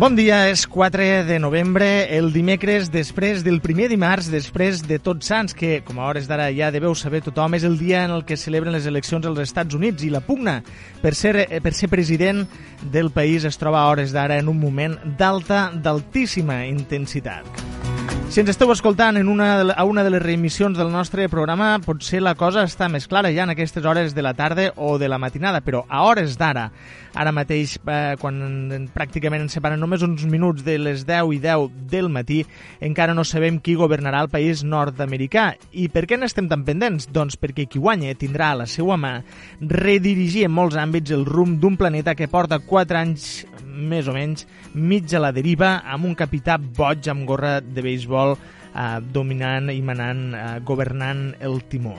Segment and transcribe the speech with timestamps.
[0.00, 1.84] Bon dia, és 4 de novembre,
[2.16, 6.46] el dimecres després del primer dimarts, després de Tots Sants, que, com a hores d'ara
[6.56, 9.76] ja deveu saber tothom, és el dia en el que celebren les eleccions als Estats
[9.76, 10.62] Units i la pugna
[11.02, 12.46] per ser, eh, per ser president
[12.80, 17.99] del país es troba a hores d'ara en un moment d'alta, d'altíssima intensitat.
[18.30, 22.20] Si ens esteu escoltant en una, a una de les reemissions del nostre programa, potser
[22.22, 25.18] la cosa està més clara ja en aquestes hores de la tarda o de la
[25.18, 26.68] matinada, però a hores d'ara,
[27.10, 31.74] ara mateix, eh, quan pràcticament ens separen només uns minuts de les 10 i 10
[31.90, 32.44] del matí,
[32.78, 35.56] encara no sabem qui governarà el país nord-americà.
[35.74, 37.10] I per què n'estem tan pendents?
[37.10, 39.16] Doncs perquè qui guanya tindrà a la seva mà
[39.58, 43.26] redirigir en molts àmbits el rumb d'un planeta que porta 4 anys
[43.70, 48.36] més o menys mig a la deriva amb un capità boig amb gorra de béisbol
[48.36, 51.96] eh, dominant i manant, eh, governant el timó.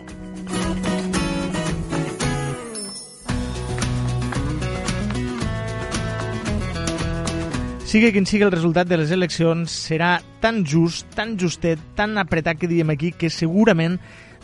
[7.91, 12.55] Sigui quin sigui el resultat de les eleccions, serà tan just, tan justet, tan apretat
[12.55, 13.97] que diem aquí, que segurament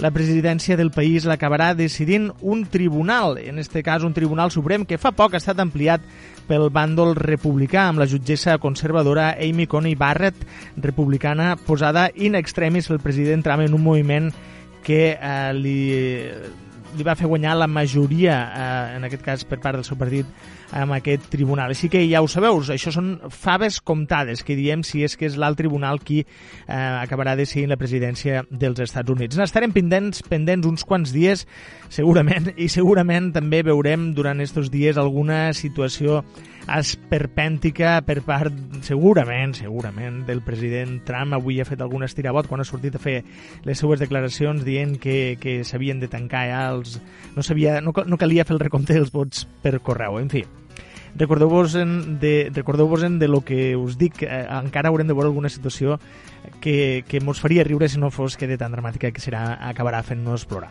[0.03, 5.00] la presidència del país l'acabarà decidint un tribunal, en este cas un tribunal suprem que
[5.00, 6.03] fa poc ha estat ampliat
[6.48, 10.45] pel bàndol republicà amb la jutgessa conservadora Amy Coney Barrett,
[10.78, 14.31] republicana posada in extremis pel president Trump en un moviment
[14.88, 15.78] que eh, li,
[16.95, 20.25] li va fer guanyar la majoria, eh, en aquest cas per part del seu partit,
[20.71, 21.71] amb aquest tribunal.
[21.71, 25.38] Així que ja ho sabeu, això són faves comptades, que diem si és que és
[25.39, 29.38] l'alt tribunal qui eh, acabarà decidint la presidència dels Estats Units.
[29.39, 31.47] N'estarem pendents, pendents uns quants dies,
[31.89, 36.23] segurament, i segurament també veurem durant aquests dies alguna situació
[36.75, 41.38] esperpèntica per part, segurament, segurament, del president Trump.
[41.38, 43.22] Avui ha fet algun estirabot quan ha sortit a fer
[43.63, 47.00] les seues declaracions dient que, que s'havien de tancar ja els...
[47.35, 50.44] No, sabia, no, no calia fer el recompte dels vots per correu, en fi.
[51.17, 56.00] Recordeu-vos de, recordeu de lo que us dic, eh, encara haurem de veure alguna situació
[56.61, 60.03] que, que mos faria riure si no fos que de tan dramàtica que serà acabarà
[60.03, 60.69] fent-nos plorar.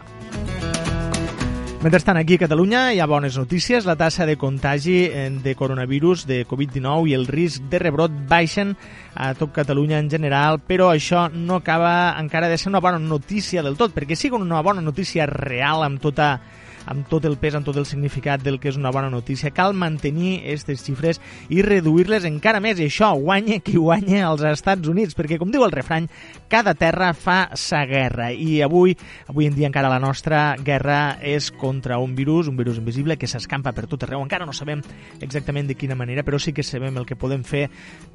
[1.83, 3.85] Mentrestant, aquí a Catalunya hi ha bones notícies.
[3.85, 8.73] La tassa de contagi eh, de coronavirus, de Covid-19 i el risc de rebrot baixen
[9.15, 13.63] a tot Catalunya en general, però això no acaba encara de ser una bona notícia
[13.63, 16.39] del tot, perquè sigui una bona notícia real amb tota
[16.87, 19.53] amb tot el pes, amb tot el significat del que és una bona notícia.
[19.55, 21.21] Cal mantenir aquestes xifres
[21.51, 22.81] i reduir-les encara més.
[22.81, 26.09] I això guanya qui guanya als Estats Units, perquè, com diu el refrany,
[26.53, 28.31] cada terra fa sa guerra.
[28.33, 32.79] I avui, avui en dia encara la nostra guerra és contra un virus, un virus
[32.79, 34.23] invisible que s'escampa per tot arreu.
[34.23, 34.85] Encara no sabem
[35.21, 37.67] exactament de quina manera, però sí que sabem el que podem fer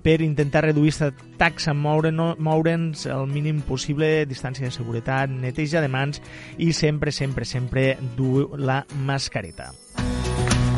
[0.02, 5.90] per intentar reduir aquesta taxa, moure'ns moure el mínim possible, distància de seguretat, neteja de
[5.90, 6.22] mans
[6.58, 9.74] i sempre, sempre, sempre dur la mascareta.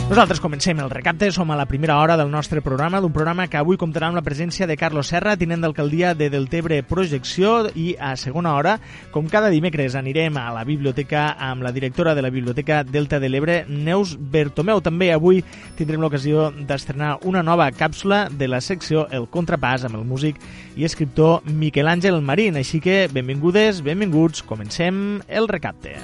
[0.09, 3.55] Nosaltres comencem el recapte, som a la primera hora del nostre programa, d'un programa que
[3.57, 8.11] avui comptarà amb la presència de Carlos Serra, tinent d'alcaldia de Deltebre Projecció, i a
[8.19, 8.73] segona hora,
[9.15, 13.31] com cada dimecres, anirem a la biblioteca amb la directora de la Biblioteca Delta de
[13.31, 14.83] l'Ebre, Neus Bertomeu.
[14.83, 15.39] També avui
[15.79, 20.37] tindrem l'ocasió d'estrenar una nova càpsula de la secció El Contrapàs amb el músic
[20.75, 22.59] i escriptor Miquel Àngel Marín.
[22.59, 25.97] Així que, benvingudes, benvinguts, comencem el recapte.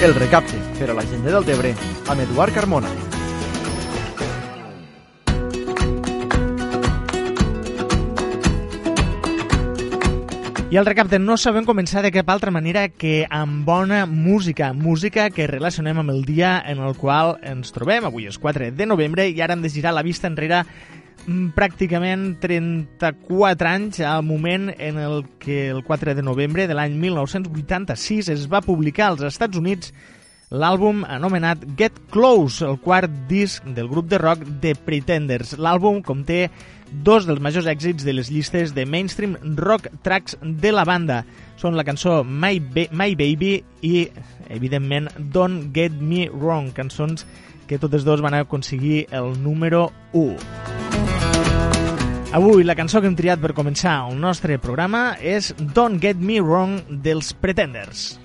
[0.00, 1.74] El recapte per a la gent del Tebre
[2.08, 2.88] amb Eduard Carmona.
[10.72, 15.28] I el recapte no sabem començar de cap altra manera que amb bona música, música
[15.28, 18.08] que relacionem amb el dia en el qual ens trobem.
[18.08, 20.62] Avui és 4 de novembre i ara hem de girar la vista enrere
[21.54, 28.30] pràcticament 34 anys al moment en el que el 4 de novembre de l'any 1986
[28.32, 29.92] es va publicar als Estats Units
[30.50, 35.54] l'àlbum anomenat Get Close, el quart disc del grup de rock The Pretenders.
[35.58, 36.48] L'àlbum conté
[36.90, 41.22] dos dels majors èxits de les llistes de mainstream rock tracks de la banda.
[41.60, 44.08] Són la cançó My, Ba My Baby i,
[44.50, 47.26] evidentment, Don't Get Me Wrong, cançons
[47.70, 50.99] que totes dos van aconseguir el número 1.
[52.32, 56.36] Avui la cançó que hem triat per començar el nostre programa és Don't Get Me
[56.38, 58.20] Wrong dels Pretenders.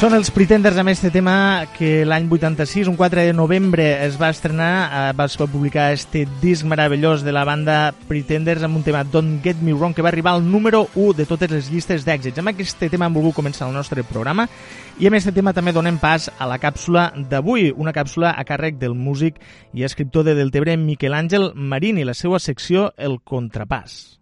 [0.00, 4.30] Són els Pretenders amb este tema que l'any 86, un 4 de novembre, es va
[4.32, 9.42] estrenar, eh, va, publicar este disc meravellós de la banda Pretenders amb un tema Don't
[9.44, 12.38] Get Me Wrong que va arribar al número 1 de totes les llistes d'èxits.
[12.38, 14.48] Amb aquest tema hem volgut començar el nostre programa
[14.98, 18.78] i amb aquest tema també donem pas a la càpsula d'avui, una càpsula a càrrec
[18.80, 19.36] del músic
[19.74, 24.19] i escriptor de Deltebre Miquel Àngel Marín i la seva secció El Contrapàs.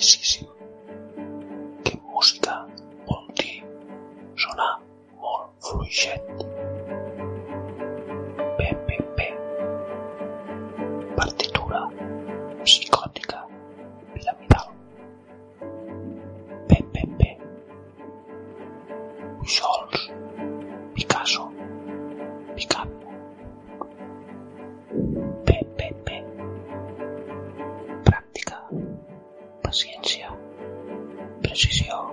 [0.00, 0.48] incisiu.
[1.84, 2.56] Que música,
[3.06, 3.60] vol dir
[4.44, 4.72] sonar
[5.20, 6.29] molt fluixent.
[31.54, 32.08] 这是要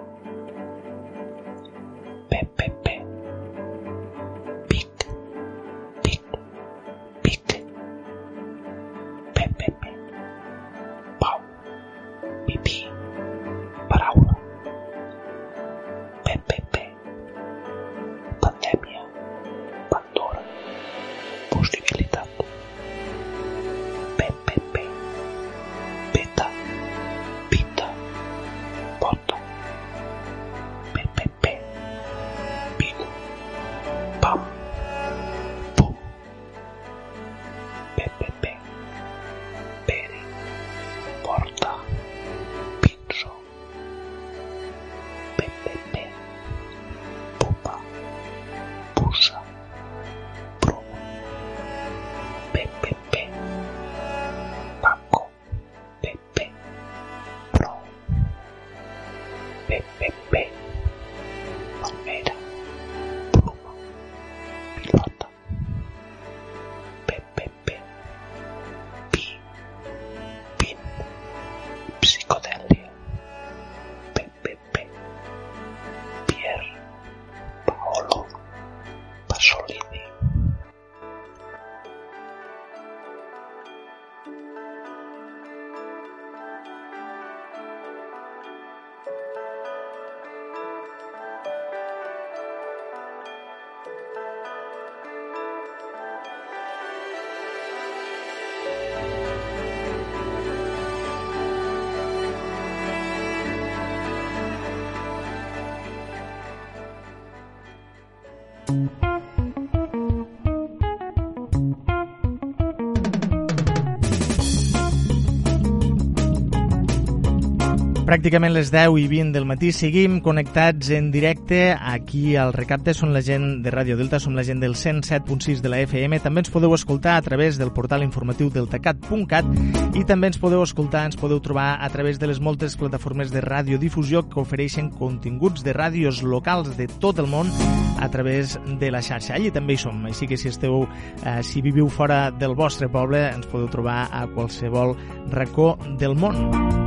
[118.18, 119.68] pràcticament les 10 i 20 del matí.
[119.70, 122.96] Seguim connectats en directe aquí al Recapte.
[122.98, 126.18] Són la gent de Ràdio Delta, som la gent del 107.6 de la FM.
[126.24, 129.52] També ens podeu escoltar a través del portal informatiu deltacat.cat
[129.94, 133.46] i també ens podeu escoltar, ens podeu trobar a través de les moltes plataformes de
[133.46, 137.54] radiodifusió que ofereixen continguts de ràdios locals de tot el món
[138.02, 139.36] a través de la xarxa.
[139.38, 140.88] Allí també hi som, així que si esteu,
[141.22, 144.98] eh, si viviu fora del vostre poble, ens podeu trobar a qualsevol
[145.30, 146.87] racó del món.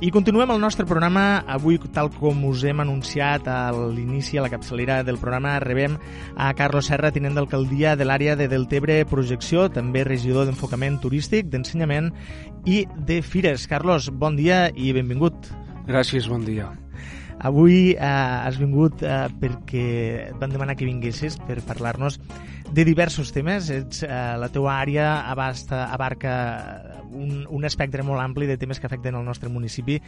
[0.00, 1.42] I continuem el nostre programa.
[1.50, 5.96] Avui, tal com us hem anunciat a l'inici, a la capçalera del programa, rebem
[6.38, 12.12] a Carlos Serra, tinent d'alcaldia de l'àrea de Deltebre Projecció, també regidor d'enfocament turístic, d'ensenyament
[12.62, 13.66] i de fires.
[13.66, 15.50] Carlos, bon dia i benvingut.
[15.90, 16.70] Gràcies, bon dia.
[17.42, 19.88] Avui eh, has vingut eh, perquè
[20.28, 22.20] et van demanar que vinguessis per parlar-nos
[22.72, 23.70] de diversos temes.
[23.70, 26.34] Ets, eh, la teua àrea abasta, abarca
[27.10, 30.00] un, un espectre molt ampli de temes que afecten el nostre municipi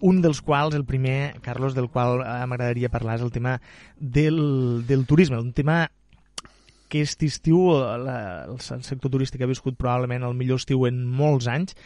[0.00, 3.58] un dels quals, el primer, Carlos, del qual eh, m'agradaria parlar és el tema
[3.98, 5.88] del, del turisme, un tema
[6.88, 11.48] que aquest estiu la, el sector turístic ha viscut probablement el millor estiu en molts
[11.50, 11.76] anys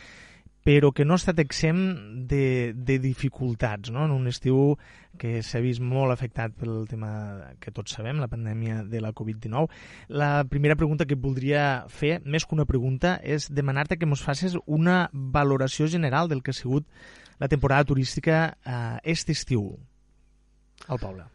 [0.63, 4.05] però que no ha estat exempt de, de dificultats, no?
[4.07, 4.77] en un estiu
[5.19, 7.11] que s'ha vist molt afectat pel tema
[7.61, 9.67] que tots sabem, la pandèmia de la Covid-19.
[10.15, 14.57] La primera pregunta que voldria fer, més que una pregunta, és demanar-te que ens facis
[14.67, 16.87] una valoració general del que ha sigut
[17.43, 19.73] la temporada turística eh, aquest estiu.
[20.89, 21.27] al poble.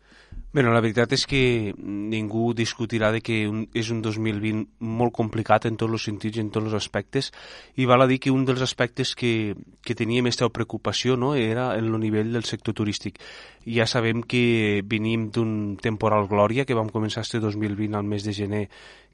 [0.58, 1.40] Bé, la veritat és que
[1.78, 6.42] ningú discutirà de que un, és un 2020 molt complicat en tots els sentits i
[6.42, 7.30] en tots els aspectes
[7.78, 9.54] i val a dir que un dels aspectes que,
[9.86, 13.20] que teníem aquesta preocupació no, era en el nivell del sector turístic.
[13.68, 18.34] Ja sabem que venim d'un temporal glòria que vam començar este 2020 al mes de
[18.34, 18.66] gener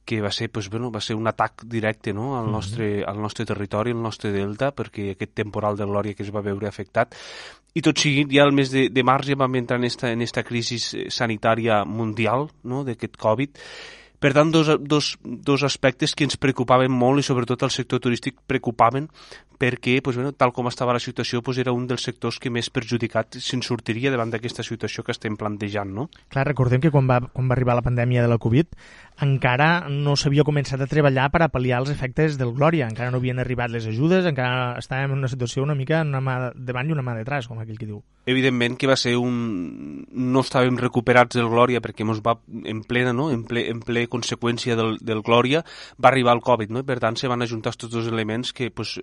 [0.05, 2.37] que va ser, pues, bueno, va ser un atac directe no?
[2.37, 6.31] al, nostre, al nostre territori, al nostre delta, perquè aquest temporal de glòria que es
[6.33, 7.15] va veure afectat.
[7.73, 10.21] I tot seguit, ja el mes de, de març ja vam entrar en esta, en
[10.21, 10.77] esta crisi
[11.09, 12.83] sanitària mundial no?
[12.85, 13.57] d'aquest Covid,
[14.23, 18.37] per tant, dos, dos, dos aspectes que ens preocupaven molt i sobretot el sector turístic
[18.47, 19.09] preocupaven
[19.59, 22.69] perquè, pues, bueno, tal com estava la situació, pues, era un dels sectors que més
[22.73, 25.93] perjudicat se'n sortiria davant d'aquesta situació que estem plantejant.
[25.93, 26.09] No?
[26.33, 28.73] Clar, recordem que quan va, quan va arribar la pandèmia de la Covid
[29.21, 33.19] encara no s'havia començat a treballar per a pal·liar els efectes del Glòria, encara no
[33.21, 36.95] havien arribat les ajudes, encara estàvem en una situació una mica una mà davant i
[36.95, 38.01] una mà detrás, com aquell que diu.
[38.25, 40.05] Evidentment que va ser un...
[40.09, 43.29] no estàvem recuperats del Glòria perquè ens va en plena, no?
[43.31, 45.63] en, ple, en ple conseqüència del, del Glòria,
[46.01, 46.81] va arribar el Covid, no?
[46.81, 48.95] i per tant se van ajuntar aquests dos elements que pues,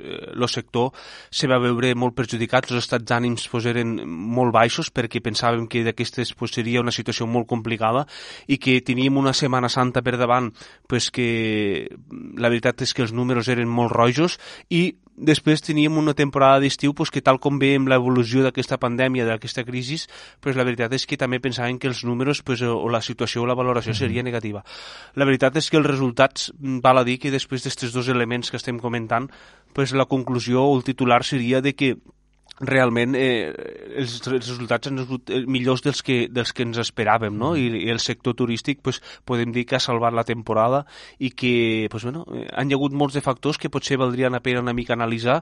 [0.43, 0.91] el sector
[1.31, 5.85] se va veure molt perjudicat, els estats d'ànims pues, eren molt baixos perquè pensàvem que
[5.87, 8.07] d'aquestes pues, seria una situació molt complicada
[8.49, 10.51] i que teníem una Setmana Santa per davant
[10.89, 16.15] pues que la veritat és que els números eren molt rojos i després teníem una
[16.17, 20.01] temporada d'estiu pues, que tal com veiem l'evolució d'aquesta pandèmia, d'aquesta crisi,
[20.41, 23.49] pues, la veritat és que també pensàvem que els números pues, o la situació o
[23.51, 24.65] la valoració seria negativa.
[25.15, 28.51] La veritat és que els resultats, mm, val a dir que després d'aquests dos elements
[28.51, 29.29] que estem comentant,
[29.75, 31.97] pues, la conclusió o el titular seria de que
[32.61, 33.49] realment eh,
[33.97, 37.55] els, els resultats han sigut eh, millors dels que, dels que ens esperàvem, no?
[37.57, 40.85] I, i el sector turístic pues, podem dir que ha salvat la temporada
[41.19, 44.43] i que pues, bueno, eh, han hi hagut molts de factors que potser valdrien la
[44.45, 45.41] pena una mica analitzar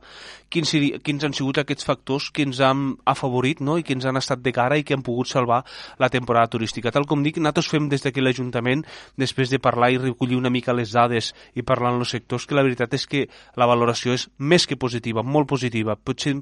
[0.48, 3.78] quins, quins han sigut aquests factors que ens han afavorit no?
[3.78, 5.64] i que ens han estat de cara i que han pogut salvar
[5.98, 6.92] la temporada turística.
[6.94, 8.84] Tal com dic, nosaltres fem des d'aquí l'Ajuntament,
[9.18, 12.54] després de parlar i recollir una mica les dades i parlar amb els sectors, que
[12.54, 13.26] la veritat és que
[13.58, 15.96] la valoració és més que positiva, molt positiva.
[15.98, 16.36] Potser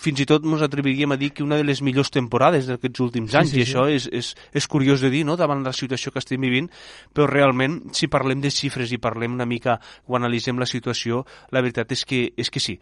[0.00, 3.34] fins i tot ens atreviríem a dir que una de les millors temporades d'aquests últims
[3.38, 6.12] anys, sí, sí, i això és, és, és curiós de dir, no?, davant la situació
[6.14, 6.70] que estem vivint,
[7.14, 11.62] però realment, si parlem de xifres i parlem una mica o analitzem la situació, la
[11.64, 12.78] veritat és que, és que sí.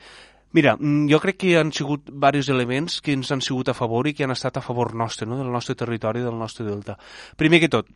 [0.57, 4.07] Mira, mm, jo crec que han sigut diversos elements que ens han sigut a favor
[4.09, 5.37] i que han estat a favor nostre, no?
[5.37, 6.97] del nostre territori, del nostre delta.
[7.37, 7.91] Primer que tot,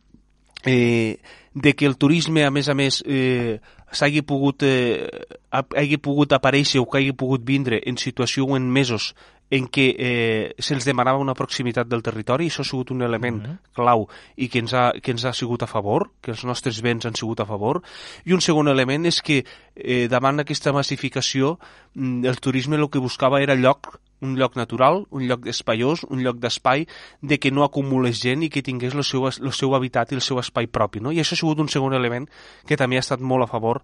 [0.65, 1.19] eh,
[1.53, 3.59] de que el turisme, a més a més, eh,
[3.91, 5.09] s'hagi pogut, eh,
[5.51, 9.13] hagi pogut aparèixer o que hagi pogut vindre en situació o en mesos
[9.51, 13.49] en què eh, se'ls demanava una proximitat del territori, això ha sigut un element uh
[13.49, 13.57] -huh.
[13.75, 17.05] clau i que ens, ha, que ens ha sigut a favor, que els nostres béns
[17.05, 17.81] han sigut a favor.
[18.23, 19.43] I un segon element és que
[19.75, 21.59] eh, davant d'aquesta massificació
[21.93, 26.23] mm, el turisme el que buscava era lloc un lloc natural, un lloc espaiós, un
[26.23, 26.85] lloc d'espai,
[27.21, 30.25] de que no acumulés gent i que tingués el seu, el seu habitat i el
[30.25, 31.01] seu espai propi.
[31.01, 31.11] No?
[31.11, 32.29] I això ha sigut un segon element
[32.67, 33.81] que també ha estat molt a favor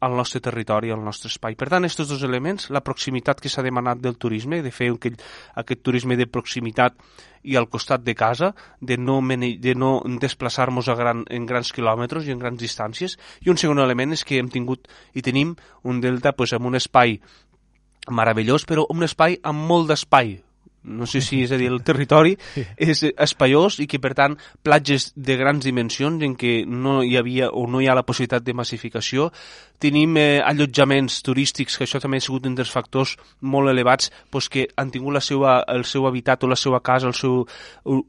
[0.00, 1.54] al nostre territori, al nostre espai.
[1.60, 5.18] Per tant, aquests dos elements, la proximitat que s'ha demanat del turisme, de fer aquell,
[5.60, 6.96] aquest turisme de proximitat
[7.44, 12.32] i al costat de casa, de no, de no desplaçar-nos gran, en grans quilòmetres i
[12.32, 13.18] en grans distàncies.
[13.44, 15.54] I un segon element és que hem tingut i tenim
[15.84, 17.20] un delta pues, amb un espai
[18.08, 20.38] meravellós, però un espai amb molt d'espai,
[20.82, 22.36] no sé si és a dir, el territori
[22.76, 27.50] és espaiós i que per tant platges de grans dimensions en què no hi havia
[27.50, 29.30] o no hi ha la possibilitat de massificació.
[29.80, 34.48] Tenim eh, allotjaments turístics que això també ha sigut un dels factors molt elevats pues,
[34.52, 37.46] que han tingut la seva, el seu habitat o la seva casa el seu,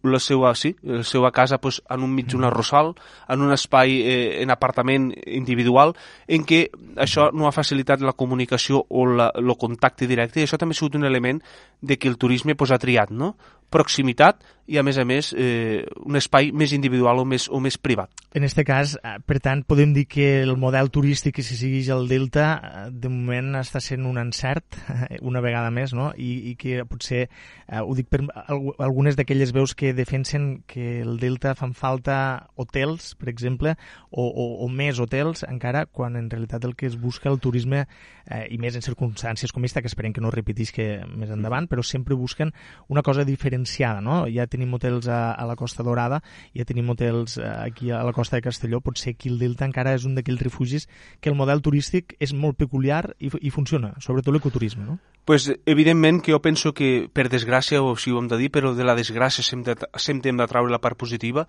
[0.03, 2.93] la seva, sí, la seva casa pues, en un mig d'una arrossal
[3.31, 5.95] en un espai eh, en apartament individual
[6.27, 6.65] en què
[6.99, 10.41] això no ha facilitat la comunicació o la, el contacte directe.
[10.41, 11.41] I això també ha sigut un element
[11.81, 13.33] de que el turisme pues, ha triat, no?
[13.71, 17.75] proximitat i, a més a més, eh, un espai més individual o més, o més
[17.81, 18.11] privat.
[18.31, 21.89] En aquest cas, eh, per tant, podem dir que el model turístic que s'hi segueix
[21.91, 24.77] al Delta eh, de moment està sent un encert,
[25.29, 26.11] una vegada més, no?
[26.15, 31.19] I, i que potser, eh, ho dic per algunes d'aquelles veus que defensen que el
[31.19, 33.75] Delta fan falta hotels, per exemple,
[34.11, 37.87] o, o, o més hotels encara, quan en realitat el que es busca el turisme,
[38.29, 41.83] eh, i més en circumstàncies com aquesta, que esperem que no repetisca més endavant, però
[41.83, 42.50] sempre busquen
[42.87, 44.25] una cosa diferenciada, no?
[44.31, 46.21] Ja tenim hotels a, a la Costa Dorada,
[46.57, 49.95] ja tenim hotels eh, aquí a la costa de Castelló, potser aquí el Delta encara
[49.97, 50.87] és un d'aquells refugis
[51.19, 54.99] que el model turístic és molt peculiar i, i funciona, sobretot l'ecoturisme, no?
[55.25, 58.73] Pues, evidentment que jo penso que, per desgràcia, o si ho hem de dir, però
[58.73, 61.45] de la desgràcia sempre, sempre hem de traure la part positiva,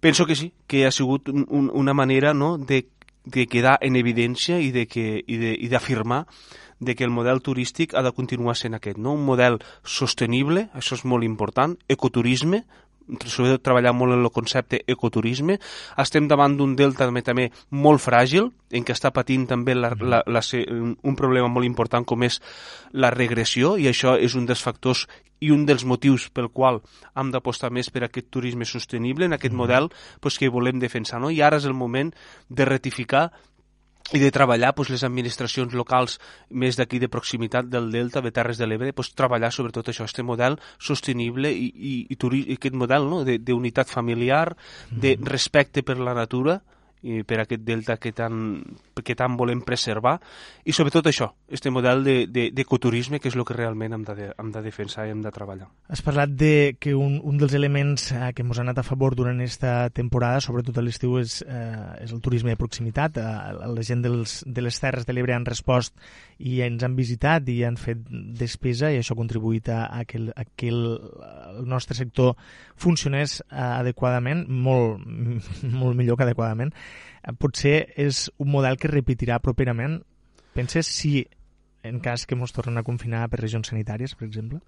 [0.00, 2.86] penso que sí, que ha sigut un, un, una manera no, de,
[3.24, 6.24] de quedar en evidència i d'afirmar
[6.80, 9.12] de que el model turístic ha de continuar sent aquest, no?
[9.12, 12.64] un model sostenible, això és molt important, ecoturisme,
[13.26, 15.58] sobretot treballar molt en el concepte ecoturisme.
[15.98, 20.22] Estem davant d'un delta també, també molt fràgil, en què està patint també la, la,
[20.26, 20.42] la,
[21.02, 22.40] un problema molt important com és
[22.92, 25.06] la regressió, i això és un dels factors
[25.40, 26.82] i un dels motius pel qual
[27.16, 29.88] hem d'apostar més per aquest turisme sostenible, en aquest model
[30.20, 31.20] pues, que volem defensar.
[31.20, 31.30] No?
[31.32, 32.12] I ara és el moment
[32.48, 33.30] de ratificar
[34.12, 36.18] i de treballar pues, les administracions locals
[36.50, 40.24] més d'aquí de proximitat del Delta, de Terres de l'Ebre, pues, treballar sobretot això, aquest
[40.26, 43.22] model sostenible i, i, i, i aquest model no?
[43.24, 44.56] d'unitat familiar,
[44.90, 46.60] de respecte per la natura,
[47.02, 48.60] i per aquest delta que tant,
[49.00, 50.18] que tant volem preservar
[50.68, 54.30] i sobretot això, este model d'ecoturisme de, de, que és el que realment hem de,
[54.36, 55.70] hem de defensar i hem de treballar.
[55.88, 59.16] Has parlat de que un, un dels elements eh, que ens ha anat a favor
[59.16, 63.16] durant aquesta temporada, sobretot a l'estiu, és, eh, és el turisme de proximitat.
[63.16, 65.96] Eh, la gent dels, de les Terres de l'Ebre han respost
[66.40, 68.00] i ens han visitat i han fet
[68.40, 70.84] despesa i això ha contribuït a, a, que, el, a que el,
[71.56, 72.36] el nostre sector
[72.80, 75.04] funcionés eh, adequadament, molt,
[75.82, 76.72] molt millor que adequadament.
[77.22, 80.00] Eh, potser és un model que repetirà properament.
[80.56, 81.24] Penses si
[81.82, 84.60] en cas que ens tornen a confinar per regions sanitàries, per exemple?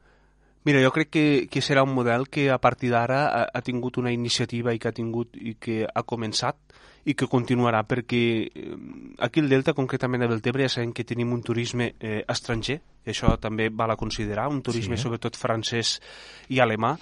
[0.64, 3.98] Mira, jo crec que, que serà un model que a partir d'ara ha, ha tingut
[3.98, 8.76] una iniciativa i que ha tingut i que ha començat i que continuarà, perquè eh,
[9.26, 13.10] aquí el Delta, concretament a Deltebre, ja sabem que tenim un turisme eh, estranger, i
[13.10, 15.02] això també val a considerar, un turisme sí.
[15.02, 15.96] sobretot francès
[16.54, 16.94] i alemà,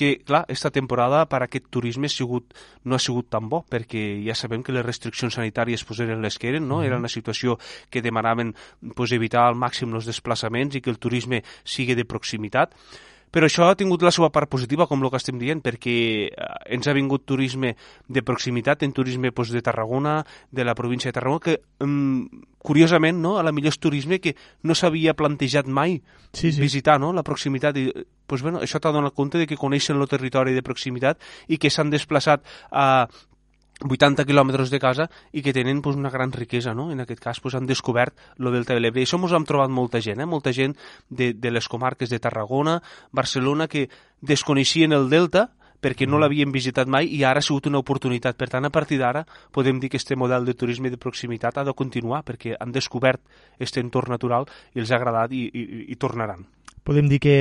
[0.00, 2.54] que, clar, esta temporada per aquest turisme ha sigut,
[2.88, 6.38] no ha sigut tan bo, perquè ja sabem que les restriccions sanitàries pues, eren les
[6.40, 6.78] que eren, no?
[6.80, 7.58] Era una situació
[7.92, 8.54] que demanaven
[8.96, 12.72] pues, evitar al màxim els desplaçaments i que el turisme sigui de proximitat,
[13.30, 15.96] però això ha tingut la seva part positiva, com el que estem dient, perquè
[16.28, 17.74] eh, ens ha vingut turisme
[18.08, 22.26] de proximitat, en turisme doncs, de Tarragona, de la província de Tarragona, que um,
[22.58, 24.34] curiosament, no, a la millor és turisme que
[24.66, 26.00] no s'havia plantejat mai
[26.32, 26.60] sí, sí.
[26.60, 27.78] visitar no, la proximitat.
[27.78, 27.88] I,
[28.28, 31.70] doncs, bueno, això t'ha donat compte de que coneixen el territori de proximitat i que
[31.70, 33.08] s'han desplaçat a
[33.80, 36.90] 80 quilòmetres de casa i que tenen pues, una gran riquesa, no?
[36.92, 39.00] En aquest cas pues, han descobert el Delta de l'Ebre.
[39.00, 40.26] I això ens hem trobat molta gent, eh?
[40.28, 40.76] molta gent
[41.08, 42.80] de, de les comarques de Tarragona,
[43.12, 43.88] Barcelona, que
[44.20, 46.20] desconeixien el Delta perquè no mm.
[46.20, 48.36] l'havien visitat mai i ara ha sigut una oportunitat.
[48.36, 51.64] Per tant, a partir d'ara podem dir que este model de turisme de proximitat ha
[51.64, 53.22] de continuar perquè han descobert
[53.56, 56.44] aquest entorn natural i els ha agradat i, i, i tornaran.
[56.84, 57.34] Podem dir que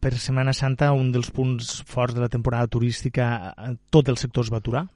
[0.00, 3.54] per Setmana Santa un dels punts forts de la temporada turística
[3.92, 4.86] tot el sector es va aturar,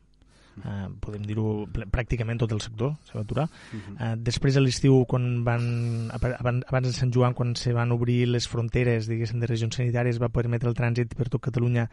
[0.65, 3.49] eh, podem dir-ho pràcticament tot el sector se va aturar.
[3.49, 3.97] Uh -huh.
[4.01, 8.27] eh, després de l'estiu, quan van, abans, abans de Sant Joan, quan se van obrir
[8.29, 11.89] les fronteres, diguéssim, de regions sanitàries, va permetre el trànsit per tot Catalunya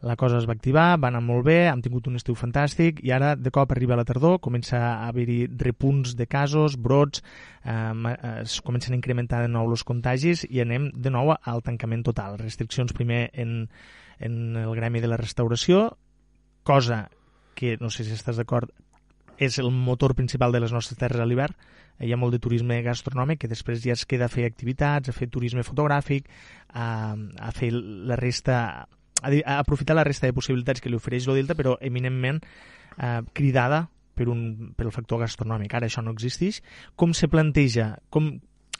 [0.00, 3.10] la cosa es va activar, va anar molt bé, hem tingut un estiu fantàstic i
[3.10, 7.22] ara de cop arriba la tardor, comença a haver-hi repunts de casos, brots,
[7.64, 12.04] eh, es comencen a incrementar de nou els contagis i anem de nou al tancament
[12.06, 12.38] total.
[12.38, 13.68] Restriccions primer en,
[14.20, 15.96] en el gremi de la restauració,
[16.62, 17.08] cosa
[17.58, 18.70] que no sé si estàs d'acord,
[19.38, 21.54] és el motor principal de les nostres terres a l'hivern.
[21.98, 25.14] Hi ha molt de turisme gastronòmic que després ja es queda a fer activitats, a
[25.14, 26.28] fer turisme fotogràfic,
[26.70, 28.58] a, a fer la resta
[29.22, 33.22] a, a aprofitar la resta de possibilitats que li ofereix el Delta, però eminentment eh,
[33.34, 35.74] cridada per, un, per el factor gastronòmic.
[35.74, 36.60] Ara això no existeix.
[36.98, 38.36] Com se planteja, com,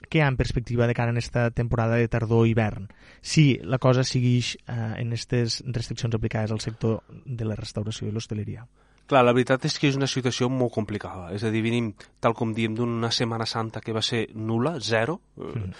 [0.07, 2.87] què hi ha en perspectiva de cara a aquesta temporada de tardor-hivern?
[3.21, 8.15] Si la cosa segueix eh, en aquestes restriccions aplicades al sector de la restauració i
[8.15, 8.65] l'hostaleria.
[9.09, 11.31] Clar, la veritat és que és una situació molt complicada.
[11.33, 15.17] És a dir, venim, tal com diem, d'una Setmana Santa que va ser nula, zero.
[15.35, 15.71] Mm.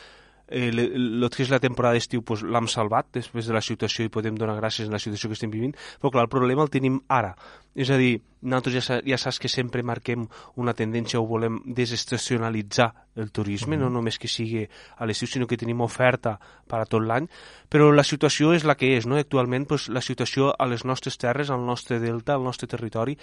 [0.49, 4.10] Eh, el que és la temporada d'estiu pues, l'hem salvat després de la situació i
[4.10, 6.97] podem donar gràcies a la situació que estem vivint, però clar, el problema el tenim
[7.08, 7.36] ara.
[7.75, 10.25] És a dir, nosaltres ja, ja saps que sempre marquem
[10.58, 13.84] una tendència o volem desestacionalitzar el turisme, mm -hmm.
[13.84, 17.27] no només que sigui a l'estiu, sinó que tenim oferta per a tot l'any,
[17.69, 19.17] però la situació és la que és, no?
[19.17, 23.17] Actualment, pues, la situació a les nostres terres, al nostre delta, al nostre territori,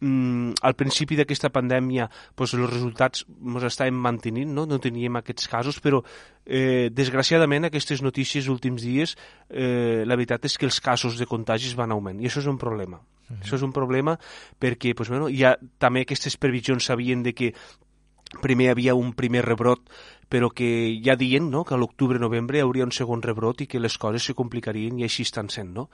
[0.00, 4.66] mm, al principi d'aquesta pandèmia pues, els resultats ens estàvem mantenint, no?
[4.66, 6.02] no teníem aquests casos, però
[6.44, 9.16] eh, desgraciadament aquestes notícies últims dies,
[9.48, 12.58] eh, la veritat és que els casos de contagis van augment, i això és un
[12.58, 13.00] problema.
[13.28, 13.42] Uh -huh.
[13.42, 14.18] Això és un problema
[14.60, 17.54] perquè pues, bueno, ja també aquestes previsions sabien de que
[18.42, 19.80] primer hi havia un primer rebrot
[20.28, 23.80] però que ja dient no, que a l'octubre-novembre hi hauria un segon rebrot i que
[23.80, 25.72] les coses se complicarien i així estan sent.
[25.72, 25.88] No?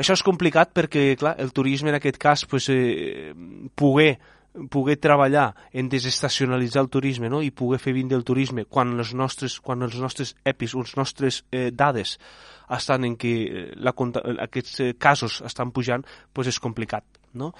[0.00, 3.34] Això és complicat perquè, clar, el turisme en aquest cas, pues, eh,
[3.74, 4.18] poder
[4.70, 7.42] poder treballar en desestacionalitzar el turisme no?
[7.42, 11.44] i poder fer vindre el turisme quan, les nostres, quan els nostres EPIs, les nostres
[11.52, 12.16] eh, dades
[12.70, 13.34] estan en què
[13.78, 13.94] la,
[14.46, 17.06] aquests eh, casos estan pujant, pues és complicat.
[17.34, 17.52] No?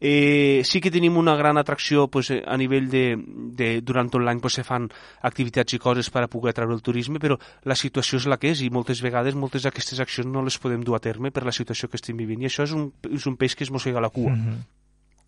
[0.00, 3.14] Eh, sí que tenim una gran atracció pues, a nivell de,
[3.56, 4.88] de durant tot l'any pues, se fan
[5.22, 8.50] activitats i coses per a poder atraure el turisme, però la situació és la que
[8.52, 11.54] és i moltes vegades moltes d'aquestes accions no les podem dur a terme per la
[11.54, 14.10] situació que estem vivint i això és un, és un peix que es mossega la
[14.10, 14.34] cua.
[14.34, 14.83] Mm -hmm.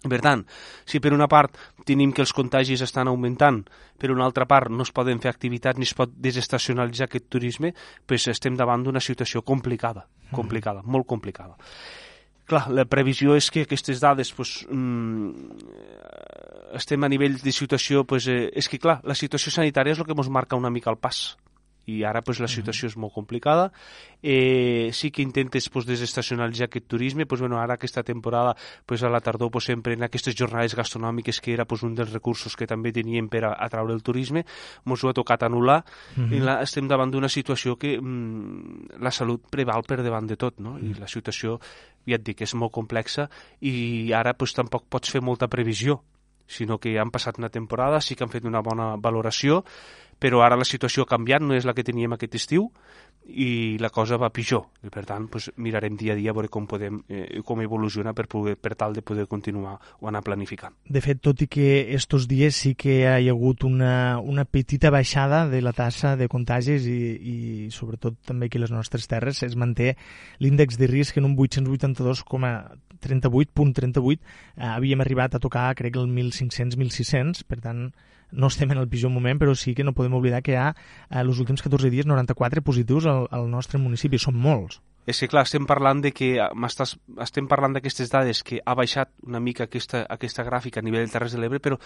[0.07, 0.45] Per tant,
[0.87, 1.57] si per una part
[1.89, 3.63] tenim que els contagis estan augmentant,
[3.99, 7.73] per una altra part no es poden fer activitats ni es pot desestacionalitzar aquest turisme,
[8.07, 10.93] doncs estem davant d'una situació complicada, complicada, mm.
[10.93, 11.57] molt complicada.
[12.47, 15.33] Clar, la previsió és que aquestes dades pues, mm,
[16.79, 18.05] estem a nivell de situació...
[18.07, 20.93] Pues, eh, és que, clar, la situació sanitària és el que ens marca una mica
[20.93, 21.33] el pas
[21.87, 23.71] i ara pues, la situació és molt complicada.
[24.23, 29.09] Eh, sí que intentes pues, desestacionalitzar aquest turisme, pues, bueno, ara aquesta temporada pues, a
[29.09, 32.67] la tardor pues, sempre en aquestes jornades gastronòmiques que era pues, un dels recursos que
[32.67, 34.45] també teníem per a, atraure el turisme,
[34.87, 36.33] ens ho ha tocat anul·lar -huh.
[36.35, 40.59] i la, estem davant d'una situació que mm, la salut preval per davant de tot,
[40.59, 40.79] no?
[40.79, 41.61] i la situació,
[42.07, 46.03] ja et dic, és molt complexa i ara pues, tampoc pots fer molta previsió
[46.47, 49.65] sinó que han passat una temporada, sí que han fet una bona valoració,
[50.19, 52.71] però ara la situació ha canviat, no és la que teníem aquest estiu
[53.27, 54.63] i la cosa va pitjor.
[54.87, 58.13] I per tant, pues, mirarem dia a dia a veure com, podem, eh, com evoluciona
[58.15, 60.75] per, poder, per tal de poder continuar o anar planificant.
[60.87, 64.91] De fet, tot i que estos dies sí que hi ha hagut una, una petita
[64.95, 69.57] baixada de la tassa de contagis i, i sobretot també a les nostres terres es
[69.59, 69.97] manté
[70.39, 74.21] l'índex de risc en un 882,38.38 eh,
[74.71, 77.93] havíem arribat a tocar, crec, el 1.500-1.600, per tant,
[78.37, 80.69] no estem en el pitjor moment, però sí que no podem oblidar que hi ha,
[81.09, 84.21] eh, els últims 14 dies, 94 positius al, al nostre municipi.
[84.23, 84.81] Són molts.
[85.07, 86.33] És que, clar, estem parlant de que
[87.23, 91.13] estem parlant d'aquestes dades que ha baixat una mica aquesta, aquesta gràfica a nivell de
[91.13, 91.79] Terres de l'Ebre, però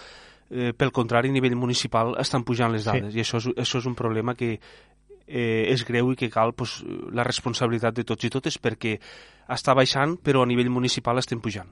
[0.49, 3.19] eh, pel contrari, a nivell municipal estan pujant les dades sí.
[3.19, 4.55] i això és, això és un problema que
[5.27, 6.79] eh, és greu i que cal pues,
[7.13, 8.97] la responsabilitat de tots i totes perquè
[9.53, 11.69] està baixant però a nivell municipal estem pujant.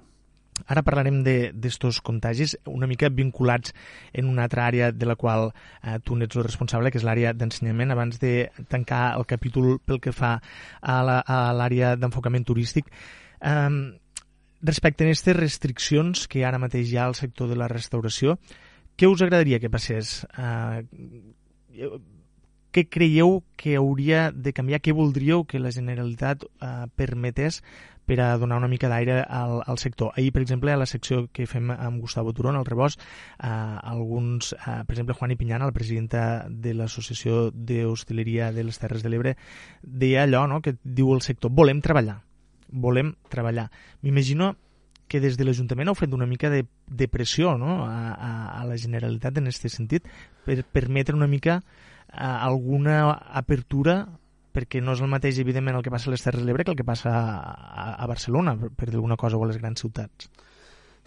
[0.67, 3.73] Ara parlarem d'estos contagis una mica vinculats
[4.13, 5.51] en una altra àrea de la qual
[5.83, 7.93] eh, tu n'ets el responsable, que és l'àrea d'ensenyament.
[7.95, 10.37] Abans de tancar el capítol pel que fa
[10.81, 12.91] a l'àrea d'enfocament turístic,
[13.41, 13.97] eh,
[14.61, 18.37] respecte a aquestes restriccions que ara mateix hi ha al sector de la restauració,
[18.99, 20.25] què us agradaria que passés?
[20.35, 20.83] Eh,
[22.69, 24.81] què creieu que hauria de canviar?
[24.83, 27.63] Què voldríeu que la Generalitat eh, permetés
[28.09, 30.15] per a donar una mica d'aire al, al sector.
[30.17, 33.03] Ahir, per exemple, a la secció que fem amb Gustavo Turón, al Rebost,
[33.37, 36.15] eh, alguns, eh, per exemple, Juan Pinyana, el president
[36.49, 39.35] de l'Associació d'Hostaleria de les Terres de l'Ebre,
[39.83, 42.23] deia allò no?, que diu el sector, volem treballar,
[42.73, 43.67] volem treballar.
[44.01, 44.55] M'imagino
[45.05, 47.83] que des de l'Ajuntament heu fet una mica de, de pressió no?
[47.85, 50.09] a, a, a la Generalitat en aquest sentit
[50.45, 54.01] per permetre una mica eh, alguna apertura
[54.59, 56.75] perquè no és el mateix, evidentment, el que passa a les Terres de l'Ebre que
[56.75, 59.87] el que passa a, a Barcelona, per, per dir alguna cosa, o a les grans
[59.87, 60.29] ciutats.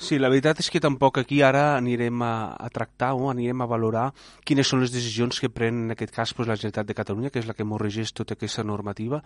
[0.03, 3.69] Sí, la veritat és que tampoc aquí ara anirem a, a tractar o anirem a
[3.71, 4.09] valorar
[4.49, 7.39] quines són les decisions que pren en aquest cas pues, la Generalitat de Catalunya, que
[7.39, 9.21] és la que ens regeix tota aquesta normativa,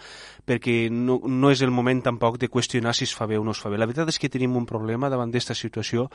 [0.44, 3.54] perquè no, no és el moment tampoc de qüestionar si es fa bé o no
[3.56, 3.80] es fa bé.
[3.80, 6.10] La veritat és que tenim un problema davant d'aquesta situació,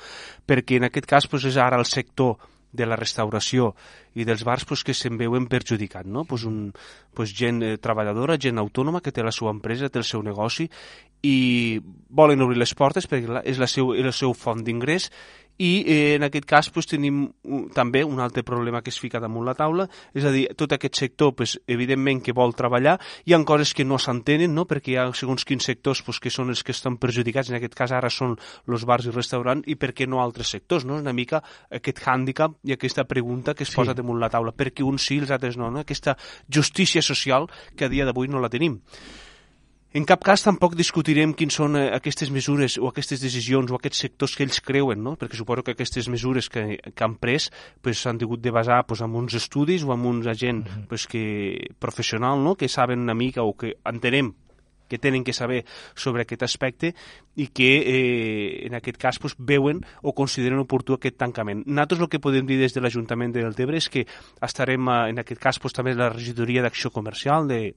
[0.45, 2.37] perquè en aquest cas pues, és ara el sector
[2.71, 3.71] de la restauració
[4.15, 6.25] i dels bars pues, que se'n veuen perjudicat, no?
[6.25, 6.71] pues un,
[7.13, 10.69] pues gent eh, treballadora, gent autònoma que té la seva empresa, té el seu negoci
[11.27, 11.79] i
[12.09, 15.11] volen obrir les portes perquè és la seu, el seu font d'ingrés
[15.61, 19.21] i eh, en aquest cas pues, tenim un, també un altre problema que es fica
[19.21, 19.85] damunt la taula,
[20.17, 23.85] és a dir, tot aquest sector pues, evidentment que vol treballar, hi ha coses que
[23.85, 24.65] no s'entenen, no?
[24.69, 27.77] perquè hi ha segons quins sectors pues, que són els que estan perjudicats, en aquest
[27.77, 28.35] cas ara són
[28.67, 30.87] els bars i restaurants, i per què no altres sectors?
[30.87, 30.97] No?
[31.01, 33.77] Una mica aquest hàndicap i aquesta pregunta que es sí.
[33.77, 35.85] posa damunt la taula, perquè uns sí, els altres no, no?
[35.85, 36.17] aquesta
[36.49, 38.81] justícia social que a dia d'avui no la tenim.
[39.91, 44.05] En cap cas tampoc discutirem quins són eh, aquestes mesures o aquestes decisions o aquests
[44.05, 45.17] sectors que ells creuen, no?
[45.19, 49.01] perquè suposo que aquestes mesures que, que han pres s'han pues, tingut de basar pues,
[49.03, 52.55] en uns estudis o en uns agent pues, que, professional no?
[52.55, 54.31] que saben una mica o que entenem
[54.87, 56.95] que tenen que saber sobre aquest aspecte
[57.35, 61.67] i que eh, en aquest cas pues, veuen o consideren oportú aquest tancament.
[61.67, 64.07] Nosaltres el que podem dir des de l'Ajuntament de Deltebre és que
[64.39, 67.73] estarem, eh, en aquest cas, pues, també la regidoria d'acció comercial de,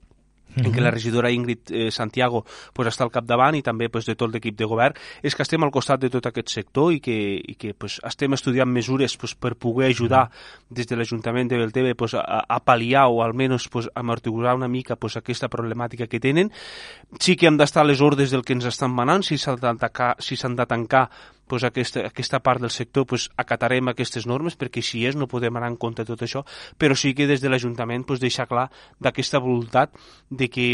[0.56, 4.14] en què la regidora Ingrid eh, Santiago pues, està al capdavant i també pues, de
[4.18, 7.16] tot l'equip de govern, és que estem al costat de tot aquest sector i que,
[7.38, 10.28] i que pues, estem estudiant mesures pues, per poder ajudar
[10.70, 14.96] des de l'Ajuntament de Belteve pues, a, a pal·liar o almenys pues, amortiguar una mica
[14.96, 16.52] pues, aquesta problemàtica que tenen.
[17.18, 19.74] Sí que hem d'estar a les ordres del que ens estan manant, si s'han de
[19.74, 21.08] tancar, si de tancar
[21.48, 25.56] pues, aquesta, aquesta part del sector pues, acatarem aquestes normes perquè si és no podem
[25.56, 26.44] anar en compte tot això,
[26.78, 28.68] però sí que des de l'Ajuntament pues, deixar clar
[29.00, 29.94] d'aquesta voluntat
[30.30, 30.66] de que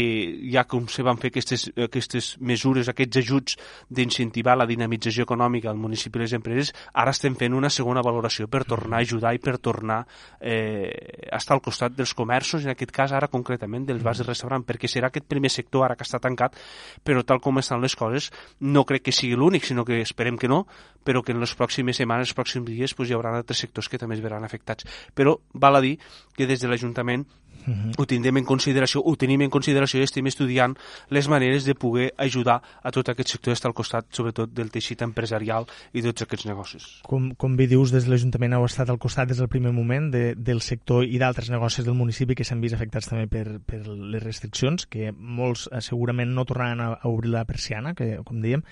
[0.51, 3.57] ja com se van fer aquestes, aquestes mesures, aquests ajuts
[3.89, 8.47] d'incentivar la dinamització econòmica al municipi i les empreses, ara estem fent una segona valoració
[8.51, 10.01] per tornar a ajudar i per tornar
[10.39, 14.27] eh, a estar al costat dels comerços, en aquest cas ara concretament dels bars de
[14.27, 16.57] restaurant, perquè serà aquest primer sector ara que està tancat,
[17.03, 20.49] però tal com estan les coses, no crec que sigui l'únic, sinó que esperem que
[20.51, 20.60] no,
[21.03, 23.97] però que en les pròximes setmanes, els pròxims dies, pues, hi haurà altres sectors que
[23.97, 24.85] també es veran afectats.
[25.17, 25.97] Però val a dir
[26.37, 27.25] que des de l'Ajuntament
[27.61, 27.93] Uh -huh.
[27.97, 30.75] ho tindrem en consideració, ho tenim en consideració i estem estudiant
[31.09, 35.01] les maneres de poder ajudar a tot aquest sector d'estar al costat, sobretot del teixit
[35.01, 37.01] empresarial i tots aquests negocis.
[37.03, 40.11] Com, com bé dius, des de l'Ajuntament heu estat al costat des del primer moment
[40.11, 43.85] de, del sector i d'altres negocis del municipi que s'han vist afectats també per, per
[43.87, 48.41] les restriccions, que molts eh, segurament no tornaran a, a obrir la persiana, que, com
[48.41, 48.63] dèiem.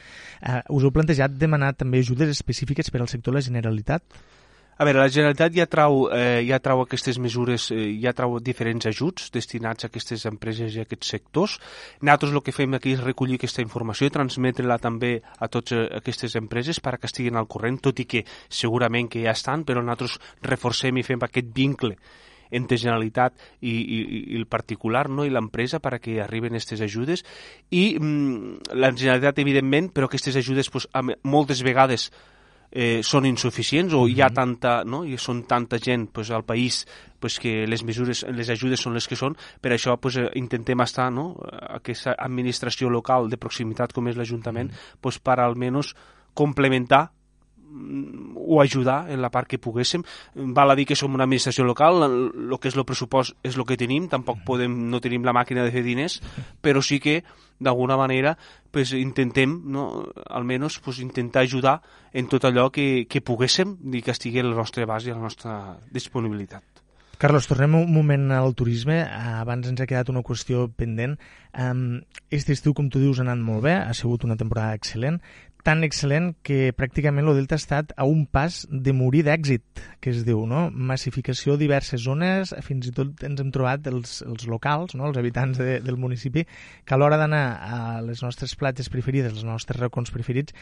[0.41, 4.19] Eh, us heu plantejat demanar també ajudes específiques per al sector de la Generalitat?
[4.79, 8.87] A veure, la Generalitat ja trau, eh, ja trau aquestes mesures, eh, ja trau diferents
[8.87, 11.57] ajuts destinats a aquestes empreses i a aquests sectors.
[11.99, 15.83] Nosaltres el que fem aquí és recollir aquesta informació i transmetre-la també a totes eh,
[15.99, 19.83] aquestes empreses per que estiguin al corrent, tot i que segurament que ja estan, però
[19.83, 20.15] nosaltres
[20.47, 21.97] reforcem i fem aquest vincle
[22.51, 23.99] entre Generalitat i, i,
[24.33, 25.25] i el particular no?
[25.25, 27.23] i l'empresa per a que arriben aquestes ajudes
[27.69, 30.89] i mm, la Generalitat evidentment però aquestes ajudes pues,
[31.23, 32.09] moltes vegades
[32.71, 35.01] eh, són insuficients o hi ha tanta, no?
[35.05, 36.83] I són tanta gent pues, al país
[37.19, 40.81] pues, que les mesures, les ajudes són les que són, per això pues, eh, intentem
[40.85, 41.33] estar, no?
[41.79, 45.95] aquesta administració local de proximitat com és l'Ajuntament, pues, per almenys
[46.37, 47.09] complementar
[48.35, 50.03] o ajudar en la part que poguéssim.
[50.35, 53.65] Val a dir que som una administració local, el que és el pressupost és el
[53.67, 56.19] que tenim, tampoc podem, no tenim la màquina de fer diners,
[56.61, 57.21] però sí que
[57.59, 58.37] d'alguna manera
[58.71, 61.81] pues, intentem, no, almenys pues, intentar ajudar
[62.13, 65.25] en tot allò que, que poguéssim i que estigui al nostre abast i a la
[65.27, 66.63] nostra disponibilitat.
[67.19, 69.01] Carlos, tornem un moment al turisme.
[69.03, 71.17] Abans ens ha quedat una qüestió pendent.
[72.31, 75.19] Este estiu, com tu dius, ha anat molt bé, ha sigut una temporada excel·lent
[75.65, 80.13] tan excel·lent que pràcticament el Delta ha estat a un pas de morir d'èxit, que
[80.13, 80.67] es diu, no?
[80.71, 85.09] Massificació a diverses zones, fins i tot ens hem trobat els, els locals, no?
[85.09, 86.45] els habitants de, del municipi,
[86.85, 90.55] que a l'hora d'anar a les nostres platges preferides, els nostres racons preferits,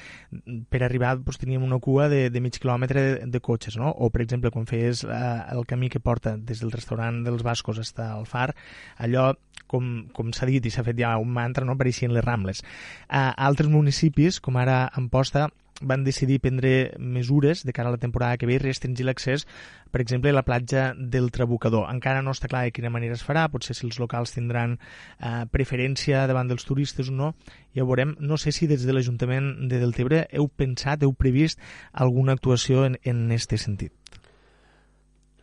[0.71, 3.93] per arribar doncs, teníem una cua de, de mig quilòmetre de, de cotxes, no?
[3.93, 7.77] O, per exemple, quan feies eh, el camí que porta des del restaurant dels Bascos
[7.77, 8.49] fins al far,
[8.97, 9.29] allò
[9.67, 11.75] com, com s'ha dit i s'ha fet ja un mantra, no?
[11.77, 12.63] apareixien les Rambles.
[13.09, 15.47] A altres municipis, com ara Amposta,
[15.81, 19.45] van decidir prendre mesures de cara a la temporada que ve i restringir l'accés,
[19.91, 21.87] per exemple, a la platja del Trabucador.
[21.91, 25.45] Encara no està clar de quina manera es farà, potser si els locals tindran eh,
[25.53, 27.33] preferència davant dels turistes o no,
[27.75, 28.15] ja ho veurem.
[28.19, 31.61] No sé si des de l'Ajuntament de Deltebre heu pensat, heu previst
[31.93, 33.96] alguna actuació en, en este sentit.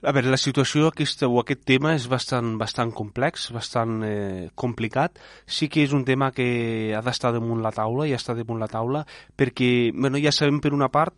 [0.05, 5.17] A veure, la situació aquesta, o aquest tema és bastant, bastant complex, bastant eh, complicat.
[5.47, 8.69] Sí que és un tema que ha d'estar damunt la taula, i està damunt la
[8.69, 11.17] taula, perquè bueno, ja sabem per una part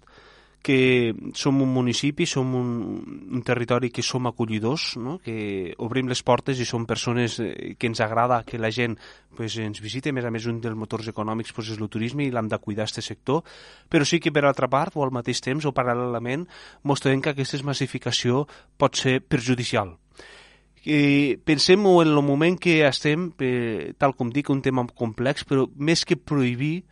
[0.66, 2.70] que som un municipi, som un,
[3.30, 5.20] un territori que som acollidors, no?
[5.22, 8.96] que obrim les portes i som persones eh, que ens agrada que la gent
[9.38, 10.10] pues, ens visite.
[10.10, 12.58] A més a més, un dels motors econòmics pues, és el turisme i l'hem de
[12.58, 13.44] cuidar, aquest sector.
[13.86, 16.48] Però sí que, per altra part, o al mateix temps, o paral·lelament,
[16.82, 18.42] mostrem que aquesta massificació
[18.74, 19.94] pot ser perjudicial.
[20.82, 25.70] I pensem en el moment que estem, eh, tal com dic, un tema complex, però
[25.78, 26.82] més que prohibir,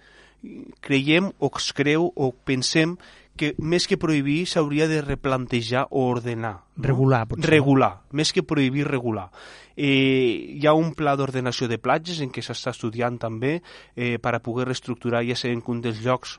[0.84, 2.98] creiem o es creu o pensem
[3.36, 6.54] que més que prohibir s'hauria de replantejar o ordenar.
[6.76, 6.86] No?
[6.86, 7.50] Regular, potser.
[7.50, 9.28] Regular, més que prohibir, regular.
[9.74, 14.36] Eh, hi ha un pla d'ordenació de platges en què s'està estudiant també eh, per
[14.36, 16.38] a poder reestructurar, ja sabem que un dels llocs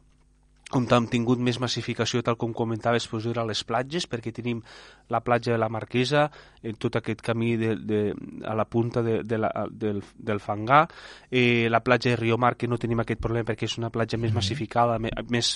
[0.74, 4.64] on hem tingut més massificació, tal com comentaves, doncs era les platges, perquè tenim
[5.10, 6.30] la platja de la Marquesa,
[6.66, 8.00] en tot aquest camí de, de,
[8.44, 10.88] a la punta de, de la, del, del Fangar,
[11.30, 14.34] eh, la platja de Riomar, que no tenim aquest problema perquè és una platja més
[14.34, 15.52] massificada, més,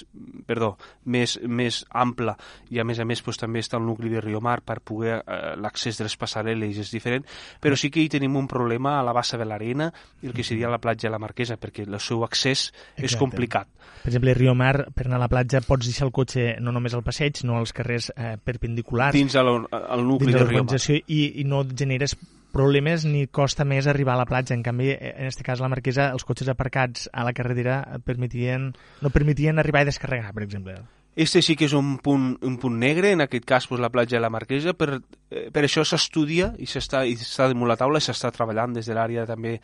[0.46, 2.38] perdó, més, més ampla,
[2.70, 5.56] i a més a més doncs, també està el nucli de Riomar per poder eh,
[5.58, 7.26] l'accés de les passarel·les és diferent,
[7.62, 9.90] però sí que hi tenim un problema a la bassa de l'Arena
[10.22, 13.06] i el que seria la platja de la Marquesa, perquè el seu accés Exacte.
[13.10, 13.70] és complicat.
[14.00, 17.04] Per exemple, Riomar, per anar a la platja pots deixar el cotxe no només al
[17.04, 19.18] passeig, no als carrers eh, perpendiculars.
[19.18, 20.82] Dins el, el nucli dins de Riomar.
[21.08, 22.18] I, I no generes
[22.52, 24.56] problemes ni costa més arribar a la platja.
[24.58, 28.72] En canvi, eh, en aquest cas, la Marquesa, els cotxes aparcats a la carretera permetien,
[29.02, 30.80] no permetien arribar i descarregar, per exemple.
[31.20, 34.16] Este sí que és un punt, un punt negre, en aquest cas pues, la platja
[34.16, 37.04] de la Marquesa, per, eh, per això s'estudia i s'està
[37.50, 39.58] damunt la taula i s'està treballant des de l'àrea també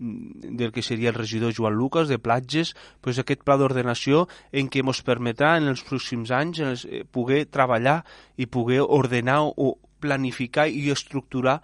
[0.00, 4.82] del que seria el regidor Joan Lucas, de platges, pues, aquest pla d'ordenació en què
[4.82, 8.00] ens permetrà en els pròxims anys els, eh, poder treballar
[8.36, 11.60] i poder ordenar o planificar i estructurar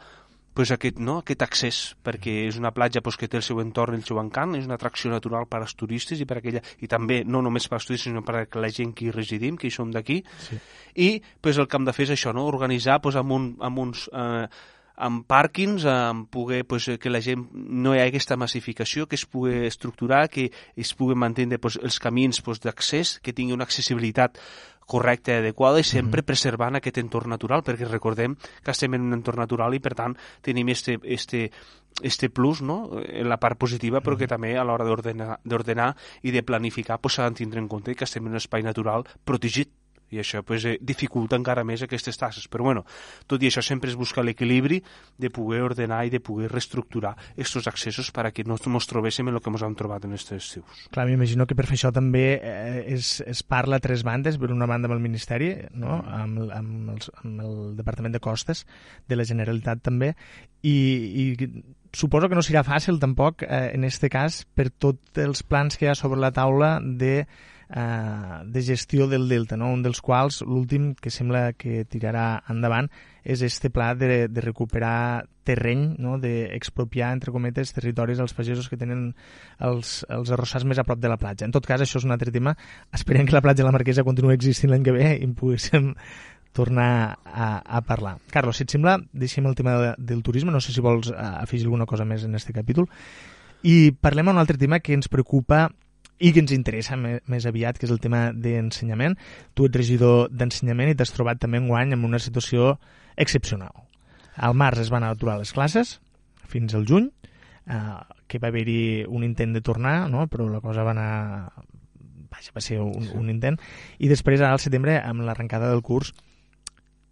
[0.56, 1.18] pues aquest, no?
[1.20, 4.54] aquest accés, perquè és una platja pues, que té el seu entorn, el seu encant,
[4.56, 7.76] és una atracció natural per als turistes i per aquella, i també no només per
[7.76, 10.56] als turistes, sinó per a la gent que hi residim, que hi som d'aquí, sí.
[10.96, 11.10] i
[11.44, 12.46] pues, el que hem de fer és això, no?
[12.48, 14.08] organitzar pues, amb, un, amb uns...
[14.08, 14.48] Eh,
[14.96, 19.26] amb pàrquings, amb poder pues, que la gent no hi hagi aquesta massificació, que es
[19.28, 24.40] pugui estructurar, que es pugui mantenir pues, els camins pues, d'accés, que tingui una accessibilitat
[24.86, 26.26] correcta i adequada i sempre mm -hmm.
[26.26, 30.16] preservant aquest entorn natural, perquè recordem que estem en un entorn natural i per tant
[30.40, 31.50] tenim este, este,
[32.00, 33.02] este plus no?
[33.02, 34.84] en la part positiva, però que també a l'hora
[35.44, 38.62] d'ordenar i de planificar s'ha pues, de tindre en compte que estem en un espai
[38.62, 39.68] natural protegit
[40.10, 42.46] i això pues, eh, dificulta encara més aquestes tasses.
[42.48, 42.84] Però bueno,
[43.26, 44.80] tot i això sempre es busca l'equilibri
[45.18, 49.28] de poder ordenar i de poder reestructurar aquests accessos per a que no ens trobéssim
[49.28, 50.84] en el que ens hem trobat en aquests estius.
[50.94, 54.52] Clar, m'imagino que per fer això també eh, es, es parla a tres bandes, per
[54.54, 56.00] una banda amb el Ministeri, no?
[56.02, 58.66] Amb, amb, els, amb el Departament de Costes
[59.08, 60.14] de la Generalitat també,
[60.62, 60.76] i,
[61.22, 61.26] i
[61.96, 65.86] suposo que no serà fàcil tampoc eh, en aquest cas per tots els plans que
[65.86, 67.26] hi ha sobre la taula de
[67.70, 69.72] eh, de gestió del delta, no?
[69.72, 72.90] un dels quals, l'últim que sembla que tirarà endavant,
[73.26, 76.16] és este pla de, de recuperar terreny, no?
[76.22, 79.08] d'expropiar, entre cometes, territoris als pagesos que tenen
[79.58, 81.46] els, els arrossars més a prop de la platja.
[81.46, 82.56] En tot cas, això és un altre tema.
[82.94, 85.94] Esperem que la platja de la Marquesa continuï existint l'any que ve i en poguéssim
[86.56, 88.16] tornar a, a parlar.
[88.32, 91.42] Carlos, si et sembla, deixem el tema de, del turisme, no sé si vols uh,
[91.42, 92.88] afegir alguna cosa més en aquest capítol,
[93.66, 95.66] i parlem d'un altre tema que ens preocupa
[96.18, 99.16] i que ens interessa més, aviat, que és el tema d'ensenyament.
[99.54, 102.76] Tu ets regidor d'ensenyament i t'has trobat també en guany en una situació
[103.16, 103.74] excepcional.
[104.36, 105.98] Al març es van aturar les classes,
[106.48, 107.10] fins al juny,
[107.68, 107.80] eh,
[108.26, 110.26] que va haver-hi un intent de tornar, no?
[110.28, 111.64] però la cosa va anar...
[112.32, 113.56] Vaja, va ser un, un intent.
[114.02, 116.12] I després, ara al setembre, amb l'arrencada del curs,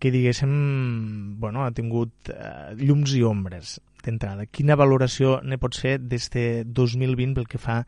[0.01, 4.45] que diguéssim, bueno, ha tingut eh, llums i ombres d'entrada.
[4.53, 7.87] Quina valoració ne pot ser d'este 2020 pel que fa a,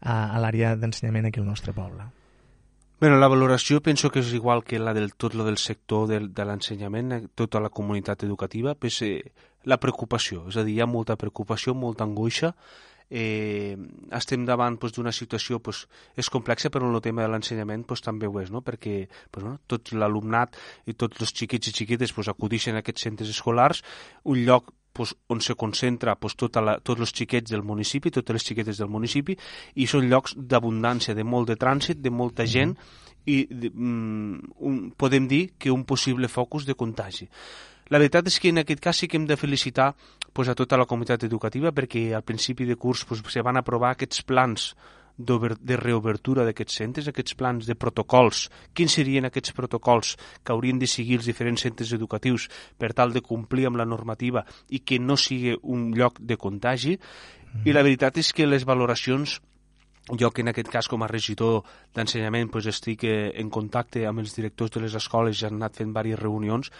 [0.00, 2.06] a l'àrea d'ensenyament aquí al nostre poble.
[3.00, 6.32] Bueno, la valoració penso que és igual que la del tot lo del sector del,
[6.34, 9.22] de l'ensenyament, eh, tota la comunitat educativa, pues, eh,
[9.70, 12.56] la preocupació, és a dir, hi ha molta preocupació, molta angoixa,
[13.08, 13.76] eh,
[14.10, 15.86] estem davant pues, d'una situació pues,
[16.16, 18.62] és complexa, però el tema de l'ensenyament pues, també ho és, no?
[18.66, 19.58] perquè pues, no?
[19.66, 23.84] tot l'alumnat i tots els xiquets i xiquetes pues, acudixen a aquests centres escolars,
[24.24, 28.34] un lloc pues, on se concentra pues, tota la, tots els xiquets del municipi, totes
[28.34, 29.38] les xiquetes del municipi,
[29.78, 32.50] i són llocs d'abundància, de molt de trànsit, de molta mhm.
[32.50, 32.74] gent,
[33.28, 37.28] i de, mm, un, podem dir que un possible focus de contagi.
[37.88, 39.94] La veritat és que en aquest cas sí que hem de felicitar
[40.32, 43.94] pues, a tota la comunitat educativa perquè al principi de curs pues, se van aprovar
[43.94, 44.74] aquests plans
[45.18, 50.14] de reobertura d'aquests centres, aquests plans de protocols, quins serien aquests protocols
[50.44, 52.46] que haurien de seguir els diferents centres educatius
[52.78, 56.94] per tal de complir amb la normativa i que no sigui un lloc de contagi.
[56.94, 57.66] Mm.
[57.66, 59.40] I la veritat és que les valoracions
[60.16, 64.22] jo que en aquest cas com a regidor d'ensenyament pues, estic eh, en contacte amb
[64.22, 66.70] els directors de les escoles, ja han anat fent diverses reunions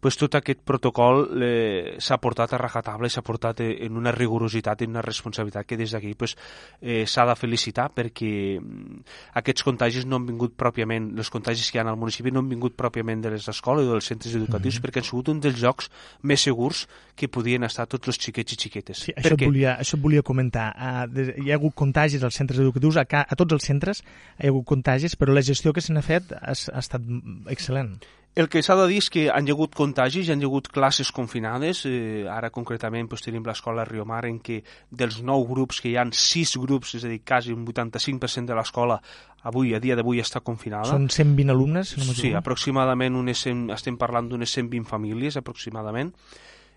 [0.00, 4.82] pues, tot aquest protocol eh, s'ha portat a rajatable, s'ha portat eh, en una rigorositat
[4.82, 6.36] i una responsabilitat que des d'aquí pues,
[6.80, 9.02] eh, s'ha de felicitar perquè mm,
[9.40, 12.50] aquests contagis no han vingut pròpiament, els contagis que hi ha al municipi no han
[12.50, 14.84] vingut pròpiament de les escoles o dels centres educatius mm -hmm.
[14.88, 15.90] perquè han sigut un dels llocs
[16.22, 18.98] més segurs que podien estar tots els xiquets i xiquetes.
[19.04, 20.72] Sí, això, et volia, això et volia comentar.
[20.76, 24.00] Uh, hi ha hagut contagis als centres educatius, a, a tots els centres
[24.38, 27.02] hi ha hagut contagis, però la gestió que se n'ha fet ha, ha estat
[27.46, 28.00] excel·lent.
[28.38, 30.68] El que s'ha de dir és que han hi hagut contagis, hi han hi hagut
[30.70, 34.60] classes confinades, eh, ara concretament doncs, tenim l'escola Riomar en què
[34.90, 38.54] dels nou grups que hi han sis grups, és a dir, quasi un 85% de
[38.54, 39.00] l'escola
[39.42, 40.92] avui, a dia d'avui, està confinada.
[40.92, 41.96] Són 120 alumnes?
[41.98, 46.14] No sí, aproximadament unes 100, estem parlant d'unes 120 famílies, aproximadament.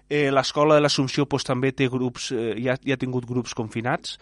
[0.10, 4.18] Eh, l'escola de l'Assumpció doncs, també té grups, eh, ja, ja ha tingut grups confinats,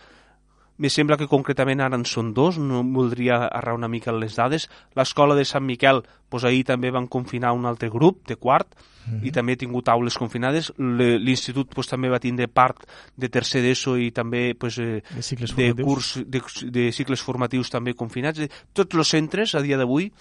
[0.81, 4.65] me sembla que concretament ara en són dos, no voldria arrar una mica les dades.
[4.97, 6.01] L'escola de Sant Miquel,
[6.31, 9.21] doncs ahir també van confinar un altre grup de quart mm -hmm.
[9.21, 9.33] i mhm.
[9.33, 10.73] també ha tingut aules confinades.
[10.77, 12.81] L'institut doncs, també va tindre part
[13.15, 17.69] de tercer d'ESO i també doncs, eh, de, cicles de, curs, de, de cicles formatius
[17.69, 18.39] també confinats.
[18.73, 20.11] Tots els centres, a dia d'avui,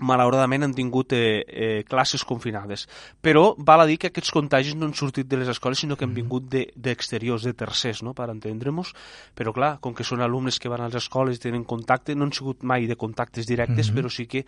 [0.00, 2.86] malauradament han tingut eh, eh, classes confinades.
[3.20, 6.06] Però val a dir que aquests contagis no han sortit de les escoles, sinó que
[6.08, 8.14] han vingut d'exteriors, de, de tercers, no?
[8.16, 8.94] per entendre-nos.
[9.36, 12.24] Però clar, com que són alumnes que van a les escoles i tenen contacte, no
[12.24, 14.00] han sigut mai de contactes directes, mm -hmm.
[14.00, 14.46] però sí que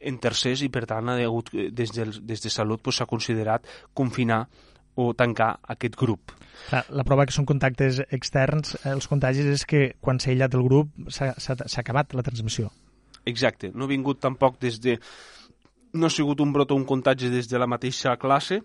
[0.00, 3.66] en tercers i per tant ha hagut, des, de, des de Salut s'ha pues, considerat
[3.92, 4.48] confinar
[4.94, 6.32] o tancar aquest grup.
[6.72, 10.62] La, la prova que són contactes externs, els contagis, és que quan s'ha aïllat el
[10.62, 12.70] grup s'ha acabat la transmissió.
[13.24, 14.98] Exacte, no ha vingut tampoc des de...
[15.92, 18.60] No ha sigut un brot o un contagi des de la mateixa classe,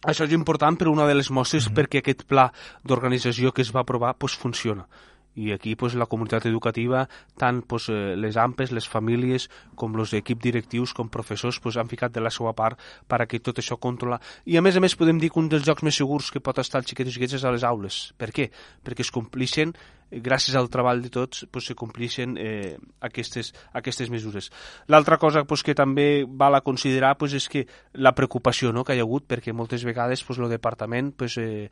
[0.00, 1.76] això és important per una de les mostres mm -hmm.
[1.76, 2.52] perquè aquest pla
[2.84, 4.86] d'organització que es va aprovar pues, funciona
[5.34, 10.12] i aquí pues, la comunitat educativa, tant pues, eh, les AMPES, les famílies, com els
[10.18, 13.58] equips directius, com professors, pues, han ficat de la seva part per a que tot
[13.58, 14.20] això controla.
[14.44, 16.58] I a més a més podem dir que un dels jocs més segurs que pot
[16.58, 18.12] estar els xiquets i xiquets és a les aules.
[18.18, 18.50] Per què?
[18.84, 19.74] Perquè es complixen
[20.10, 24.50] gràcies al treball de tots pues, se complixen eh, aquestes, aquestes mesures.
[24.90, 28.96] L'altra cosa pues, que també val a considerar pues, és que la preocupació no, que
[28.96, 31.70] hi ha hagut, perquè moltes vegades pues, el departament pues, eh,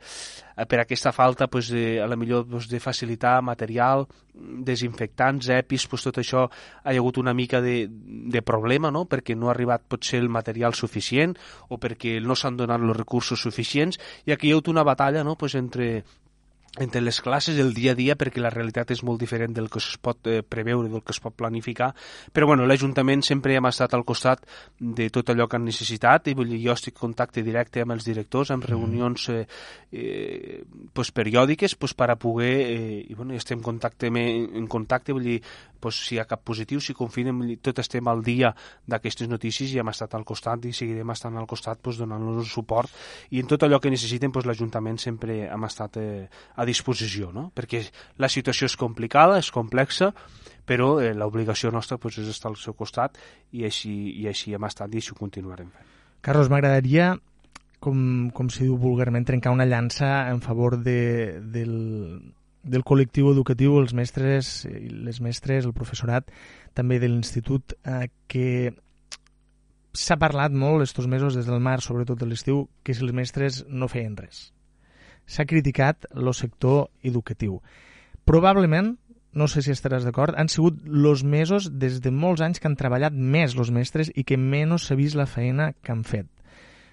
[0.69, 4.07] per aquesta falta pues, eh, a la millor pues, de facilitar material,
[4.39, 9.03] desinfectants, EPIs, pues, tot això ha hagut una mica de, de problema, no?
[9.09, 11.35] perquè no ha arribat potser el material suficient
[11.67, 15.23] o perquè no s'han donat els recursos suficients i aquí hi ha hagut una batalla
[15.23, 15.35] no?
[15.35, 16.03] pues, entre
[16.77, 19.79] entre les classes el dia a dia perquè la realitat és molt diferent del que
[19.81, 21.93] es pot eh, preveure, del que es pot planificar,
[22.33, 24.45] però bueno, l'Ajuntament sempre hem estat al costat
[24.79, 27.95] de tot allò que han necessitat i vull dir, jo estic en contacte directe amb
[27.97, 28.69] els directors, amb mm.
[28.69, 29.45] reunions eh,
[29.91, 30.61] eh,
[30.93, 35.25] pues, periòdiques pues, per a poder, eh, i bueno, estem en contacte, en contacte vull
[35.25, 35.41] dir,
[35.79, 38.51] pues, si hi ha cap positiu, si confinen, tot estem al dia
[38.89, 42.91] d'aquestes notícies i hem estat al costat i seguirem estant al costat pues, donant-los suport
[43.31, 46.27] i en tot allò que necessiten pues, l'Ajuntament sempre hem estat eh,
[46.59, 47.49] a disposició, no?
[47.55, 47.85] perquè
[48.19, 50.11] la situació és complicada, és complexa,
[50.67, 53.17] però eh, l'obligació nostra pues, és estar al seu costat
[53.55, 55.95] i així, i així hem estat i així ho continuarem fent.
[56.25, 57.13] Carlos, m'agradaria
[57.79, 58.01] com,
[58.35, 61.73] com si diu vulgarment, trencar una llança en favor de, del,
[62.67, 66.27] del col·lectiu educatiu, els mestres, les mestres, el professorat,
[66.75, 68.75] també de l'institut, eh, que
[69.95, 73.63] s'ha parlat molt estos mesos, des del mar, sobretot de l'estiu, que si els mestres
[73.71, 74.49] no feien res
[75.29, 77.59] s'ha criticat el sector educatiu.
[78.25, 78.95] Probablement,
[79.33, 82.77] no sé si estaràs d'acord, han sigut els mesos des de molts anys que han
[82.79, 86.27] treballat més els mestres i que menys s'ha vist la feina que han fet.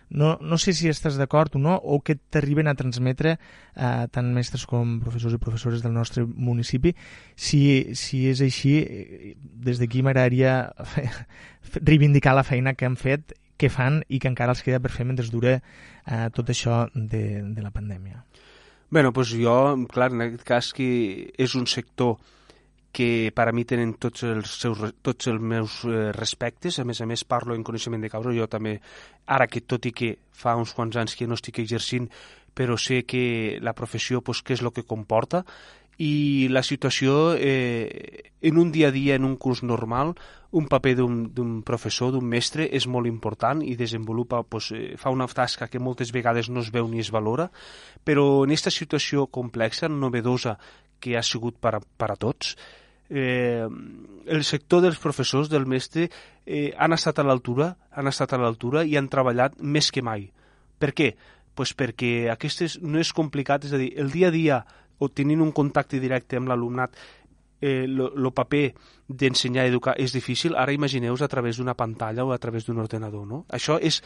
[0.09, 4.29] No, no sé si estàs d'acord o no, o que t'arriben a transmetre eh, tant
[4.35, 6.93] mestres com professors i professores del nostre municipi.
[7.35, 9.33] Si, si és així, eh,
[9.67, 10.71] des d'aquí m'agradaria
[11.91, 15.07] reivindicar la feina que han fet que fan i que encara els queda per fer
[15.09, 18.23] mentre dura eh, tot això de, de la pandèmia.
[18.93, 19.57] Bé, doncs jo,
[19.91, 20.89] clar, en aquest cas que
[21.37, 22.17] és un sector
[22.97, 27.03] que per a mi tenen tots els, seus, tots els meus eh, respectes, a més
[27.05, 28.79] a més parlo en coneixement de causa, jo també,
[29.27, 32.09] ara que tot i que fa uns quants anys que no estic exercint,
[32.57, 35.43] però sé que la professió, pues, què és el que comporta,
[36.01, 40.15] i la situació eh, en un dia a dia, en un curs normal,
[40.57, 44.41] un paper d'un professor, d'un mestre, és molt important i desenvolupa,
[44.73, 47.51] eh, fa una tasca que moltes vegades no es veu ni es valora,
[48.05, 50.57] però en aquesta situació complexa, novedosa,
[50.99, 52.57] que ha sigut per a, per a tots,
[53.11, 53.67] eh,
[54.27, 56.09] el sector dels professors, del mestre,
[56.47, 60.31] eh, han estat a l'altura, han estat a l'altura i han treballat més que mai.
[60.79, 61.13] Per què?
[61.57, 64.65] Pues perquè aquestes no és complicat, és a dir, el dia a dia
[64.99, 66.97] o tenint un contacte directe amb l'alumnat
[67.61, 68.65] el eh, paper
[69.09, 72.79] d'ensenyar a educar és difícil, ara imagineu a través d'una pantalla o a través d'un
[72.79, 73.27] ordenador.
[73.27, 73.45] No?
[73.49, 74.03] Això és,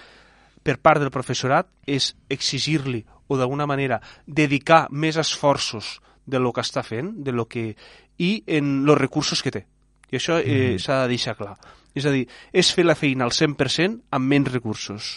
[0.63, 6.63] per part del professorat, és exigir-li o d'alguna manera dedicar més esforços de lo que
[6.63, 7.75] està fent de lo que,
[8.19, 9.67] i en els recursos que té.
[10.11, 10.83] I això eh, mm.
[10.83, 11.57] s'ha de deixar clar.
[11.95, 15.11] És a dir, és fer la feina al 100% amb menys recursos.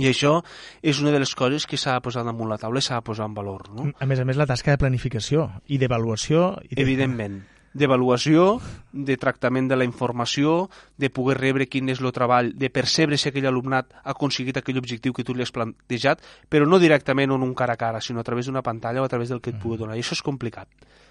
[0.00, 0.38] I això
[0.82, 3.06] és una de les coses que s'ha de posar damunt la taula i s'ha de
[3.06, 3.68] posar en valor.
[3.76, 3.90] No?
[4.00, 6.54] A més a més, la tasca de planificació i d'avaluació.
[6.64, 6.80] De...
[6.80, 7.42] Evidentment
[7.72, 13.18] d'avaluació, de tractament de la informació, de poder rebre quin és el treball, de percebre
[13.18, 17.30] si aquell alumnat ha aconseguit aquell objectiu que tu li has plantejat, però no directament
[17.30, 19.54] en un cara a cara, sinó a través d'una pantalla o a través del que
[19.54, 19.94] et pugui donar.
[19.96, 20.66] I això és complicat.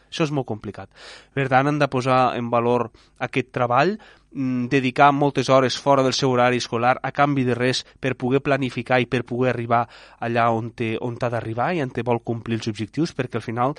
[0.09, 0.89] Això és molt complicat.
[1.37, 2.89] Per tant, han de posar en valor
[3.21, 7.82] aquest treball, mm, dedicar moltes hores fora del seu horari escolar a canvi de res
[7.99, 9.88] per poder planificar i per poder arribar
[10.19, 13.45] allà on, té, on ha d'arribar i on té vol complir els objectius, perquè al
[13.45, 13.75] final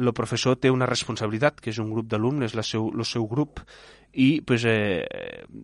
[0.00, 3.60] el professor té una responsabilitat, que és un grup d'alumnes, el seu, el seu grup,
[4.12, 5.04] i pues, eh,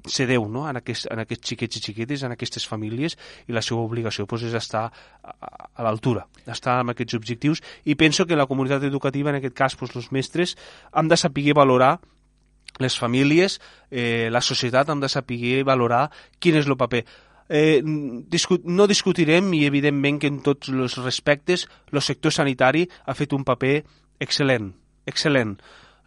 [0.07, 0.67] ser Déu no?
[0.69, 3.17] en, aquest, en aquests xiquets i xiquetes, en aquestes famílies,
[3.49, 5.33] i la seva obligació pues, és estar a,
[5.73, 9.79] a l'altura, estar amb aquests objectius, i penso que la comunitat educativa, en aquest cas
[9.81, 10.55] pues, els mestres,
[10.93, 11.97] han de saber valorar
[12.79, 13.61] les famílies,
[13.91, 17.05] eh, la societat hem de saber valorar quin és el paper.
[17.49, 17.81] Eh,
[18.27, 23.33] discut no discutirem i evidentment que en tots els respectes el sector sanitari ha fet
[23.37, 23.85] un paper
[24.19, 24.73] excel·lent,
[25.07, 25.59] excel·lent.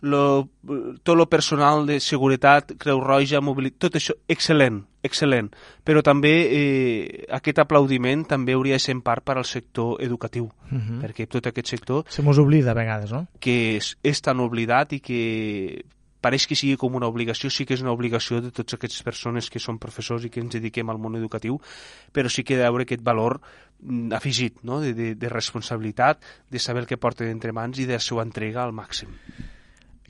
[0.02, 0.48] Lo,
[1.04, 5.50] tot el personal de seguretat, Creu Roja, mobilitat, tot això, excel·lent, excel·lent.
[5.84, 10.46] Però també eh, aquest aplaudiment també hauria de ser en part per al sector educatiu,
[10.48, 11.02] uh -huh.
[11.04, 12.06] perquè tot aquest sector...
[12.08, 13.28] Se mos oblida a vegades, no?
[13.40, 15.84] Que és, és tan oblidat i que
[16.22, 19.50] pareix que sigui com una obligació, sí que és una obligació de totes aquestes persones
[19.50, 21.60] que són professors i que ens dediquem al món educatiu,
[22.16, 24.82] però sí que ha d'haver aquest valor mm, afegit, no?
[24.84, 28.26] de, de, de responsabilitat, de saber el que porta d'entre mans i de la seva
[28.28, 29.16] entrega al màxim.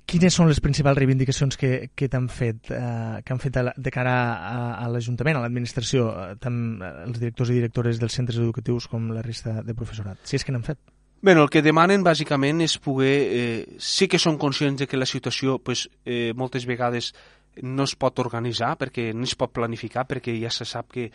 [0.10, 4.16] Quines són les principals reivindicacions que, que t'han fet, eh, que han fet de cara
[4.34, 9.12] a, a l'Ajuntament, a l'administració, eh, tant els directors i directores dels centres educatius com
[9.14, 10.24] la resta de professorat?
[10.26, 10.82] Si és que n'han fet.
[11.22, 13.15] Bé, el que demanen bàsicament és poder...
[13.36, 17.11] Eh, sí que són conscients de que la situació pues, eh, moltes vegades
[17.61, 21.09] no es pot organitzar, perquè no es pot planificar, perquè ja se sap que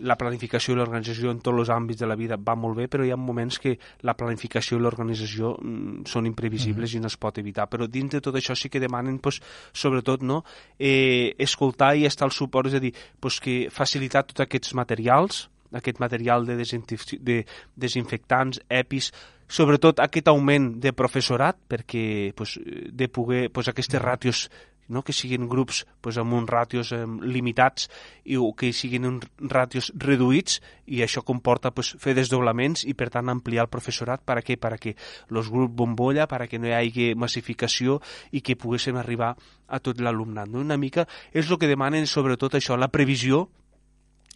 [0.00, 3.04] la planificació i l'organització en tots els àmbits de la vida va molt bé, però
[3.04, 3.74] hi ha moments que
[4.08, 6.96] la planificació i l'organització mm, són imprevisibles mm -hmm.
[6.96, 7.68] i no es pot evitar.
[7.68, 9.42] Però dins de tot això sí que demanen, pues,
[9.72, 10.42] sobretot, no,
[10.78, 15.50] eh, escoltar i estar al suport, és a dir, pues, que facilitar tots aquests materials,
[15.72, 17.36] aquest material de, de
[17.76, 19.12] desinfectants, EPIs,
[19.50, 24.48] sobretot aquest augment de professorat, perquè pues, de poder pues, aquestes ràtios
[24.90, 25.02] no?
[25.02, 27.88] que siguin grups pues, amb uns ràtios eh, limitats
[28.26, 30.58] i o que siguin uns ràtios reduïts
[30.90, 34.58] i això comporta pues, fer desdoblaments i per tant ampliar el professorat per a què?
[34.60, 34.96] Per a que
[35.30, 38.00] els grups bombolla, per a que no hi hagi massificació
[38.34, 39.32] i que poguéssim arribar
[39.70, 40.50] a tot l'alumnat.
[40.50, 40.60] No?
[40.60, 43.46] Una mica és el que demanen sobretot això, la previsió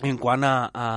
[0.03, 0.89] en quant a, a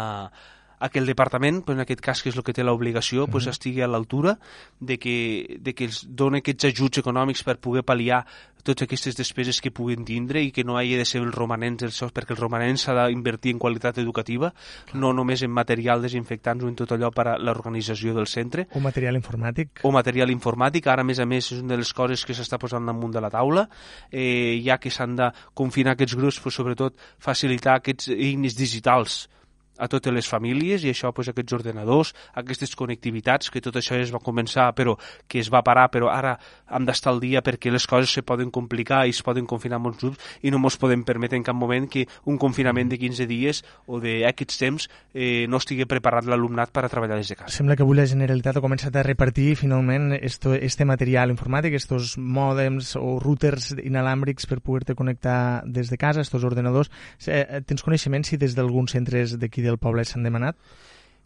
[0.80, 3.46] a que el departament, pues en aquest cas que és el que té l'obligació, pues,
[3.46, 3.52] uh -huh.
[3.52, 4.38] estigui a l'altura
[4.80, 8.26] de, que, de que els doni aquests ajuts econòmics per poder pal·liar
[8.68, 11.96] totes aquestes despeses que puguin tindre i que no hagi de ser els romanents dels
[11.96, 14.54] seus, perquè el romanents s'ha d'invertir en qualitat educativa,
[14.94, 18.68] no només en material desinfectants o en tot allò per a l'organització del centre.
[18.76, 19.80] O material informàtic.
[19.84, 22.60] O material informàtic, ara a més a més és una de les coses que s'està
[22.60, 23.70] posant damunt de la taula,
[24.12, 29.30] eh, ja que s'han de confinar aquests grups, però sobretot facilitar aquests eines digitals
[29.78, 34.14] a totes les famílies i això, pues, aquests ordenadors, aquestes connectivitats, que tot això es
[34.14, 34.98] va començar però
[35.28, 36.38] que es va parar, però ara
[36.70, 40.02] hem d'estar al dia perquè les coses se poden complicar i es poden confinar molts
[40.04, 43.64] grups i no ens podem permetre en cap moment que un confinament de 15 dies
[43.86, 47.54] o d'aquests temps eh, no estigui preparat l'alumnat per a treballar des de casa.
[47.56, 52.16] Sembla que avui la Generalitat ha començat a repartir finalment esto, este material informàtic, estos
[52.18, 56.92] mòdems o routers inalàmbrics per poder-te connectar des de casa, estos ordenadors.
[57.26, 60.58] Eh, tens coneixement si des d'alguns centres d'aquí del poble s'han demanat?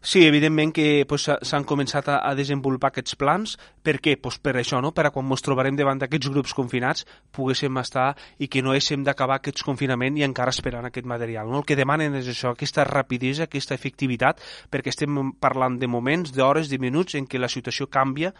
[0.04, 3.52] Sí, evidentment que pues, s'han començat a, a desenvolupar aquests plans.
[3.86, 4.16] Per què?
[4.18, 4.90] Pues per això, no?
[4.90, 8.08] per a quan ens trobarem davant d'aquests grups confinats poguéssim estar
[8.42, 11.46] i que no haguéssim d'acabar aquest confinament i encara esperant aquest material.
[11.46, 11.62] No?
[11.62, 14.42] El que demanen és això, aquesta rapidesa, aquesta efectivitat,
[14.74, 18.34] perquè estem parlant de moments, d'hores, de minuts en què la situació canvia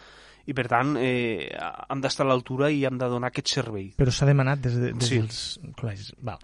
[0.47, 3.90] i per tant eh, hem d'estar a l'altura i hem de donar aquest servei.
[3.99, 5.20] Però s'ha demanat des, de, des sí.
[5.22, 5.43] dels
[5.78, 6.12] col·legis.
[6.22, 6.43] Val.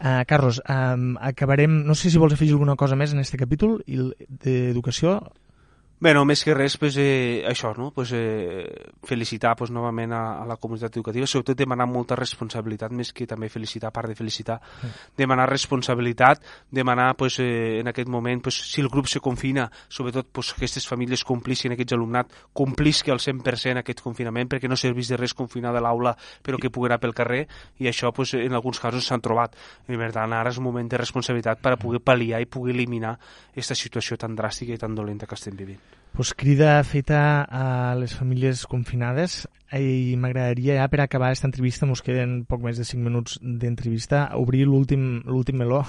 [0.00, 1.82] Uh, Carlos, um, acabarem...
[1.86, 5.18] No sé si vols afegir alguna cosa més en aquest capítol d'educació
[6.00, 7.90] Bé, no, més que res, pues, eh, això, no?
[7.92, 8.64] pues, eh,
[9.04, 13.50] felicitar pues, novament a, a la comunitat educativa, sobretot demanar molta responsabilitat, més que també
[13.52, 14.88] felicitar, a part de felicitar, sí.
[15.18, 16.40] demanar responsabilitat,
[16.70, 20.88] demanar pues, eh, en aquest moment, pues, si el grup se confina, sobretot pues, aquestes
[20.88, 25.74] famílies complissin, aquests alumnat, complisqui al 100% aquest confinament, perquè no serveix de res confinar
[25.76, 27.42] de l'aula, però que pugui anar pel carrer,
[27.76, 29.52] i això pues, en alguns casos s'han trobat.
[29.84, 32.72] I per tant, ara és un moment de responsabilitat per a poder pal·liar i poder
[32.72, 33.18] eliminar
[33.52, 38.14] aquesta situació tan dràstica i tan dolenta que estem vivint pues crida feta a les
[38.14, 39.46] famílies confinades.
[39.72, 44.26] I m'agradaria ja per acabar aquesta entrevista, ens queden poc més de 5 minuts d'entrevista,
[44.34, 45.22] obrir l'últim
[45.54, 45.84] meló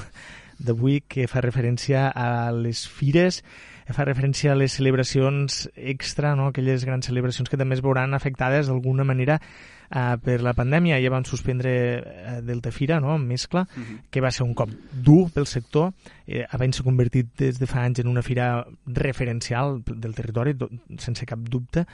[0.62, 3.42] d'avui que fa referència a les fires,
[3.90, 6.48] fa referència a les celebracions extra, no?
[6.52, 11.12] aquelles grans celebracions que també es veuran afectades d'alguna manera eh, per la pandèmia ja
[11.14, 13.86] van suspendre eh, Delta no?, mescla, uh mhm.
[13.86, 14.02] -huh.
[14.10, 15.94] que va ser un cop dur pel sector,
[16.28, 20.56] eh, havent-se convertit des de fa anys en una fira referencial del territori,
[20.98, 21.86] sense cap dubte,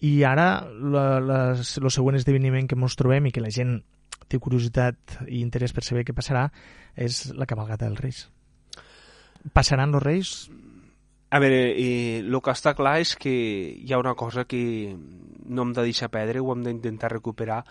[0.00, 3.82] i ara el següent esdeveniment que ens trobem i que la gent
[4.28, 4.96] té curiositat
[5.28, 6.50] i interès per saber què passarà
[6.96, 8.30] és la cabalgata dels Reis.
[9.52, 10.50] Passaran els Reis
[11.32, 11.60] a veure,
[12.20, 16.10] el que està clar és que hi ha una cosa que no hem de deixar
[16.12, 17.62] perdre, ho hem d'intentar recuperar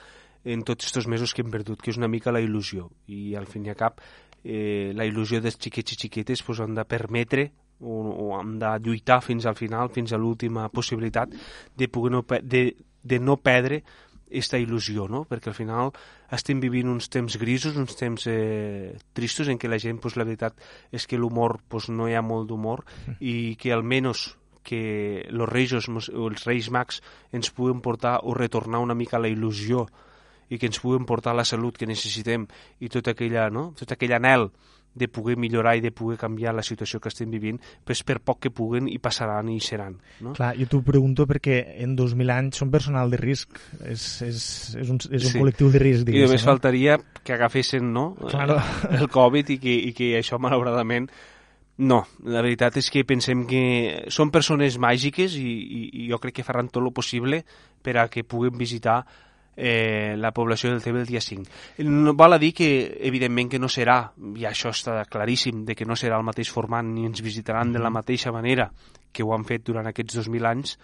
[0.50, 2.88] en tots aquests mesos que hem perdut, que és una mica la il·lusió.
[3.14, 4.02] I al fin i al cap,
[4.44, 8.72] eh, la il·lusió dels xiquets i xiquetes pues, han de permetre o, o hem de
[8.82, 11.30] lluitar fins al final, fins a l'última possibilitat
[11.78, 12.64] de, poder no, de,
[13.04, 13.84] de no perdre
[14.32, 15.26] aquesta il·lusió, no?
[15.28, 15.92] perquè al final
[16.32, 20.26] estem vivint uns temps grisos, uns temps eh, tristos en què la gent, pues, la
[20.26, 20.56] veritat
[20.96, 23.20] és que l'humor pues, no hi ha molt d'humor mm.
[23.20, 24.32] i que almenys
[24.64, 27.02] que els reis o els reis mags
[27.34, 29.88] ens puguen portar o retornar una mica la il·lusió
[30.52, 32.46] i que ens puguen portar la salut que necessitem
[32.80, 33.72] i tot, aquella, no?
[33.78, 34.52] tot aquell anel
[34.94, 38.42] de poder millorar i de poder canviar la situació que estem vivint, pues per poc
[38.44, 39.98] que puguen i passaran i seran.
[40.20, 40.36] No?
[40.38, 44.46] Clar, jo t'ho pregunto perquè en 2.000 anys són personal de risc, és, és,
[44.82, 45.38] és, un, és un sí.
[45.40, 46.52] col·lectiu de risc, I només no?
[46.52, 48.12] faltaria que agafessin no?
[48.28, 48.60] claro.
[48.92, 51.08] el Covid i que, i que això, malauradament,
[51.82, 53.64] no, la veritat és que pensem que
[54.14, 57.42] són persones màgiques i, i, i jo crec que faran tot el possible
[57.82, 59.00] per a que puguem visitar
[59.56, 61.44] eh, la població del Tebre el dia 5.
[61.86, 62.72] No val a dir que,
[63.02, 64.00] evidentment, que no serà,
[64.36, 67.80] i això està claríssim, de que no serà el mateix format ni ens visitaran de
[67.80, 68.02] la mm-hmm.
[68.02, 68.72] mateixa manera
[69.12, 70.78] que ho han fet durant aquests 2.000 anys,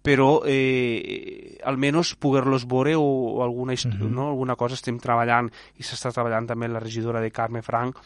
[0.00, 4.00] però eh, almenys poder-los veure o, o alguna, uh mm-hmm.
[4.00, 4.10] -huh.
[4.10, 4.28] no?
[4.28, 7.96] alguna cosa estem treballant i s'està treballant també la regidora de Carme Frank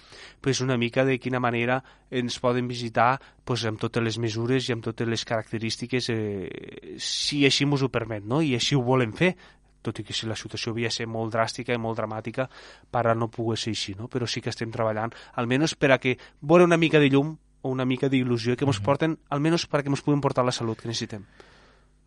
[0.41, 4.73] pues una mica de quina manera ens poden visitar pues, amb totes les mesures i
[4.73, 8.43] amb totes les característiques eh, si així ens ho permet no?
[8.43, 9.37] i així ho volem fer
[9.85, 12.49] tot i que si la situació havia ser molt dràstica i molt dramàtica,
[12.91, 14.09] per a no poder ser així, no?
[14.09, 17.73] però sí que estem treballant, almenys per a que veure una mica de llum o
[17.73, 21.25] una mica d'il·lusió que ens porten, almenys perquè ens puguin portar la salut que necessitem.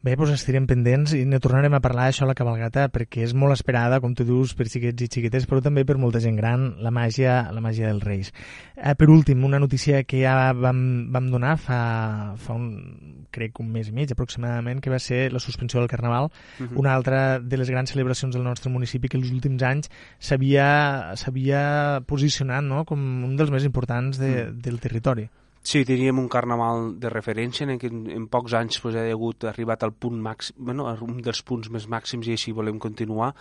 [0.05, 3.31] Bé, doncs estirem pendents i ne tornarem a parlar d'això a la cabalgata perquè és
[3.33, 6.67] molt esperada, com tu dius, per xiquets i xiquetes, però també per molta gent gran,
[6.85, 8.29] la màgia, la màgia dels Reis.
[8.75, 10.83] Eh, per últim, una notícia que ja vam,
[11.15, 11.79] vam donar fa,
[12.37, 16.29] fa un, crec, un mes i mig aproximadament, que va ser la suspensió del Carnaval,
[16.29, 16.69] uh mhm.
[16.69, 16.79] -huh.
[16.79, 19.89] una altra de les grans celebracions del nostre municipi que els últims anys
[20.19, 22.85] s'havia posicionat no?
[22.85, 24.49] com un dels més importants de, uh mm.
[24.49, 24.61] -huh.
[24.61, 25.29] del territori.
[25.67, 29.43] Sí, teníem un carnaval de referència en què en, en pocs anys pues, ha hagut
[29.49, 33.33] arribat al punt màxim, bueno, un dels punts més màxims i així volem continuar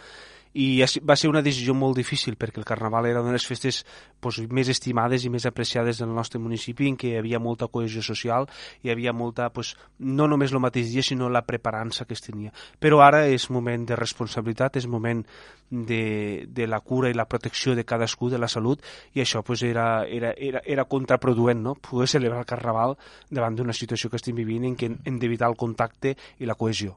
[0.55, 3.83] i va ser una decisió molt difícil perquè el Carnaval era una de les festes
[4.21, 8.03] pues, més estimades i més apreciades del nostre municipi en què hi havia molta cohesió
[8.03, 8.49] social
[8.83, 12.53] hi havia molta, pues, no només el mateix dia sinó la preparança que es tenia
[12.81, 15.25] però ara és moment de responsabilitat és moment
[15.71, 18.83] de, de la cura i la protecció de cadascú de la salut
[19.15, 21.75] i això pues, era, era, era, era contraproduent no?
[21.75, 22.97] poder celebrar el Carnaval
[23.31, 26.97] davant d'una situació que estem vivint en què hem d'evitar el contacte i la cohesió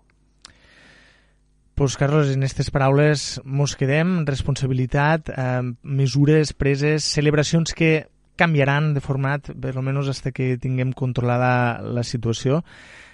[1.80, 8.99] pues, Carlos, en aquestes paraules mos quedem, responsabilitat, eh, mesures preses, celebracions que canviaran de
[8.99, 12.65] format, per almenys fins que tinguem controlada la situació.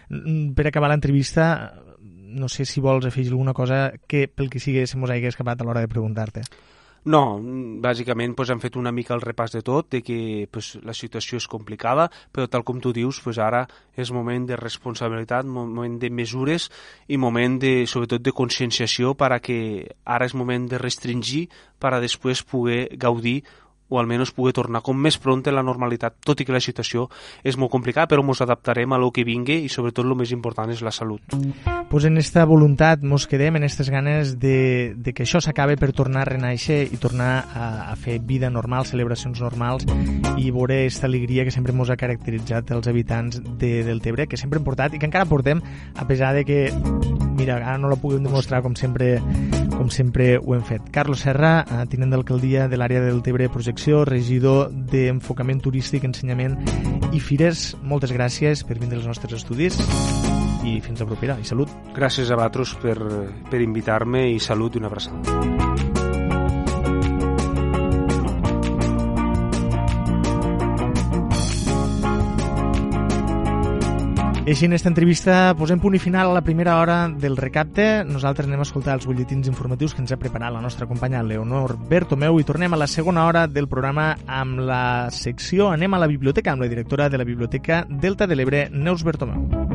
[0.09, 4.87] Mm, per acabar l'entrevista, no sé si vols afegir alguna cosa que pel que sigui
[4.89, 6.41] se mos hagi escapat a l'hora de preguntar-te.
[7.05, 7.37] No,
[7.85, 11.37] bàsicament pues, han fet una mica el repàs de tot, de que pues, la situació
[11.37, 16.09] és complicada, però tal com tu dius, pues, ara és moment de responsabilitat, moment de
[16.09, 16.65] mesures
[17.05, 19.59] i moment de, sobretot de conscienciació per a que
[20.01, 21.45] ara és moment de restringir
[21.77, 23.43] per a després poder gaudir
[23.89, 27.05] o almenys pugui tornar com més pront a la normalitat, tot i que la situació
[27.43, 30.71] és molt complicada, però ens adaptarem a lo que vingui i sobretot el més important
[30.71, 31.21] és la salut.
[31.89, 35.91] Pues en esta voluntat mos quedem, en aquestes ganes de, de que això s'acabe per
[35.93, 39.85] tornar a renaixer i tornar a, a fer vida normal, celebracions normals
[40.37, 44.39] i veure aquesta alegria que sempre mos ha caracteritzat els habitants de, del Tebre, que
[44.39, 45.61] sempre hem portat i que encara portem,
[45.95, 46.59] a pesar de que,
[47.35, 49.19] mira, ara no la puguem demostrar com sempre,
[49.77, 50.89] com sempre ho hem fet.
[50.89, 56.55] Carlos Serra, eh, tinent d'alcaldia de l'àrea del Tebre, projecte Direcció, regidor d'Enfocament Turístic, Ensenyament
[57.11, 57.75] i Fires.
[57.83, 59.75] Moltes gràcies per vindre als nostres estudis
[60.63, 61.35] i fins la propera.
[61.35, 61.69] I salut.
[61.93, 62.95] Gràcies a vosaltres per,
[63.51, 65.54] per invitar-me i salut i una abraçada.
[74.45, 78.03] I així en aquesta entrevista posem punt i final a la primera hora del recapte.
[78.05, 81.73] Nosaltres anem a escoltar els butlletins informatius que ens ha preparat la nostra companya Leonor
[81.89, 86.11] Bertomeu i tornem a la segona hora del programa amb la secció Anem a la
[86.13, 89.74] biblioteca amb la directora de la Biblioteca Delta de l'Ebre, Neus Bertomeu.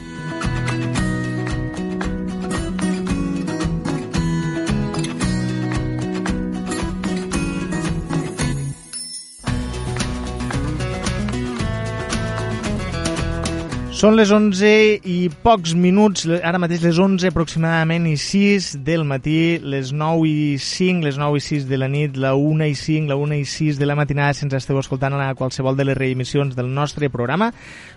[14.01, 14.65] Són les 11
[15.05, 20.55] i pocs minuts, ara mateix les 11 aproximadament i 6 del matí, les 9 i
[20.57, 23.45] 5, les 9 i 6 de la nit, la 1 i 5, la 1 i
[23.45, 27.11] 6 de la matinada, si ens esteu escoltant a qualsevol de les reemissions del nostre
[27.13, 27.51] programa.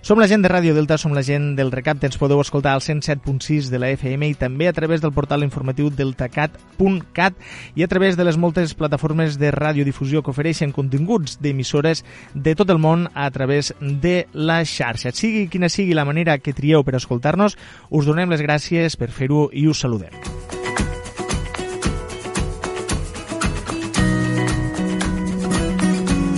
[0.05, 2.85] Som la gent de Ràdio Delta, som la gent del Recapte, ens podeu escoltar al
[2.85, 7.41] 107.6 de la FM i també a través del portal informatiu deltacat.cat
[7.81, 12.69] i a través de les moltes plataformes de radiodifusió que ofereixen continguts d'emissores de tot
[12.69, 15.17] el món a través de la xarxa.
[15.17, 17.59] Sigui quina sigui la manera que trieu per escoltar-nos,
[17.91, 20.13] us donem les gràcies per fer-ho i us saludem.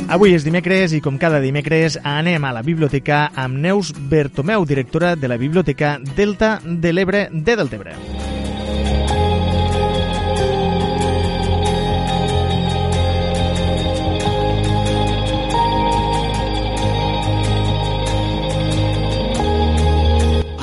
[0.07, 5.17] Avui és dimecres i com cada dimecres anem a la biblioteca amb Neus Bertomeu, directora
[5.19, 8.36] de la Biblioteca Delta de l'Ebre de Deltebre.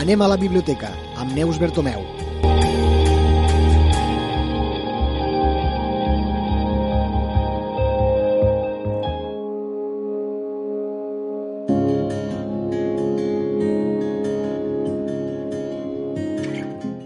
[0.04, 2.02] Anem a la biblioteca, amb Neus Bertomeu.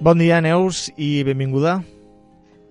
[0.01, 1.83] Bon dia, Neus, i benvinguda.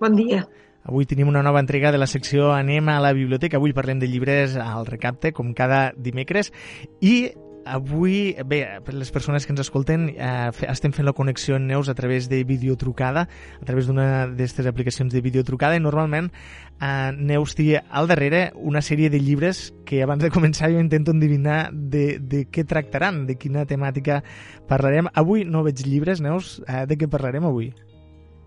[0.03, 0.43] Bon dia.
[0.83, 3.63] Avui tenim una nova entrega de la secció Anem a la biblioteca.
[3.63, 6.51] Avui parlem de llibres al recapte, com cada dimecres.
[6.99, 7.31] I
[7.67, 11.89] Avui, bé, per les persones que ens escolten, eh, estem fent la connexió en Neus
[11.89, 13.27] a través de videotrucada,
[13.61, 16.31] a través d'una d'aquestes aplicacions de videotrucada, i normalment
[16.79, 21.11] eh, Neus té al darrere una sèrie de llibres que abans de començar jo intento
[21.11, 24.21] endivinar de, de què tractaran, de quina temàtica
[24.67, 25.11] parlarem.
[25.13, 27.73] Avui no veig llibres, Neus, eh, de què parlarem avui?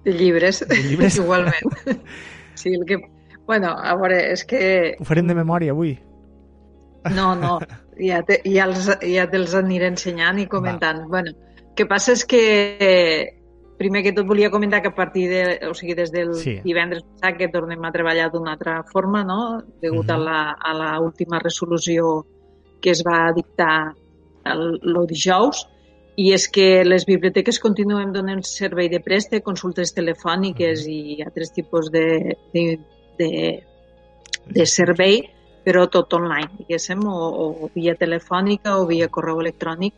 [0.05, 1.17] De llibres, de llibres?
[1.23, 1.75] igualment.
[2.55, 3.03] sí, el que...
[3.47, 4.97] Bueno, a veure, és que...
[5.01, 5.99] Ho farem de memòria avui?
[7.17, 7.59] No, no,
[8.01, 11.05] ja, te, ja, els, ja te'ls aniré ensenyant i comentant.
[11.05, 11.21] Va.
[11.21, 11.37] Bueno,
[11.77, 12.43] que passa és que
[13.81, 16.59] primer que tot volia comentar que a partir de, o sigui, des del sí.
[16.65, 19.63] divendres passat que tornem a treballar d'una altra forma, no?
[19.81, 20.57] degut uh -huh.
[20.61, 22.27] a la última resolució
[22.81, 23.95] que es va dictar
[24.45, 25.67] el, el dijous,
[26.17, 31.17] i és que les biblioteques continuem donant servei de préstec, consultes telefòniques uh -huh.
[31.17, 32.79] i altres tipus de, de,
[33.19, 33.65] de,
[34.47, 35.31] de servei
[35.65, 37.19] però tot online, diguéssim, o,
[37.67, 39.95] o via telefònica o via correu electrònic.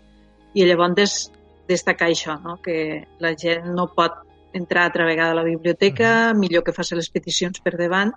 [0.54, 1.30] I llavors
[1.68, 2.58] destacar això, no?
[2.62, 4.20] que la gent no pot
[4.52, 6.38] entrar altra vegada a la biblioteca, uh -huh.
[6.38, 8.12] millor que faci les peticions per davant,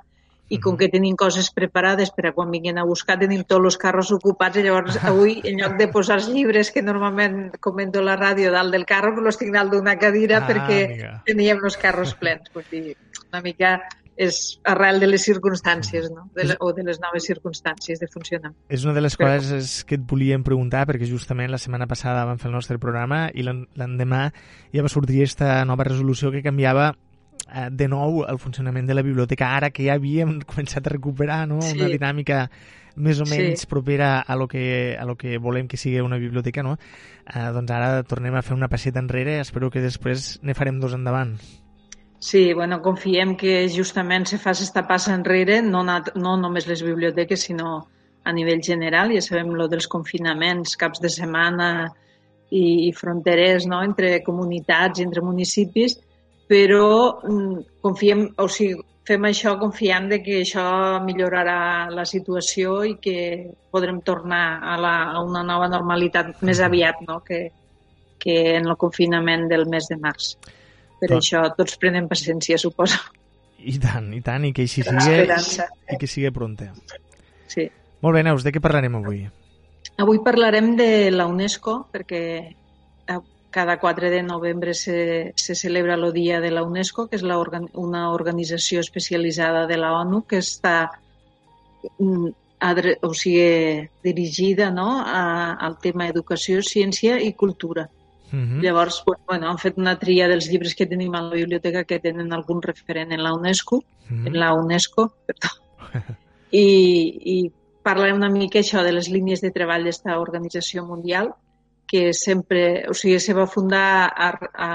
[0.50, 3.78] i com que tenim coses preparades per a quan vinguin a buscar, tenim tots els
[3.82, 8.06] carros ocupats i llavors avui, en lloc de posar els llibres que normalment comento a
[8.06, 11.22] la ràdio dalt del carro, los tinc dalt d'una cadira ah, perquè amiga.
[11.26, 12.52] teníem els carros plens.
[12.54, 12.96] Vull dir,
[13.32, 13.80] una mica
[14.16, 16.30] és arrel de les circumstàncies, no?
[16.36, 18.54] de le, o de les noves circumstàncies de funcionar.
[18.72, 19.34] És una de les Però...
[19.36, 23.26] coses que et volíem preguntar, perquè justament la setmana passada vam fer el nostre programa
[23.36, 24.30] i l'endemà
[24.72, 29.04] ja va sortir aquesta nova resolució que canviava eh, de nou el funcionament de la
[29.04, 31.60] biblioteca, ara que ja havíem començat a recuperar no?
[31.62, 31.76] sí.
[31.76, 32.46] una dinàmica
[32.96, 33.68] més o menys sí.
[33.68, 36.78] propera a lo, que, a lo que volem que sigui una biblioteca, no?
[37.28, 40.96] Eh, doncs ara tornem a fer una passeta enrere, espero que després ne farem dos
[40.96, 41.36] endavant.
[42.26, 47.44] Sí, bueno, confiem que justament se faci aquesta passa enrere, no, no només les biblioteques,
[47.46, 47.74] sinó
[48.26, 49.14] a nivell general.
[49.14, 51.68] Ja sabem lo dels confinaments, caps de setmana
[52.50, 53.84] i, i fronteres no?
[53.86, 56.00] entre comunitats, entre municipis,
[56.50, 56.90] però
[57.30, 60.66] mm, confiem, o sigui, fem això confiant de que això
[61.06, 61.60] millorarà
[61.94, 63.18] la situació i que
[63.70, 67.22] podrem tornar a, la, a una nova normalitat més aviat no?
[67.22, 67.44] que,
[68.18, 70.34] que en el confinament del mes de març.
[71.00, 71.22] Per Però...
[71.22, 73.00] això tots prenem paciència, suposo.
[73.66, 76.70] I tant, i tant, i que així sigui, i que sigui pronta.
[77.50, 77.66] Sí.
[78.04, 79.24] Molt bé, Neus, de què parlarem avui?
[80.04, 82.22] Avui parlarem de la UNESCO, perquè
[83.56, 87.38] cada 4 de novembre se, se celebra el Dia de la UNESCO, que és la
[87.40, 90.90] organ, una organització especialitzada de la ONU que està
[91.96, 92.34] mm,
[93.08, 97.88] o sigui, dirigida no, a, al tema educació, ciència i cultura.
[98.32, 98.62] Uh -huh.
[98.62, 102.34] Llavors, bueno, han fet una tria dels llibres que tenim a la biblioteca que tenen
[102.34, 104.28] algun referent en la UNESCO, uh -huh.
[104.28, 105.50] en la UNESCO, perdó.
[106.52, 106.66] I,
[107.36, 107.52] i
[107.84, 111.34] parla una mica això de les línies de treball d'esta organització mundial
[111.88, 114.70] que sempre, o sigui, se va fundar a, a,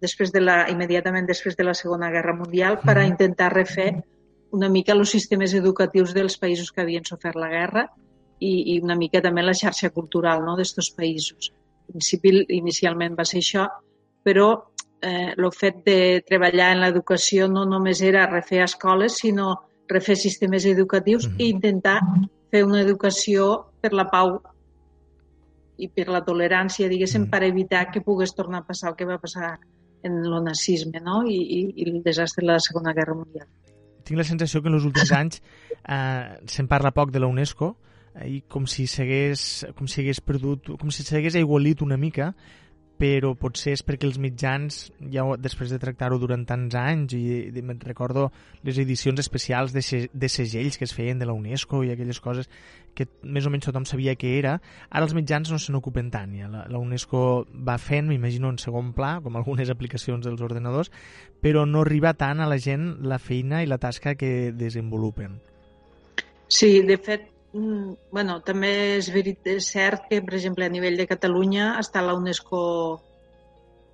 [0.00, 3.94] després de la, immediatament després de la Segona Guerra Mundial per a intentar refer
[4.52, 7.86] una mica els sistemes educatius dels països que havien sofert la guerra
[8.38, 11.52] i, i una mica també la xarxa cultural no, d'estos països
[11.92, 13.66] principi inicialment va ser això,
[14.24, 14.50] però
[15.00, 19.54] eh, el fet de treballar en l'educació no només era refer escoles, sinó
[19.88, 21.42] refer sistemes educatius mm -hmm.
[21.42, 22.00] i intentar
[22.50, 24.40] fer una educació per la pau
[25.78, 27.30] i per la tolerància, diguéssim, mm.
[27.30, 29.58] per evitar que pogués tornar a passar el que va passar
[30.02, 31.22] en el nazisme no?
[31.26, 33.46] I, i, i el desastre de la Segona Guerra Mundial.
[34.04, 35.40] Tinc la sensació que en els últims anys
[35.88, 37.76] eh, se'n parla poc de la UNESCO
[38.26, 42.32] i com si s'hagués com si hagués perdut, com si s'hagués aigualit una mica
[43.00, 44.78] però potser és perquè els mitjans,
[45.12, 48.26] ja després de tractar-ho durant tants anys, i, i me'n recordo
[48.66, 49.80] les edicions especials de,
[50.12, 52.50] de segells que es feien de la UNESCO i aquelles coses
[52.92, 54.58] que més o menys tothom sabia què era,
[54.90, 56.36] ara els mitjans no se n'ocupen tant.
[56.36, 56.50] Ja.
[56.52, 60.92] La, la UNESCO va fent, m'imagino, en segon pla, com algunes aplicacions dels ordenadors,
[61.40, 65.40] però no arriba tant a la gent la feina i la tasca que desenvolupen.
[66.50, 71.06] Sí, de fet, bueno, també és, verit, és cert que, per exemple, a nivell de
[71.10, 72.60] Catalunya està la UNESCO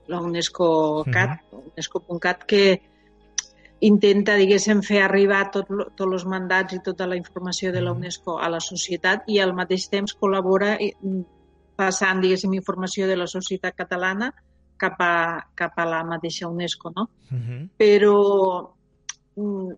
[0.07, 1.63] la UNESCO CAT, uh -huh.
[1.73, 2.81] UNESCO.cat, que
[3.81, 8.39] intenta, diguéssim, fer arribar tot, tots els mandats i tota la informació de la UNESCO
[8.39, 11.23] a la societat i al mateix temps col·labora mm,
[11.77, 14.33] passant, diguéssim, informació de la societat catalana
[14.77, 17.11] cap a, cap a la mateixa UNESCO, no?
[17.31, 17.69] Uh -huh.
[17.77, 18.17] Però
[19.37, 19.73] mm,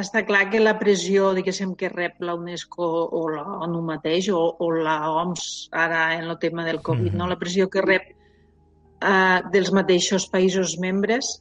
[0.00, 2.86] està clar que la pressió, diguéssim, que rep la UNESCO
[3.18, 7.18] o la ONU mateix o, o la OMS ara en el tema del Covid, mm.
[7.18, 7.28] no?
[7.28, 11.38] la pressió que rep eh, dels mateixos països membres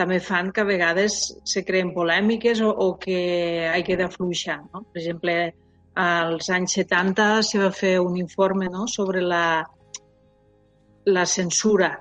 [0.00, 3.20] també fan que a vegades se creen polèmiques o, o que
[3.68, 4.62] hi que d'afluixar.
[4.72, 4.86] No?
[4.88, 5.34] Per exemple,
[6.00, 8.86] als anys 70 se va fer un informe no?
[8.88, 9.44] sobre la,
[11.04, 11.92] la censura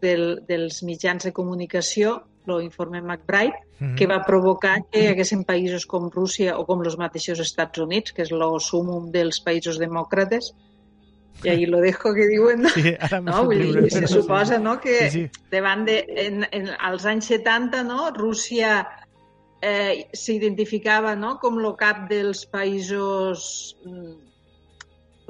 [0.00, 3.96] del, dels mitjans de comunicació l'informe McBride, mm -hmm.
[3.96, 8.12] que va provocar que hi haguessin països com Rússia o com els mateixos Estats Units,
[8.12, 10.54] que és el sumum dels països demòcrates,
[11.42, 13.44] i ahí lo dejo que diuen, sí, no?
[13.44, 15.30] Vull dir, se suposa no, que sí, sí.
[15.50, 18.88] davant de, en, en, als anys 70 no, Rússia
[19.62, 24.14] eh, s'identificava no, com el cap dels països mm,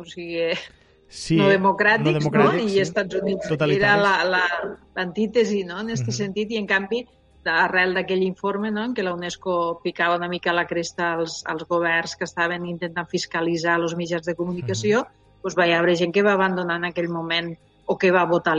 [0.01, 0.51] o sigui,
[1.11, 2.69] sí, no democràtics, no, democràtics no?
[2.69, 2.83] i sí.
[2.87, 5.81] Estats Units era l'antítesi la, la, no?
[5.81, 6.19] en aquest uh -huh.
[6.23, 7.07] sentit i en canvi
[7.45, 8.85] arrel d'aquell informe no?
[8.85, 13.09] en què la UNESCO picava una mica la cresta als, als governs que estaven intentant
[13.09, 15.43] fiscalitzar els mitjans de comunicació, uh -huh.
[15.43, 17.57] doncs va haver gent que va abandonar en aquell moment
[17.87, 18.57] o que va, votar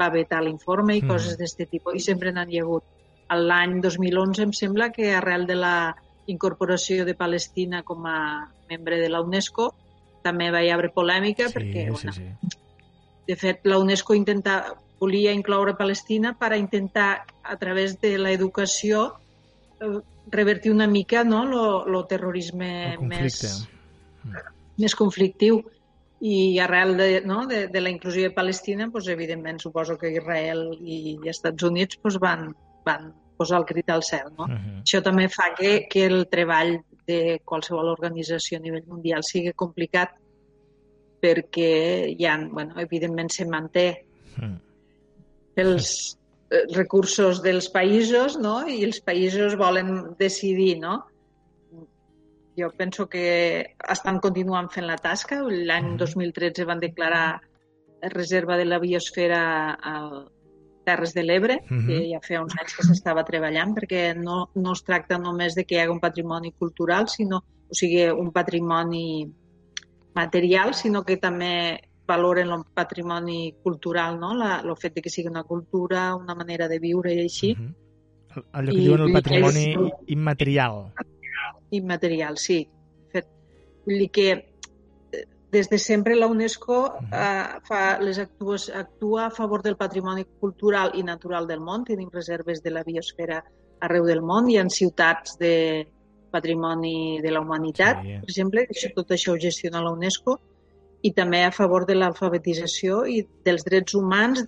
[0.00, 1.08] va vetar l'informe i uh -huh.
[1.08, 2.84] coses d'aquest tipus, i sempre n'han hi hagut.
[3.30, 5.96] L'any 2011 em sembla que arrel de la
[6.26, 9.74] incorporació de Palestina com a membre de la UNESCO
[10.22, 12.56] també va haver polèmica sí, perquè, sí, bueno, sí.
[13.28, 14.58] de fet, la UNESCO intenta,
[14.98, 19.08] volia incloure Palestina per a intentar, a través de l'educació,
[19.80, 19.98] eh,
[20.30, 23.40] revertir una mica no, lo, lo terrorisme més,
[24.76, 25.62] més conflictiu
[26.20, 30.72] i arrel de, no, de, de la inclusió de Palestina, doncs, evidentment, suposo que Israel
[30.80, 32.48] i, i Estats Units doncs, van,
[32.86, 34.32] van posar el crit al cel.
[34.36, 34.48] No?
[34.48, 34.80] Uh -huh.
[34.82, 40.14] Això també fa que, que el treball de qualsevol organització a nivell mundial sigui complicat
[41.18, 41.72] perquè
[42.28, 43.86] ha, bueno, evidentment se manté
[44.36, 44.56] mm.
[45.64, 45.90] els
[46.52, 48.60] eh, recursos dels països no?
[48.68, 51.00] i els països volen decidir no?
[52.58, 53.26] jo penso que
[53.96, 56.68] estan continuant fent la tasca l'any 2013 mm.
[56.70, 57.26] van declarar
[58.14, 59.42] reserva de la biosfera
[59.74, 60.28] al
[60.88, 61.86] Terres de l'Ebre, uh -huh.
[61.86, 65.64] que ja feia uns anys que s'estava treballant, perquè no, no es tracta només de
[65.64, 69.28] que hi hagi un patrimoni cultural, sinó, o sigui, un patrimoni
[70.14, 74.32] material, sinó que també valoren el patrimoni cultural, no?
[74.34, 77.52] La, el fet de que sigui una cultura, una manera de viure i així.
[77.52, 77.74] Uh -huh.
[78.52, 79.92] Allò que I, diuen el patrimoni és...
[80.06, 80.92] immaterial.
[81.70, 82.68] Immaterial, sí.
[83.12, 83.26] Fet,
[83.84, 84.28] vull dir que
[85.50, 86.78] des de sempre la UNESCO
[87.08, 91.86] eh, fa, les actues, actua a favor del patrimoni cultural i natural del món.
[91.88, 93.40] Tenim reserves de la biosfera
[93.80, 94.50] arreu del món.
[94.50, 95.86] Hi ha ciutats de
[96.30, 98.18] patrimoni de la humanitat, sí.
[98.20, 100.36] per exemple, això, tot això ho gestiona la UNESCO,
[101.00, 104.42] i també a favor de l'alfabetització i dels drets humans,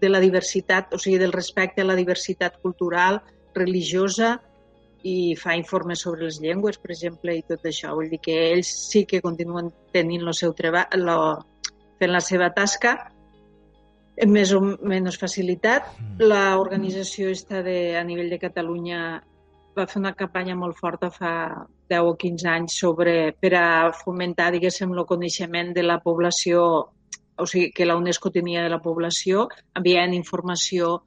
[0.00, 3.20] de la diversitat, o sigui, del respecte a la diversitat cultural,
[3.54, 4.38] religiosa,
[5.06, 7.94] i fa informes sobre les llengües, per exemple, i tot això.
[7.96, 11.16] Vull dir que ells sí que continuen tenint el seu treball, lo,
[12.00, 12.98] fent la seva tasca
[14.20, 15.90] amb més o menys facilitat.
[15.96, 16.30] Mm.
[16.30, 19.00] L'organització està de, a nivell de Catalunya
[19.76, 21.32] va fer una campanya molt forta fa
[21.90, 26.64] 10 o 15 anys sobre, per a fomentar, diguéssim, el coneixement de la població,
[27.40, 29.48] o sigui, que la UNESCO tenia de la població,
[29.78, 30.98] enviant informació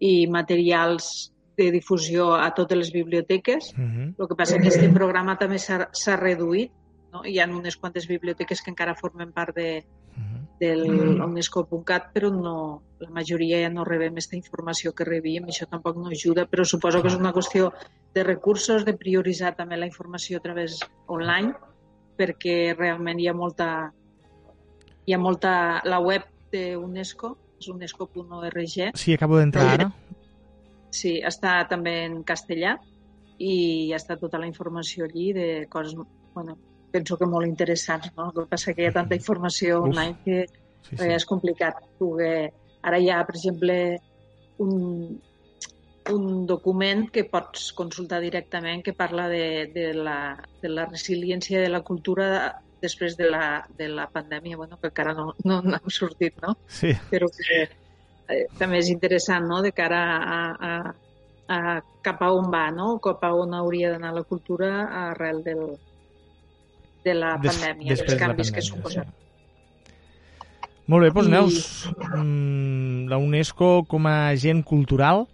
[0.00, 3.72] i materials de difusió a totes les biblioteques.
[3.76, 4.14] Uh -huh.
[4.18, 6.72] El que passa és que aquest programa també s'ha reduït.
[7.12, 7.22] No?
[7.24, 9.84] Hi ha unes quantes biblioteques que encara formen part de,
[10.16, 10.40] uh -huh.
[10.58, 10.82] del
[11.20, 15.44] UNESCO.cat, però no, la majoria ja no rebem aquesta informació que rebíem.
[15.44, 17.72] Això tampoc no ajuda, però suposo que és una qüestió
[18.14, 21.54] de recursos, de prioritzar també la informació a través online,
[22.16, 23.92] perquè realment hi ha molta
[25.06, 25.82] hi ha molta...
[25.84, 28.76] La web de UNESCO és unesco.org.
[28.94, 29.90] Sí, acabo d'entrar ara.
[30.94, 32.76] Sí, està també en castellà
[33.42, 35.96] i està tota la informació allí de coses,
[36.34, 36.56] bueno,
[36.94, 38.30] penso que molt interessants, no?
[38.30, 39.88] El que passa que hi ha tanta informació Uf.
[39.90, 41.08] online que sí, sí.
[41.16, 42.52] és complicat poder...
[42.84, 43.76] Ara hi ha, per exemple,
[44.62, 44.74] un,
[46.12, 51.72] un document que pots consultar directament que parla de, de, la, de la resiliència de
[51.72, 52.28] la cultura
[52.84, 56.58] després de la, de la pandèmia, bueno, que encara no, no, no hem sortit, no?
[56.68, 56.92] Sí.
[57.10, 57.64] Però que
[58.28, 60.94] eh, també és interessant, no?, de cara a, a,
[61.48, 61.58] a
[62.04, 64.70] cap a on va, no?, cap a on hauria d'anar la cultura
[65.10, 65.66] arrel del,
[67.04, 69.04] de la Des, pandèmia, dels canvis pandèmia, que suposa.
[69.04, 69.20] Sí.
[70.86, 71.54] Molt bé, doncs, Neus,
[72.12, 75.24] mm, la UNESCO com a agent cultural,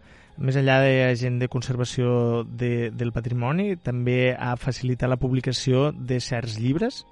[0.40, 6.54] més enllà d'agent de conservació de, del patrimoni, també ha facilitat la publicació de certs
[6.60, 7.02] llibres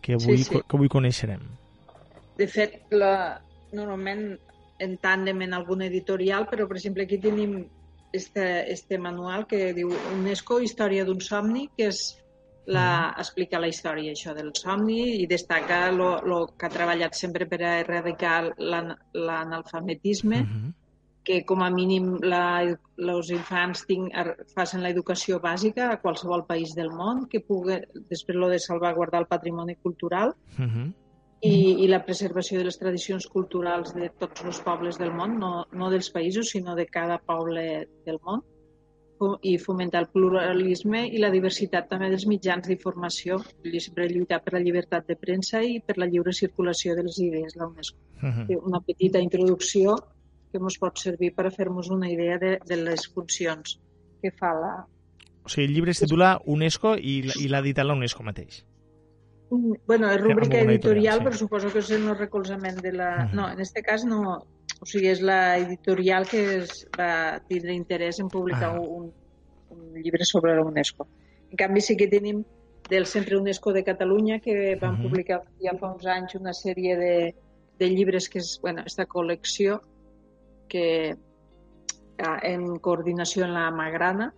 [0.00, 0.62] que avui, sí, sí.
[0.64, 1.44] que avui coneixerem.
[2.36, 3.38] De fet, la,
[3.76, 4.24] normalment
[4.78, 7.58] en tàndem en algun editorial, però, per exemple, aquí tenim
[8.12, 12.02] este, este manual que diu UNESCO Història d'un somni, que és
[12.66, 16.00] la, explica la història això del somni i destaca el
[16.58, 20.72] que ha treballat sempre per a erradicar l'analfabetisme, uh -huh.
[21.26, 24.12] que com a mínim els infants tinc,
[24.54, 29.26] facin l'educació bàsica a qualsevol país del món, que pugui, després lo de salvaguardar el
[29.26, 30.92] patrimoni cultural uh -huh.
[31.40, 35.66] I, i la preservació de les tradicions culturals de tots els pobles del món, no,
[35.72, 38.44] no dels països, sinó de cada poble del món
[39.48, 43.38] i fomentar el pluralisme i la diversitat també dels mitjans d'informació,
[43.80, 47.56] sempre lluitar per la llibertat de premsa i per la lliure circulació de les idees,
[47.56, 47.98] la UNESCO.
[48.20, 48.60] Uh -huh.
[48.62, 49.96] Una petita introducció
[50.52, 53.80] que ens pot servir per a fer-nos una idea de, de les funcions
[54.20, 54.86] que fa la...
[55.44, 58.64] O sigui, el llibre es titula UNESCO i, i l'ha editat la UNESCO mateix.
[59.50, 61.24] Bueno, és rúbrica editorial, editorial sí.
[61.26, 63.10] però suposo que és el recolzament de la...
[63.14, 63.34] Uh -huh.
[63.38, 64.20] No, en aquest cas no,
[64.80, 68.80] o sigui, és la editorial que es va tindre interès en publicar ah.
[68.80, 69.12] un,
[69.70, 71.06] un llibre sobre la UNESCO.
[71.50, 72.44] En canvi, sí que tenim
[72.90, 75.08] del Centre UNESCO de Catalunya, que van uh -huh.
[75.08, 77.34] publicar ja fa uns anys una sèrie de,
[77.78, 79.80] de llibres que és, bueno, esta col·lecció
[80.68, 81.16] que
[82.42, 84.32] en coordinació amb la Magrana,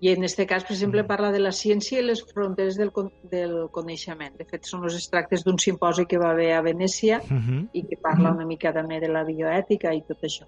[0.00, 2.90] i en aquest cas, per exemple, parla de la ciència i les fronteres del,
[3.30, 4.34] del coneixement.
[4.36, 7.62] De fet, són els extractes d'un simposi que va haver a Venècia uh -huh.
[7.72, 10.44] i que parla una mica també de la bioètica i tot això.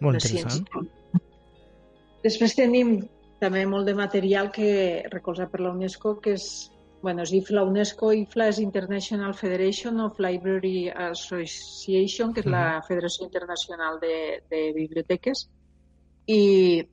[0.00, 0.66] Molt interessant.
[0.66, 1.22] Ciència.
[2.22, 3.08] Després tenim
[3.40, 6.70] també molt de material que recolza per la UNESCO, que és
[7.02, 8.12] bueno, és IFLA UNESCO.
[8.12, 15.48] IFLA és International Federation of Library Association, que és la Federació Internacional de, de Biblioteques.
[16.30, 16.84] I,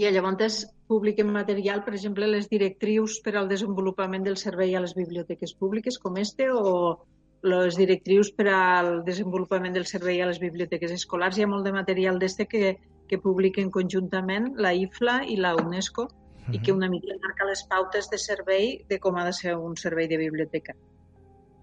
[0.00, 4.94] i llavors publiquen material, per exemple, les directrius per al desenvolupament del servei a les
[4.96, 6.96] biblioteques públiques com este o
[7.42, 11.38] les directrius per al desenvolupament del servei a les biblioteques escolars.
[11.38, 12.74] Hi ha molt de material d'este que,
[13.08, 16.08] que publiquen conjuntament la IFLA i la UNESCO
[16.50, 19.76] i que una mica marca les pautes de servei de com ha de ser un
[19.76, 20.74] servei de biblioteca.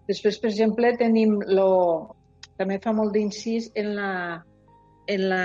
[0.08, 1.72] Després, per exemple, tenim lo...
[2.58, 4.12] també fa molt d'incís en la,
[5.08, 5.44] en la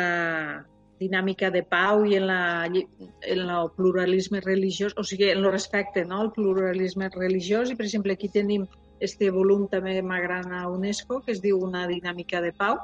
[1.02, 6.04] dinàmica de pau i en, la, en el pluralisme religiós, o sigui, en el respecte
[6.08, 6.22] no?
[6.22, 7.70] al pluralisme religiós.
[7.70, 8.66] I, per exemple, aquí tenim
[9.02, 12.78] este volum també Magrana UNESCO, que es diu Una dinàmica de pau,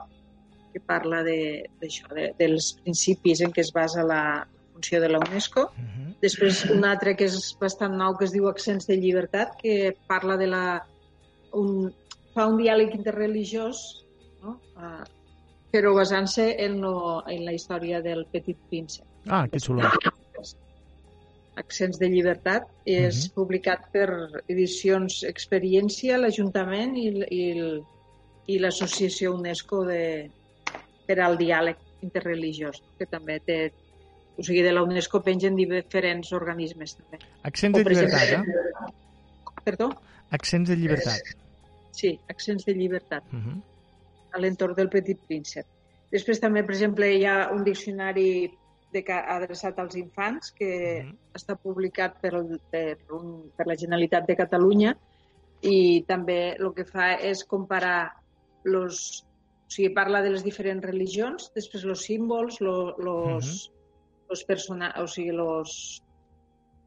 [0.73, 4.23] que parla d'això, de, de, dels principis en què es basa la
[4.73, 5.71] funció de la UNESCO.
[5.71, 6.11] Uh -huh.
[6.21, 10.37] Després, un altre que és bastant nou, que es diu Accents de llibertat, que parla
[10.37, 10.83] de la...
[11.53, 11.95] Un,
[12.35, 14.05] fa un diàleg interreligiós
[14.43, 14.61] no?
[14.77, 15.05] Uh,
[15.71, 19.05] però basant-se en, lo, en la història del Petit Príncep.
[19.29, 19.85] Ah, que xulo.
[21.59, 23.35] Accents de llibertat és uh -huh.
[23.35, 24.09] publicat per
[24.49, 27.43] Edicions Experiència, l'Ajuntament i, i,
[28.47, 30.31] i l'Associació UNESCO de,
[31.07, 33.73] per al diàleg interreligiós, que també té
[34.39, 37.19] o sigui, de la UNESCO pengen diferents organismes també.
[37.43, 38.43] Accents de llibertat, eh?
[39.65, 39.91] Perdó?
[40.31, 41.35] Accents de llibertat.
[41.91, 43.25] Sí, accents de llibertat.
[43.33, 43.63] Uh -huh
[44.33, 45.67] a l'entorn del Petit Príncep.
[46.13, 48.49] Després també, per exemple, hi ha un diccionari
[48.93, 50.71] de, adreçat als infants que
[51.03, 51.17] mm -hmm.
[51.35, 52.33] està publicat per,
[52.71, 54.97] per, un, per la Generalitat de Catalunya
[55.61, 58.13] i també el que fa és comparar
[58.65, 59.25] los,
[59.67, 63.71] o sigui, parla de les diferents religions, després els símbols, los, los, mm -hmm.
[64.29, 66.03] los persona, o sigui, los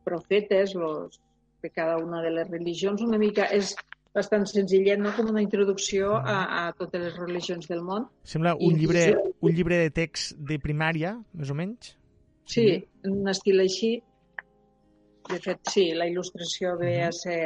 [0.04, 1.22] profetes, los,
[1.62, 3.76] de cada una de les religions, una mica és
[4.16, 5.14] bastant senzillet, no?
[5.16, 8.09] com una introducció a, a totes les religions del món.
[8.28, 9.05] Sembla un, llibre,
[9.39, 11.95] un llibre de text de primària, més o menys?
[12.51, 12.66] Sí,
[13.05, 13.91] en un estil així.
[15.32, 17.41] De fet, sí, la il·lustració ve a ser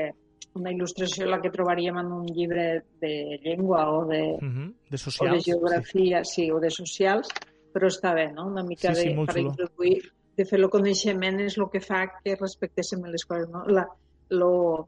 [0.55, 2.65] una il·lustració la que trobaríem en un llibre
[3.03, 3.13] de
[3.43, 4.69] llengua o de, uh -huh.
[4.89, 6.45] de, socials, o de geografia, sí.
[6.45, 7.29] sí, o de socials,
[7.73, 8.47] però està bé, no?
[8.47, 10.01] Una mica sí, sí, de, per introduir,
[10.37, 13.65] de fer el coneixement és el que fa que respectéssim les coses, no?
[13.67, 13.85] La,
[14.29, 14.87] lo,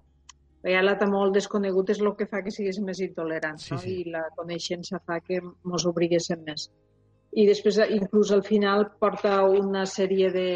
[0.65, 3.79] la molt desconegut és el que fa que siguéssim més intolerants, sí, no?
[3.79, 3.95] Sí.
[4.01, 6.69] I la coneixença fa que ens obriguéssim més.
[7.37, 10.47] I després, inclús al final, porta una sèrie de...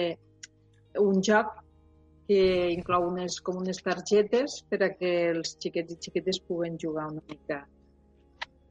[1.00, 1.54] un joc
[2.28, 2.42] que
[2.72, 7.24] inclou unes, com unes targetes per a que els xiquets i xiquetes puguen jugar una
[7.28, 7.62] mica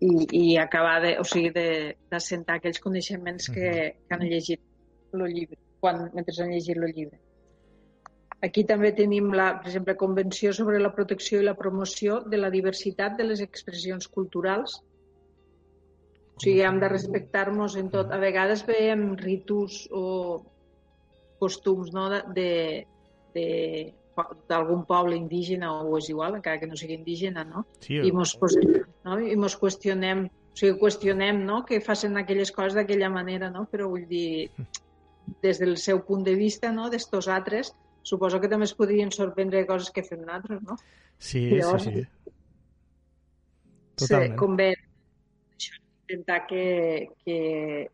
[0.01, 1.51] i, i acabar de, o sigui,
[2.11, 3.73] d'assentar aquells coneixements que,
[4.07, 4.63] que han llegit
[5.13, 7.21] el llibre, quan, mentre han llegit el llibre.
[8.47, 12.49] Aquí també tenim, la, per exemple, Convenció sobre la protecció i la promoció de la
[12.53, 14.79] diversitat de les expressions culturals.
[16.37, 18.15] O sigui, hem de respectar-nos en tot.
[18.17, 20.05] A vegades veiem ritus o
[21.41, 22.51] costums no, de,
[24.49, 27.65] d'algun poble indígena o és igual, encara que no sigui indígena, no?
[27.85, 28.35] Sí, I mos,
[29.05, 29.19] no?
[29.21, 31.63] I mos qüestionem, o sigui, qüestionem no?
[31.69, 33.67] que facin aquelles coses d'aquella manera, no?
[33.71, 34.51] però vull dir,
[35.45, 36.89] des del seu punt de vista, no?
[36.93, 37.75] d'estos altres,
[38.11, 40.77] suposo que també es podrien sorprendre coses que fem nosaltres, no?
[41.19, 42.35] Sí, llavors, sí, sí.
[44.01, 44.33] Totalment.
[44.33, 44.71] Sí, convé
[46.11, 47.91] intentar que, que,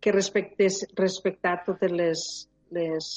[0.00, 2.24] que respectes, respectar totes les,
[2.70, 3.08] les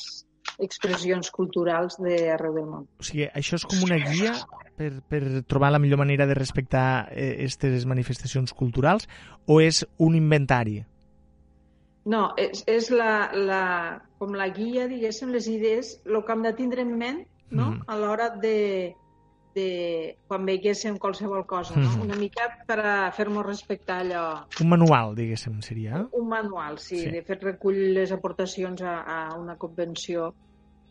[0.61, 2.87] expressions culturals d'arreu del món.
[2.99, 4.33] O sigui, això és com una guia
[4.77, 9.09] per, per trobar la millor manera de respectar aquestes eh, manifestacions culturals
[9.47, 10.81] o és un inventari?
[12.09, 13.63] No, és, és la, la,
[14.17, 17.21] com la guia, diguéssim, les idees, el que hem de tindre en ment
[17.51, 17.67] no?
[17.75, 17.83] Mm.
[17.85, 18.95] a l'hora de,
[19.53, 19.67] de
[20.27, 21.89] quan veiéssim qualsevol cosa, no?
[21.91, 22.07] Mm.
[22.07, 24.23] una mica per a fer-nos respectar allò.
[24.63, 26.01] Un manual, diguéssim, seria?
[26.17, 27.03] Un manual, sí.
[27.03, 27.11] sí.
[27.13, 30.31] De fet, recull les aportacions a, a una convenció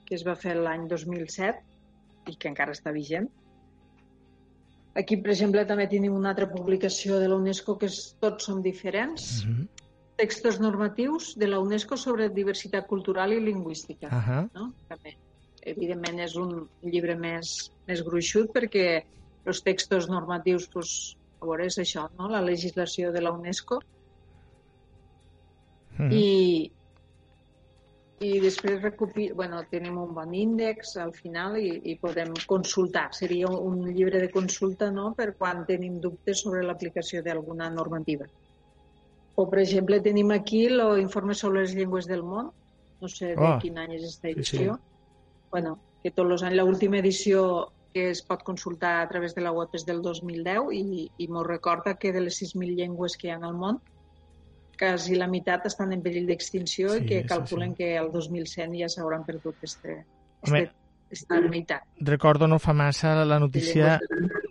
[0.07, 3.27] que es va fer l'any 2007 i que encara està vigent.
[5.01, 8.63] Aquí, per exemple, també tenim una altra publicació de la UNESCO que és Tots som
[8.63, 9.80] diferents, uh mhm.
[10.21, 14.09] Textos normatius de la UNESCO sobre diversitat cultural i lingüística.
[14.09, 14.43] Uh -huh.
[14.55, 14.73] no?
[14.89, 15.17] També.
[15.73, 19.05] Evidentment és un llibre més, més gruixut perquè
[19.45, 22.29] els textos normatius, doncs, a veure, és això, no?
[22.29, 23.77] la legislació de la UNESCO.
[23.77, 23.83] Uh.
[25.99, 26.13] -huh.
[26.13, 26.71] I,
[28.21, 29.33] i després recupi...
[29.33, 33.09] bueno, tenim un bon índex al final i, i podem consultar.
[33.15, 35.15] Seria un llibre de consulta no?
[35.15, 38.27] per quan tenim dubtes sobre l'aplicació d'alguna normativa.
[39.41, 42.51] O, per exemple, tenim aquí l'informe sobre les llengües del món.
[43.01, 44.75] No sé de oh, quin any és aquesta edició.
[44.77, 45.47] Sí, sí.
[45.55, 47.45] Bueno, que tots els anys l'última edició
[47.95, 51.43] que es pot consultar a través de la web és del 2010 i, i m'ho
[51.47, 53.81] recorda que de les 6.000 llengües que hi ha al món,
[54.81, 57.79] quasi la meitat estan en perill d'extinció sí, i que calculen sí, sí.
[57.81, 60.05] que el 2100 ja s'hauran perdut este,
[60.45, 60.63] este,
[61.11, 61.83] esta meitat.
[61.99, 63.99] Recordo no fa massa la notícia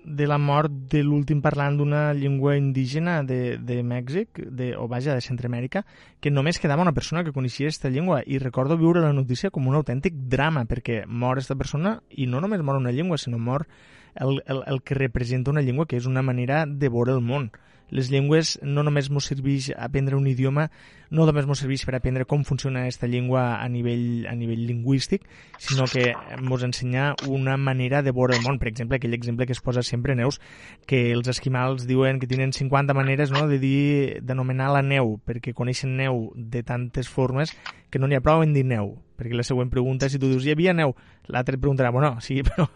[0.03, 0.71] de la mort.
[0.89, 5.85] de l'últim parlant d'una llengua indígena de, de Mèxic, de, o vaja, de Centroamèrica,
[6.19, 8.23] que només quedava una persona que coneixia aquesta llengua.
[8.25, 12.41] I recordo viure la notícia com un autèntic drama perquè mor aquesta persona i no
[12.41, 13.67] només mor una llengua, sinó mor
[14.15, 17.51] el, el, el que representa una llengua que és una manera de veure el món
[17.89, 20.69] les llengües no només ens serveix aprendre un idioma,
[21.09, 25.25] no només ens serveix per aprendre com funciona aquesta llengua a nivell, a nivell lingüístic,
[25.57, 28.59] sinó que ens ensenya una manera de veure el món.
[28.61, 30.39] Per exemple, aquell exemple que es posa sempre, Neus,
[30.85, 35.55] que els esquimals diuen que tenen 50 maneres no, de dir d'anomenar la neu, perquè
[35.57, 37.55] coneixen neu de tantes formes
[37.89, 40.45] que no n'hi ha prou en dir neu perquè la següent pregunta, si tu dius,
[40.47, 40.93] hi havia neu,
[41.27, 42.67] l'altre et preguntarà, bueno, sí, però,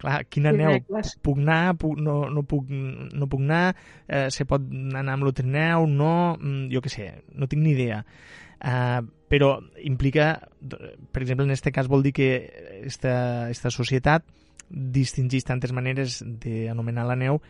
[0.00, 0.78] clar, quina sí, neu?
[1.20, 3.74] Puc anar, puc, no, no, puc, no puc anar,
[4.08, 8.00] eh, se pot anar amb l'otrineu, no, mm, jo què sé, no tinc ni idea.
[8.60, 9.54] Uh, però
[9.88, 12.28] implica, per exemple, en aquest cas vol dir que
[12.84, 14.26] esta, esta societat
[14.70, 17.40] distingeix tantes maneres d'anomenar la neu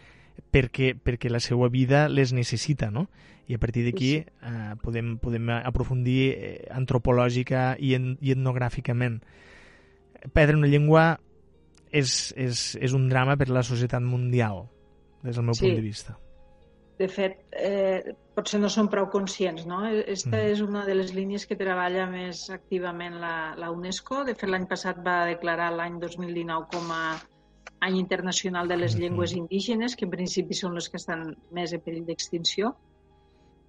[0.54, 3.08] perquè, perquè la seva vida les necessita, no?
[3.50, 4.24] I a partir d'aquí sí.
[4.46, 9.18] eh, podem, podem aprofundir eh, antropològica i, en, i etnogràficament.
[10.36, 11.04] Perdre una llengua
[11.90, 14.68] és, és, és un drama per a la societat mundial,
[15.24, 15.66] des del meu sí.
[15.66, 16.16] punt de vista.
[17.00, 19.78] De fet, eh, potser no som prou conscients, no?
[19.88, 20.50] Esta mm.
[20.52, 24.20] és una de les línies que treballa més activament la, la UNESCO.
[24.28, 27.04] De fet, l'any passat va declarar l'any 2019 com a
[27.80, 31.80] any internacional de les llengües indígenes, que en principi són les que estan més en
[31.80, 32.74] perill d'extinció.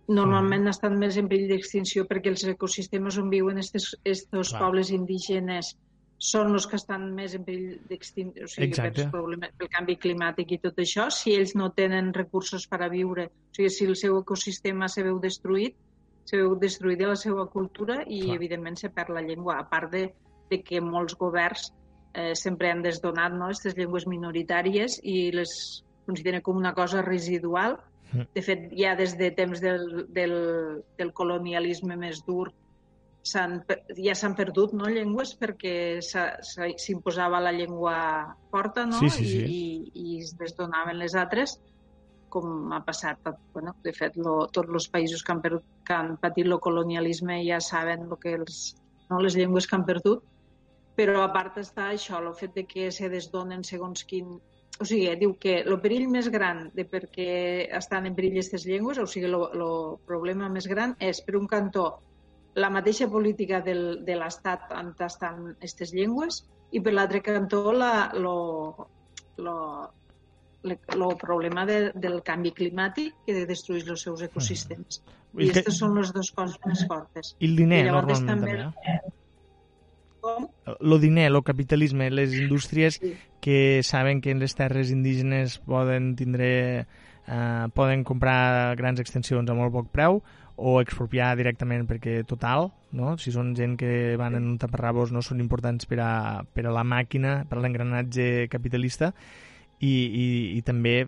[0.09, 5.75] Normalment estan més en perill d'extinció perquè els ecosistemes on viuen aquests pobles indígenes
[6.21, 10.51] són els que estan més en perill d'extinció, o sigui, per problemes, pel canvi climàtic
[10.53, 11.07] i tot això.
[11.09, 15.05] Si ells no tenen recursos per a viure, o sigui, si el seu ecosistema se
[15.07, 15.77] veu destruït,
[16.29, 18.35] se veu destruïda la seva cultura i, Clar.
[18.37, 20.03] evidentment, se perd la llengua, a part de,
[20.51, 21.71] de que molts governs
[22.13, 25.55] eh, sempre han desdonat no, aquestes llengües minoritàries i les
[26.05, 27.79] consideren com una cosa residual.
[28.11, 28.27] Mm.
[28.35, 30.35] De fet, ja des de temps del, del,
[30.99, 32.51] del colonialisme més dur
[33.23, 37.95] ja s'han perdut no, llengües perquè s'imposava la llengua
[38.49, 38.97] forta no?
[38.97, 39.43] sí, sí, sí.
[39.45, 41.59] I, i, es desdonaven les altres
[42.31, 43.19] com ha passat.
[43.53, 45.57] Bueno, de fet, lo, tots els països que han, per,
[45.87, 48.61] que han patit el colonialisme ja saben lo que els,
[49.09, 50.23] no, les llengües que han perdut,
[50.97, 54.39] però a part està això, el fet de que se desdonen segons quin...
[54.81, 57.31] O sigui, diu que el perill més gran de perquè
[57.77, 59.67] estan en perill aquestes llengües, o sigui, el
[60.09, 61.85] problema més gran és, per un cantó,
[62.55, 66.41] la mateixa política del, de l'Estat on estan aquestes llengües
[66.75, 68.35] i per l'altre cantó la, lo,
[69.37, 69.55] lo,
[70.63, 75.01] el problema de, del canvi climàtic que destrueix els seus ecosistemes.
[75.31, 75.45] Mm.
[75.45, 77.35] I aquestes són les dues coses més fortes.
[77.39, 78.99] I el diner, I normalment, també eh?
[80.21, 80.47] Com?
[80.69, 83.15] El diner, el capitalisme, les indústries sí.
[83.41, 86.85] que saben que en les terres indígenes poden tindre
[87.27, 90.21] eh, poden comprar grans extensions a molt poc preu
[90.61, 93.15] o expropiar directament perquè total, no?
[93.17, 96.11] si són gent que van en un taparrabos no són importants per a,
[96.53, 99.09] per a la màquina, per a l'engranatge capitalista
[99.79, 100.27] i, i,
[100.59, 101.07] i també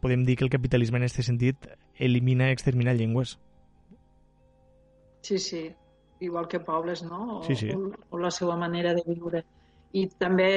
[0.00, 1.66] podem dir que el capitalisme en aquest sentit
[1.98, 3.36] elimina i extermina llengües.
[5.22, 5.66] Sí, sí,
[6.22, 7.38] igual que pobles, no?
[7.38, 7.70] O, sí, sí.
[7.70, 9.44] O, o la seva manera de viure.
[9.92, 10.52] I també,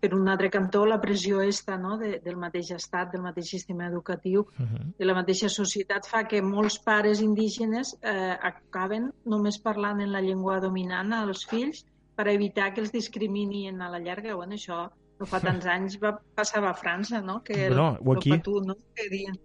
[0.00, 1.98] per un altre cantó, la pressió esta no?
[2.00, 4.86] de, del mateix estat, del mateix sistema educatiu, uh -huh.
[4.98, 10.22] de la mateixa societat, fa que molts pares indígenes eh, acaben només parlant en la
[10.22, 11.84] llengua dominant als fills
[12.16, 14.34] per evitar que els discriminin a la llarga.
[14.34, 14.88] Bueno, això
[15.20, 17.42] no fa tants anys va, passava a França, no?
[17.42, 18.32] Que el, no, o aquí...
[18.32, 18.74] El patú, no?
[18.94, 19.38] Que dien,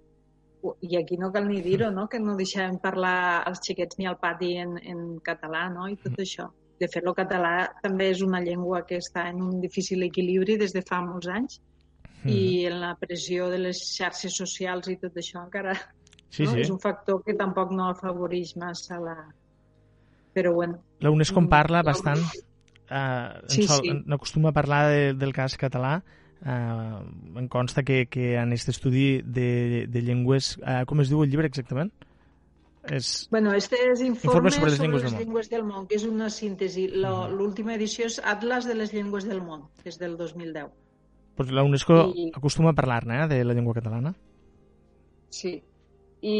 [0.81, 2.07] i aquí no cal ni dir-ho, no?
[2.09, 5.87] que no deixaven parlar als xiquets ni al pati en, en català, no?
[5.91, 6.49] i tot això.
[6.79, 7.53] De fet, el català
[7.83, 11.59] també és una llengua que està en un difícil equilibri des de fa molts anys
[12.23, 12.31] mm.
[12.31, 15.75] i en la pressió de les xarxes socials i tot això encara
[16.29, 16.55] sí, no?
[16.55, 16.63] sí.
[16.63, 19.17] és un factor que tampoc no afavoreix massa la...
[20.33, 20.79] Però bueno...
[21.03, 22.23] La UNESCO en parla bastant
[22.89, 23.93] eh, sí, sol, sí.
[24.09, 25.99] n'acostuma a parlar de, del cas català,
[26.45, 30.57] eh, em consta que, que en aquest estudi de, de llengües...
[30.61, 31.91] Eh, com es diu el llibre exactament?
[32.91, 33.29] És...
[33.31, 36.05] Bueno, este és informe, informe sobre les, llengües, les del llengües del món, que és
[36.07, 36.87] una síntesi.
[36.91, 37.35] Mm.
[37.39, 40.71] L'última edició és Atlas de les llengües del món, que és del 2010.
[41.37, 42.29] Pues la UNESCO I...
[42.35, 44.13] acostuma a parlar-ne, eh, de la llengua catalana.
[45.33, 45.55] Sí.
[46.21, 46.37] I,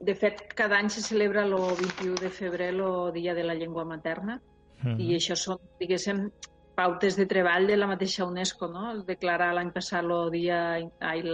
[0.00, 2.82] de fet, cada any se celebra el 21 de febrer el
[3.14, 4.40] Dia de la Llengua Materna,
[4.82, 4.96] -huh.
[4.98, 6.26] I això són, diguéssim,
[6.80, 8.88] pautes de treball de la mateixa UNESCO, no?
[8.94, 10.58] El declarar l'any passat el dia,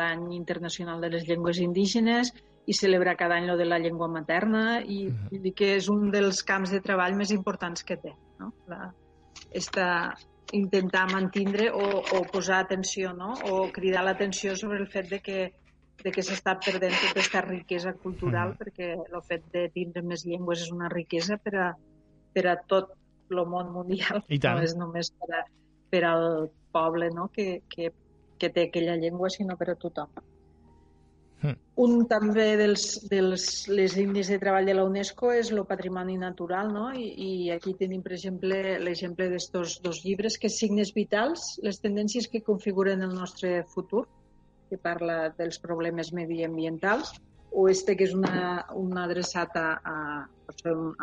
[0.01, 2.33] l'any internacional de les llengües indígenes
[2.67, 5.35] i celebrar cada any lo de la llengua materna i, uh -huh.
[5.37, 8.53] i dir que és un dels camps de treball més importants que té, no?
[8.67, 8.93] La,
[9.53, 9.87] esta,
[10.53, 13.35] intentar mantindre o, o posar atenció, no?
[13.51, 15.53] O cridar l'atenció sobre el fet de que
[16.05, 18.59] de que s'està perdent tota aquesta riquesa cultural, -huh.
[18.59, 21.75] perquè el fet de tindre més llengües és una riquesa per a,
[22.35, 22.91] per a tot
[23.35, 25.45] el món mundial, no és només per, a,
[25.91, 26.27] per al
[26.73, 27.29] poble no?
[27.33, 27.93] que, que,
[28.39, 30.11] que té aquella llengua, sinó per a tothom.
[31.43, 31.57] Mm.
[31.85, 36.73] Un també dels, dels les línies de treball de la UNESCO és el patrimoni natural,
[36.73, 36.87] no?
[36.97, 42.29] I, i aquí tenim, per exemple, l'exemple d'estos dos llibres, que Signes Vitals, les tendències
[42.33, 44.07] que configuren el nostre futur,
[44.71, 47.13] que parla dels problemes mediambientals,
[47.51, 49.97] o este que és una, una adreçat a, a,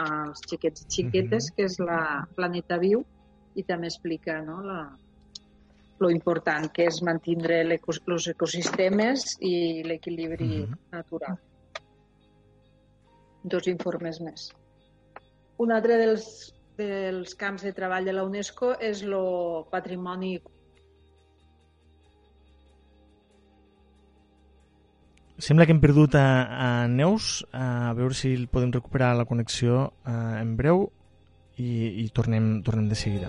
[0.06, 1.56] als xiquets i xiquetes, uh -huh.
[1.56, 3.04] que és la Planeta Viu,
[3.56, 4.98] i també explica no, la,
[6.00, 10.78] lo important que és mantindre els ecosistemes i l'equilibri uh -huh.
[10.92, 11.38] natural.
[13.44, 14.52] Dos informes més.
[15.58, 20.42] Un altre dels, dels camps de treball de la UNESCO és el patrimoni
[25.44, 30.40] Sembla que hem perdut a, a Neus, a veure si podem recuperar la connexió eh,
[30.40, 30.86] en breu
[31.60, 33.28] i, i tornem, tornem de seguida.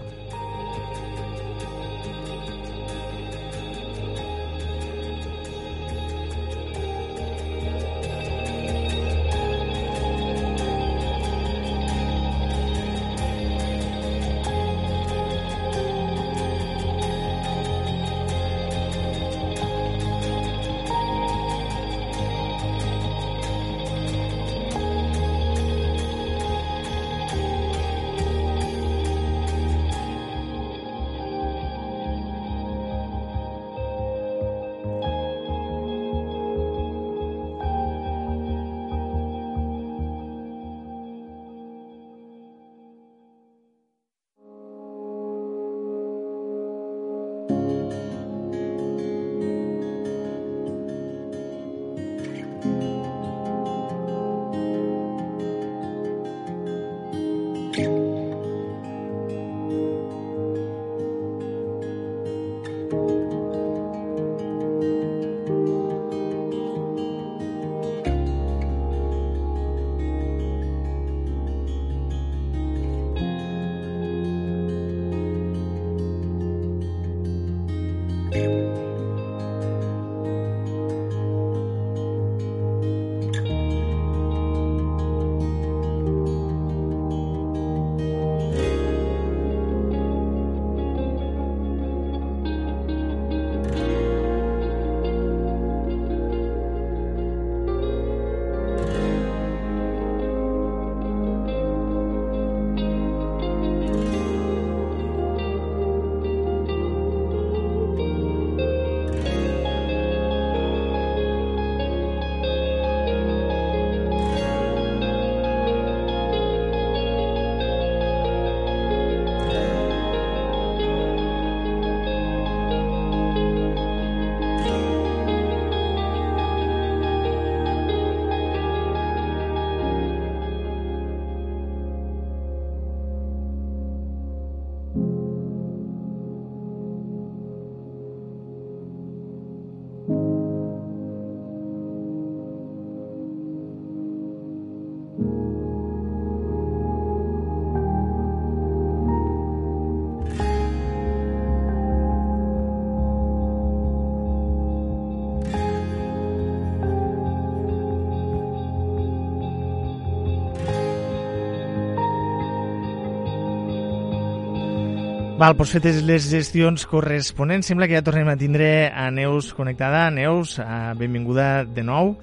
[165.44, 170.06] Val, doncs fetes les gestions corresponents, sembla que ja tornem a tindre a Neus connectada.
[170.08, 172.14] Neus, uh, benvinguda de nou.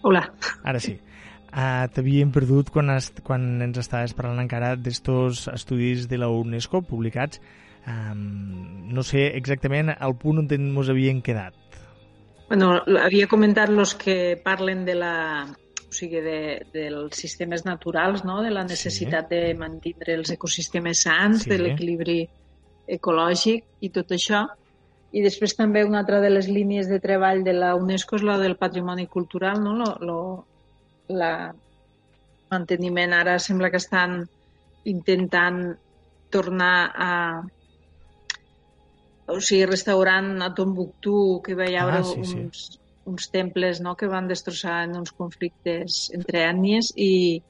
[0.00, 0.22] Hola.
[0.64, 0.94] Ara sí.
[1.52, 6.80] Uh, T'havíem perdut quan, est quan ens estaves parlant encara d'estos estudis de la UNESCO
[6.80, 7.42] publicats.
[7.84, 11.60] Um, no sé exactament al punt on ens havien quedat.
[12.48, 15.14] Bueno, havia comentat los que parlen de la
[15.94, 16.38] o sigui, de,
[16.74, 18.40] dels sistemes naturals, no?
[18.42, 19.36] de la necessitat sí.
[19.36, 21.52] de mantenir els ecosistemes sants, sí.
[21.52, 22.18] de l'equilibri
[22.98, 24.42] ecològic i tot això.
[25.14, 28.40] I després també una altra de les línies de treball de la UNESCO és la
[28.42, 29.76] del patrimoni cultural, no?
[29.78, 30.18] Lo, lo,
[31.14, 31.32] la
[32.50, 34.24] manteniment ara sembla que estan
[34.90, 35.62] intentant
[36.34, 37.12] tornar a
[39.30, 43.80] o sigui, restaurant a Tombuctú, que va hi haure ah, sí, uns, sí uns temples
[43.80, 47.42] no, que van destrossar en uns conflictes entre ètnies i,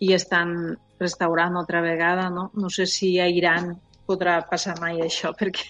[0.00, 2.30] i estan restaurant altra vegada.
[2.30, 2.50] No?
[2.54, 3.74] no sé si a Iran
[4.06, 5.68] podrà passar mai això, perquè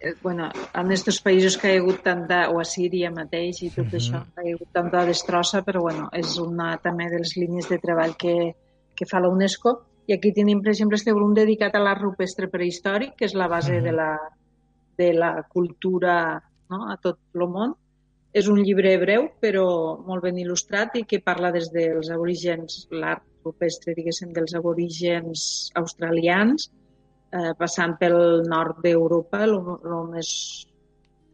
[0.00, 3.70] eh, bueno, en aquests països que hi ha hagut tanta, o a Síria mateix i
[3.70, 4.00] tot uh -huh.
[4.00, 7.78] això, hi ha hagut tanta destrossa, però bueno, és una també de les línies de
[7.78, 8.54] treball que,
[8.94, 9.80] que fa la UNESCO.
[10.06, 13.48] I aquí tenim, per exemple, este volum dedicat a l'art rupestre prehistòric, que és la
[13.48, 13.82] base uh -huh.
[13.82, 14.18] de, la,
[14.98, 16.90] de la cultura no?
[16.90, 17.74] a tot el món,
[18.36, 19.66] és un llibre breu, però
[20.04, 25.44] molt ben il·lustrat i que parla des dels aborígens, l'art rupestre, diguéssim, dels aborígens
[25.80, 26.66] australians,
[27.32, 28.18] eh, passant pel
[28.50, 29.56] nord d'Europa, el
[30.10, 30.30] més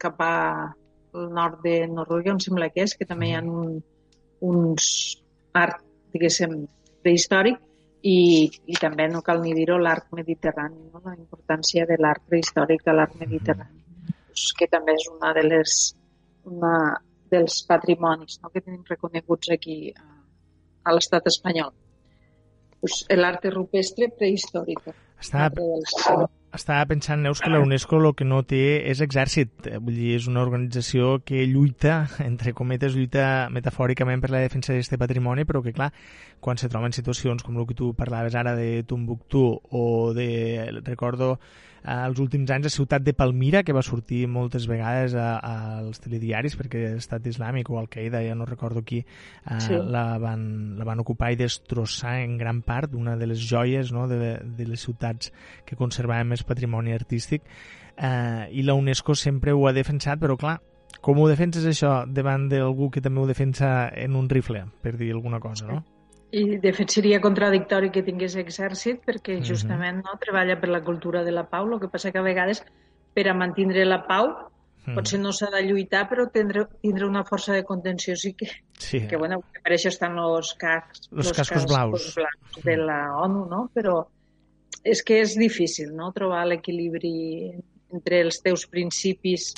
[0.03, 3.81] cap al nord de Noruega, em sembla que és, que també hi ha un,
[4.53, 4.87] uns
[5.59, 5.83] art,
[6.15, 6.55] diguéssim,
[7.03, 7.59] prehistòric,
[8.03, 8.19] i,
[8.66, 11.03] i també, no cal ni dir-ho, l'art mediterrani, no?
[11.05, 13.83] la importància de l'art prehistòric a l'art mediterrani,
[14.29, 15.77] pues, que també és una de les
[16.48, 16.74] una
[17.32, 20.05] dels patrimonis no, que tenim reconeguts aquí a,
[20.85, 21.73] a l'estat espanyol.
[22.82, 24.94] Pues, L'arte rupestre prehistòrica.
[25.23, 29.69] Estava, estava pensant, Neus, que la UNESCO el que no té és exèrcit.
[29.70, 34.74] Eh, vull dir, és una organització que lluita, entre cometes, lluita metafòricament per la defensa
[34.74, 35.93] d'aquest patrimoni, però que, clar,
[36.43, 39.85] quan se troben situacions com el que tu parlaves ara de Tombuctú o
[40.16, 41.36] de, recordo,
[41.84, 46.84] als últims anys a Ciutat de Palmira, que va sortir moltes vegades als telediaris perquè
[46.94, 49.74] l'Estat Islàmic o Al-Qaeda, ja no recordo qui, eh, sí.
[49.74, 54.06] la, van, la van ocupar i destrossar en gran part una de les joies no,
[54.09, 55.32] de, de les ciutats
[55.66, 57.42] que conservaven més patrimoni artístic
[57.96, 60.60] eh, i la UNESCO sempre ho ha defensat, però clar,
[61.02, 65.10] com ho defenses això davant d'algú que també ho defensa en un rifle, per dir
[65.12, 65.82] alguna cosa, no?
[66.32, 69.48] I de fet seria contradictori que tingués exèrcit perquè mhm.
[69.50, 72.62] justament no treballa per la cultura de la pau, el que passa que a vegades
[73.12, 74.30] per a mantenir la pau
[74.86, 74.94] mm.
[74.96, 78.48] potser no s'ha de lluitar però tindre, tindre una força de contenció sí que,
[78.78, 79.02] sí.
[79.09, 82.09] que bueno, per això estan els cascs, los, los cascos, cascos blaus.
[82.16, 83.66] blaus de la ONU, no?
[83.74, 84.00] però
[84.82, 86.10] és que és difícil no?
[86.16, 87.52] trobar l'equilibri
[87.92, 89.52] entre els teus principis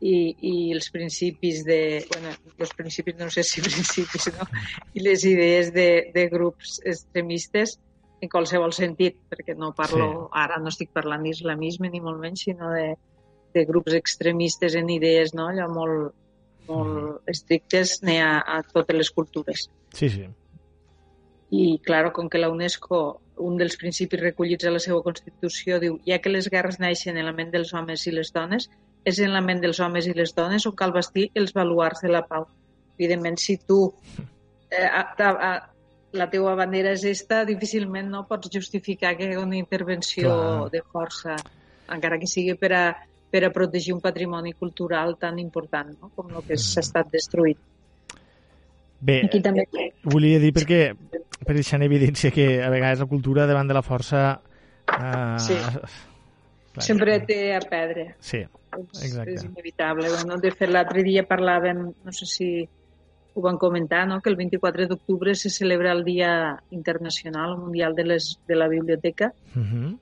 [0.00, 2.04] i, i els principis de...
[2.12, 4.46] Bueno, els principis, no sé si principis, no?
[4.94, 7.78] I les idees de, de grups extremistes
[8.20, 10.30] en qualsevol sentit, perquè no parlo, sí.
[10.42, 12.96] ara no estic parlant d'islamisme ni molt menys, sinó de,
[13.54, 15.48] de grups extremistes en idees, no?
[15.52, 16.16] Allò molt,
[16.70, 17.14] molt mm.
[17.34, 19.68] estrictes n'hi ha a totes les cultures.
[19.94, 20.26] Sí, sí.
[21.48, 25.96] I, clar, com que la UNESCO, un dels principis recollits a la seva Constitució, diu
[26.06, 28.68] ja que les guerres naixen en la ment dels homes i les dones,
[29.08, 32.12] és en la ment dels homes i les dones on cal vestir els baluars de
[32.12, 32.46] la pau.
[32.98, 33.80] Evidentment, si tu
[34.70, 35.52] eh, a, a,
[36.12, 40.70] la teua bandera és esta, difícilment no pots justificar que una intervenció Clar.
[40.72, 41.36] de força,
[41.94, 42.84] encara que sigui per a,
[43.30, 46.12] per a protegir un patrimoni cultural tan important no?
[46.14, 46.64] com el que mm.
[46.64, 47.60] s'ha estat destruït.
[48.98, 49.62] Bé, Aquí també...
[50.02, 50.82] volia dir perquè,
[51.44, 54.22] per deixar en evidència que a vegades la cultura davant de la força
[54.90, 55.58] eh, sí.
[56.78, 58.14] Clar, sempre té a perdre.
[58.20, 58.42] Sí,
[58.78, 59.34] Exacte.
[59.34, 60.10] és inevitable.
[60.14, 62.50] Bueno, de fet, l'altre dia parlàvem, no sé si
[63.38, 64.20] ho van comentar, no?
[64.20, 69.32] que el 24 d'octubre se celebra el Dia Internacional Mundial de, les, de la Biblioteca
[69.54, 69.60] uh.
[69.60, 69.98] -huh.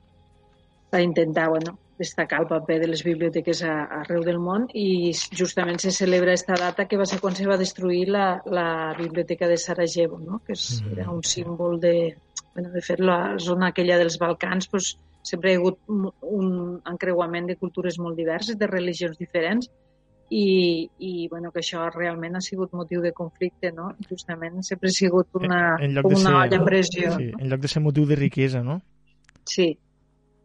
[0.89, 5.79] per intentar bueno, destacar el paper de les biblioteques a, arreu del món i justament
[5.79, 9.57] se celebra aquesta data que va ser quan se va destruir la, la biblioteca de
[9.57, 10.41] Sarajevo, no?
[10.45, 10.89] que és, uh mhm.
[10.89, 10.99] -huh.
[10.99, 12.17] era un símbol de...
[12.53, 14.97] Bueno, de fet, la zona aquella dels Balcans pues,
[15.27, 19.69] sempre hi ha hagut un encreuament de cultures molt diverses, de religions diferents,
[20.29, 23.93] i, i bueno, que això realment ha sigut motiu de conflicte, no?
[24.09, 27.13] Justament sempre ha sigut una, en, en com una ser, olla pressió.
[27.15, 28.81] Sí, en lloc de ser motiu de riquesa, no?
[29.47, 29.69] Sí,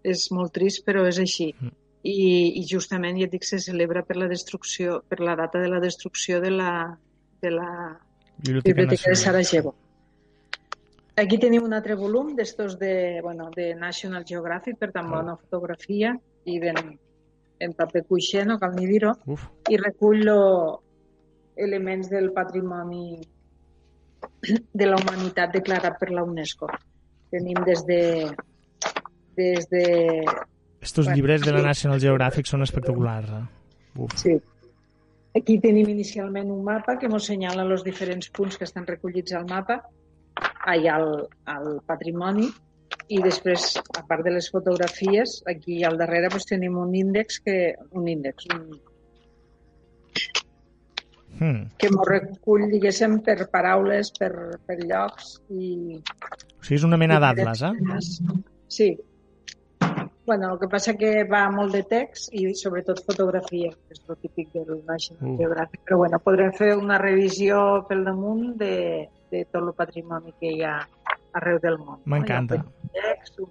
[0.06, 1.50] és molt trist, però és així.
[1.58, 1.78] Mm.
[2.02, 2.22] I,
[2.58, 6.40] I justament, ja dic, se celebra per la destrucció, per la data de la destrucció
[6.42, 6.72] de la,
[7.42, 7.70] de la
[8.38, 9.74] Biblioteca, Biblioteca de Sarajevo.
[11.20, 16.14] Aquí tenim un altre volum d'estos de, bueno, de National Geographic, per tant, bona fotografia
[16.48, 16.78] i ben,
[17.60, 19.12] en paper cuixer, no cal ni dir-ho,
[19.68, 20.38] i recull lo,
[21.56, 23.20] elements del patrimoni
[24.72, 26.68] de la humanitat declarat per la UNESCO.
[27.30, 28.00] Tenim des de...
[29.36, 29.84] Des de
[30.80, 33.30] Estos bueno, llibres de la National Geographic són espectaculars.
[33.30, 34.00] Eh?
[34.02, 34.16] Uf.
[34.20, 34.34] Sí.
[35.38, 39.46] Aquí tenim inicialment un mapa que ens senyala els diferents punts que estan recollits al
[39.48, 39.78] mapa,
[40.66, 41.10] allà al,
[41.50, 42.48] al patrimoni,
[43.12, 47.74] i després, a part de les fotografies, aquí al darrere pues, tenim un índex, que,
[47.98, 48.66] un índex, un,
[51.40, 51.62] hmm.
[51.78, 54.32] que m'ho recull, diguéssim, per paraules, per,
[54.66, 55.98] per llocs i...
[55.98, 57.72] O sigui, és una mena d'atlas, eh?
[58.72, 58.92] Sí.
[60.24, 64.20] Bueno, el que passa que va molt de text i sobretot fotografia, que és el
[64.22, 65.38] típic del National uh.
[65.40, 65.82] Geographic.
[65.88, 68.76] Però bueno, podrem fer una revisió pel damunt de,
[69.32, 70.76] de tot el patrimoni que hi ha
[71.40, 72.02] arreu del món.
[72.12, 72.60] M'encanta.
[72.62, 73.48] No?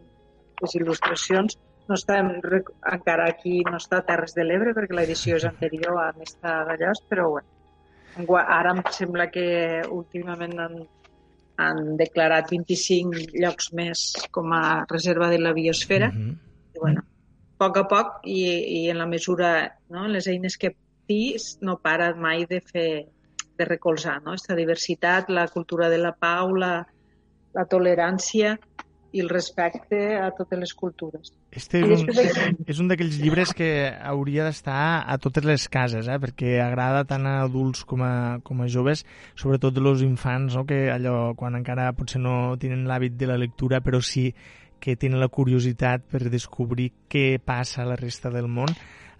[0.61, 1.57] Les il·lustracions.
[1.89, 6.11] No està encara aquí, no està a Terres de l'Ebre perquè l'edició és anterior a
[6.23, 7.49] estar d'allò, però bueno,
[8.15, 10.75] Ara em sembla que últimament han,
[11.63, 14.01] han declarat 25 llocs més
[14.35, 16.11] com a reserva de la biosfera.
[16.11, 16.35] Mm -hmm.
[16.75, 18.41] I, bueno, a poc a poc i,
[18.83, 20.75] i en la mesura, no, les eines que
[21.07, 23.07] tens no para mai de fer
[23.61, 24.33] de recolzar no?
[24.33, 26.73] Esta diversitat, la cultura de la pau, la,
[27.53, 28.57] la tolerància
[29.11, 31.33] i el respecte a totes les cultures.
[31.51, 32.11] Este és un,
[32.63, 36.17] és un d'aquells llibres que hauria d'estar a totes les cases, eh?
[36.23, 39.03] perquè agrada tant a adults com a, com a joves,
[39.35, 40.63] sobretot els infants, no?
[40.67, 44.29] que allò, quan encara potser no tenen l'hàbit de la lectura, però sí
[44.81, 48.71] que tenen la curiositat per descobrir què passa a la resta del món,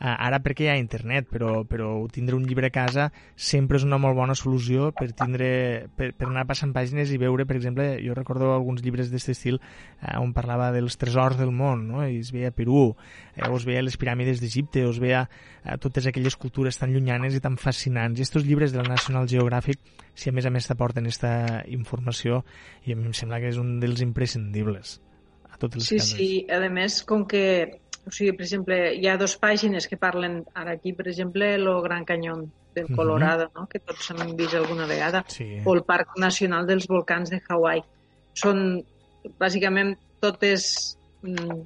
[0.02, 4.00] ara perquè hi ha internet, però, però tindre un llibre a casa sempre és una
[4.02, 8.16] molt bona solució per, tindre, per, per anar passant pàgines i veure, per exemple, jo
[8.18, 12.02] recordo alguns llibres d'aquest estil uh, on parlava dels tresors del món, no?
[12.08, 12.96] i es veia Perú,
[13.36, 16.96] eh, o es veia les piràmides d'Egipte, o es veia uh, totes aquelles cultures tan
[16.96, 18.18] llunyanes i tan fascinants.
[18.18, 19.80] I aquests llibres del National Geographic,
[20.18, 22.42] si a més a més t'aporten aquesta informació,
[22.90, 24.98] i a mi em sembla que és un dels imprescindibles
[25.52, 26.10] a sí, cases.
[26.10, 30.00] Sí, sí, a més, com que o sigui, per exemple, hi ha dues pàgines que
[30.00, 32.96] parlen, ara aquí, per exemple, el Gran Canyón del mhm.
[32.96, 33.62] Colorado, mm -hmm.
[33.62, 33.68] no?
[33.68, 35.62] que tots hem vist alguna vegada, sí.
[35.66, 37.84] o el Parc Nacional dels Volcans de Hawaii.
[38.34, 38.84] Són,
[39.38, 41.62] bàsicament, totes mm,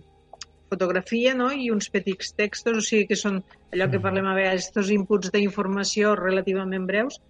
[0.69, 1.51] fotografia no?
[1.51, 4.03] i uns petits textos, o sigui que són allò que mhm.
[4.03, 7.21] parlem a vegades, aquests inputs d'informació relativament breus,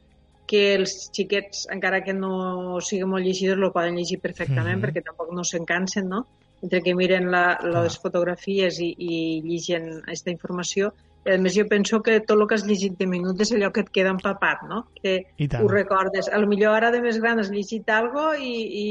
[0.47, 4.85] que els xiquets, encara que no sigui molt llegidors, lo poden llegir perfectament, mm -hmm.
[4.85, 6.25] perquè tampoc no se'n cansen, no?
[6.65, 10.91] Entre que miren la, les fotografies i, i lligen aquesta informació.
[11.25, 13.71] I a més jo penso que tot el que has llegit de minut és allò
[13.73, 14.83] que et queda empapat, no?
[14.99, 15.15] Que
[15.61, 16.29] ho recordes.
[16.29, 18.87] A lo millor ara de més gran has llegit algo i, i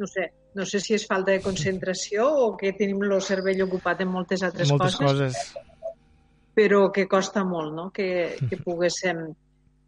[0.00, 4.02] no sé, no sé si és falta de concentració o que tenim el cervell ocupat
[4.02, 5.96] en moltes altres moltes coses, coses.
[6.56, 7.90] però que costa molt, no?
[7.94, 8.08] Que,
[8.48, 9.28] que poguéssim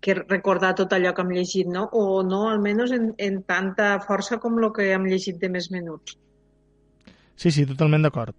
[0.00, 1.88] que recordar tot allò que hem llegit, no?
[1.98, 6.18] O no, almenys en, en tanta força com el que hem llegit de més minuts.
[7.38, 8.34] Sí, sí, totalment d'acord.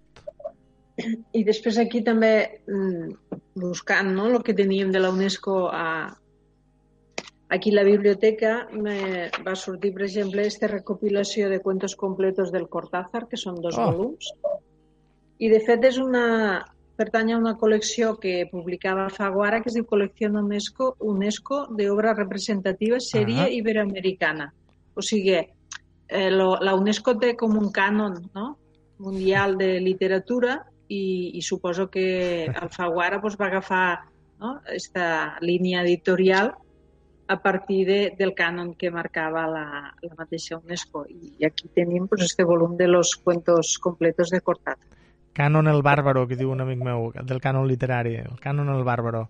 [1.32, 6.18] I després aquí també, mm, buscant no, el que teníem de la UNESCO a,
[7.50, 12.68] aquí a la biblioteca me va sortir, per exemple, aquesta recopilació de cuentos completos del
[12.68, 13.88] Cortázar, que són dos oh.
[13.88, 14.34] volums.
[15.40, 16.66] I, de fet, és una,
[17.00, 22.14] pertany a una col·lecció que publicava Faguara, que es diu Col·lecció UNESCO, UNESCO de obra
[22.14, 23.52] representativa sèrie ah.
[23.62, 24.52] iberoamericana.
[25.00, 28.50] O sigui, eh, lo, la UNESCO té com un cànon, no?,
[29.00, 33.86] Mundial de Literatura i, i suposo que Alfaguara doncs, va agafar
[34.40, 36.54] no, esta línia editorial
[37.30, 39.66] a partir de, del cànon que marcava la,
[40.02, 41.06] la mateixa UNESCO.
[41.08, 44.80] I aquí tenim pues, este volum de los cuentos completos de Cortat.
[45.38, 49.28] Cànon el bàrbaro, que diu un amic meu, del cànon literari, el cànon el bàrbaro.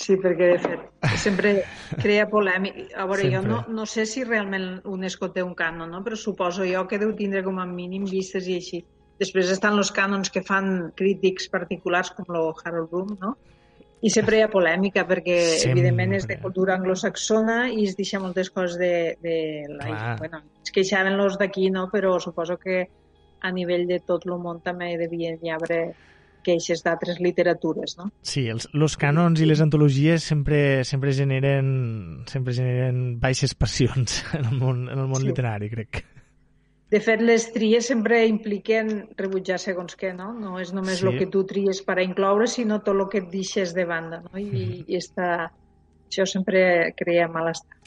[0.00, 0.90] Sí, perquè de fet
[1.20, 1.64] sempre
[2.00, 2.86] crea polèmica.
[2.96, 3.36] A veure, sempre.
[3.36, 6.02] jo no, no sé si realment UNESCO té un cànon, no?
[6.06, 8.82] però suposo jo que deu tindre com a mínim vistes i així.
[9.20, 13.34] Després estan els cànons que fan crítics particulars com el Harold Bloom, no?
[14.00, 15.74] I sempre hi ha polèmica perquè, sempre.
[15.74, 19.18] evidentment, és de cultura anglosaxona i es deixa moltes coses de...
[19.20, 19.36] de
[19.74, 20.14] la...
[20.16, 21.90] Bueno, es queixaven los d'aquí, no?
[21.92, 22.86] Però suposo que
[23.44, 25.82] a nivell de tot el món també devien hi haver
[26.44, 28.10] queixes d'altres literatures, no?
[28.22, 34.48] Sí, els, els cànons i les antologies sempre, sempre, generen, sempre generen baixes passions en
[34.52, 35.30] el món, en el món sí.
[35.30, 36.04] literari, crec.
[36.90, 38.88] De fet, les tries sempre impliquen
[39.18, 40.32] rebutjar segons què, no?
[40.34, 41.06] No és només sí.
[41.06, 44.24] el que tu tries per a incloure, sinó tot el que et deixes de banda,
[44.24, 44.32] no?
[44.34, 44.84] I, mm -hmm.
[44.88, 45.52] i esta,
[46.10, 47.78] això sempre crea malestar.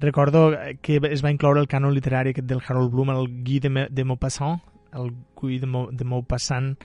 [0.00, 4.04] Recordo que es va incloure el cànon literari del Harold Bloom, el Guy de, de
[4.04, 4.60] Maupassant,
[4.92, 6.78] el Guy de, Mo, de Maupassant,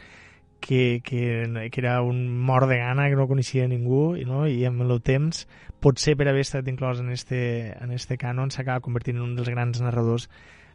[0.66, 4.48] que, que, que era un mort de gana que no coneixia ningú i, no?
[4.50, 5.44] i amb el temps,
[5.78, 7.38] potser per haver estat inclòs en este,
[7.78, 10.26] en este cànon s'acaba convertint en un dels grans narradors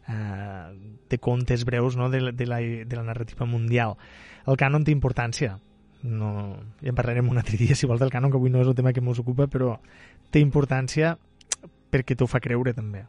[0.07, 0.71] eh,
[1.11, 2.07] de contes breus no?
[2.07, 3.97] de, de, la, de la narrativa mundial.
[4.47, 5.57] El cànon té importància,
[6.07, 6.31] no,
[6.79, 8.79] ja en parlarem un altre dia si vols del cànon, que avui no és el
[8.79, 9.75] tema que ens ocupa, però
[10.31, 11.17] té importància
[11.91, 13.03] perquè t'ho fa creure també.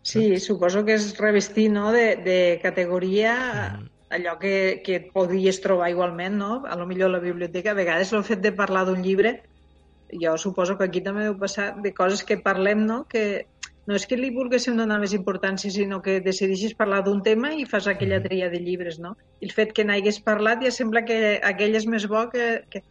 [0.00, 1.90] Sí, suposo que és revestir no?
[1.92, 3.36] de, de categoria
[3.76, 3.99] mm.
[4.10, 6.50] Allò que, que podies trobar igualment, no?
[6.66, 7.70] A lo millor a la biblioteca.
[7.70, 9.38] A vegades el fet de parlar d'un llibre,
[10.12, 13.04] jo suposo que aquí també deu passar de coses que parlem, no?
[13.08, 13.46] Que
[13.86, 17.66] no és que li volguéssim donar més importància, sinó que decideixis parlar d'un tema i
[17.70, 19.16] fas aquella tria de llibres, no?
[19.40, 22.82] I el fet que n'hagués parlat ja sembla que aquell és més bo que, que,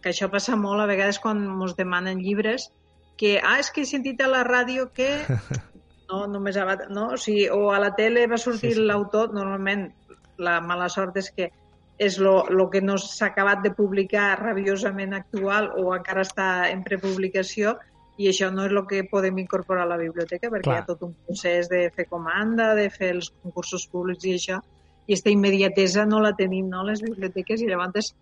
[0.00, 2.70] que això passa molt a vegades quan ens demanen llibres
[3.16, 5.10] que, ah, és que he sentit a la ràdio que...
[6.06, 6.62] No, només a,
[6.94, 7.08] no?
[7.10, 8.82] O, sigui, o a la tele va sortir sí, sí.
[8.86, 9.88] l'autor, normalment
[10.38, 11.50] la mala sort és que
[11.98, 16.82] és lo, lo que no s'ha acabat de publicar rabiosament actual o encara està en
[16.84, 17.76] prepublicació
[18.20, 20.76] i això no és el que podem incorporar a la biblioteca perquè Clar.
[20.76, 24.60] hi ha tot un procés de fer comanda, de fer els concursos públics i això,
[25.06, 28.12] i aquesta immediatesa no la tenim no, les biblioteques i llavors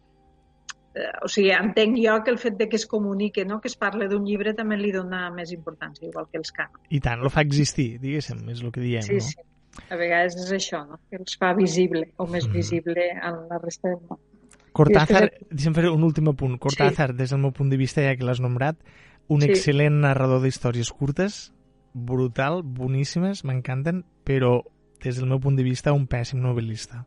[0.94, 3.60] eh, o sigui, entenc jo que el fet de que es comunique, no?
[3.60, 6.86] que es parle d'un llibre, també li dona més importància, igual que els cànons.
[6.90, 9.26] I tant, lo fa existir, diguéssim, és el que diem, sí, no?
[9.26, 9.46] Sí,
[9.88, 11.00] a vegades és això, no?
[11.08, 12.56] que els fa visible, o més mm.
[12.56, 14.20] visible en la resta del món.
[14.74, 15.48] Cortázar, després...
[15.54, 16.58] deixa'm fer un últim punt.
[16.62, 17.18] Cortázar, sí.
[17.22, 18.78] des del meu punt de vista, ja que l'has nombrat,
[19.30, 19.50] un sí.
[19.52, 21.40] excel·lent narrador d'històries curtes,
[21.94, 24.60] brutal, boníssimes, m'encanten, però
[25.04, 27.04] des del meu punt de vista un pèssim novel·lista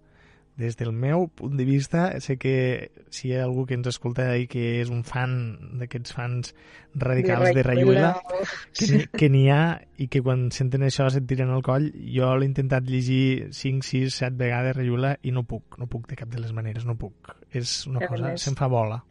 [0.57, 4.25] des del meu punt de vista, sé que si hi ha algú que ens escolta
[4.41, 5.35] i que és un fan
[5.77, 6.53] d'aquests fans
[6.97, 8.15] radicals de Rayuela,
[8.73, 12.49] que, que n'hi ha i que quan senten això se't tiren al coll, jo l'he
[12.49, 16.41] intentat llegir 5, 6, 7 vegades Rayuela i no puc, no puc de cap de
[16.41, 17.35] les maneres, no puc.
[17.53, 19.03] És una cosa, se'm fa bola.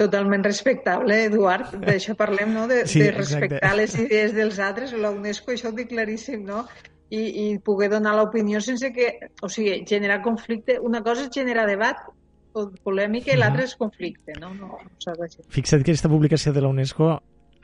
[0.00, 1.76] Totalment respectable, Eduard.
[1.84, 2.66] D'això parlem, no?
[2.68, 3.76] De, sí, de respectar exacte.
[3.78, 4.94] les idees dels altres.
[4.98, 6.64] La UNESCO, això ho dic claríssim, no?
[7.10, 9.10] I, i poder donar l'opinió sense que...
[9.42, 10.78] O sigui, generar conflicte...
[10.80, 12.06] Una cosa és generar debat
[12.54, 14.52] o polèmica i l'altra és conflicte, no?
[14.54, 17.12] no, no Fixa't que aquesta publicació de la UNESCO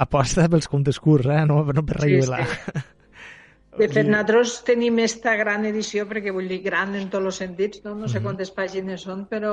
[0.03, 1.43] aposta pels contes curts, eh?
[1.49, 2.45] no, no per revelar.
[2.47, 2.85] Sí, sí.
[3.77, 7.83] De fet, nosaltres tenim esta gran edició, perquè vull dir gran en tots els sentits,
[7.85, 8.25] no, no sé mm.
[8.25, 9.53] quantes pàgines són, però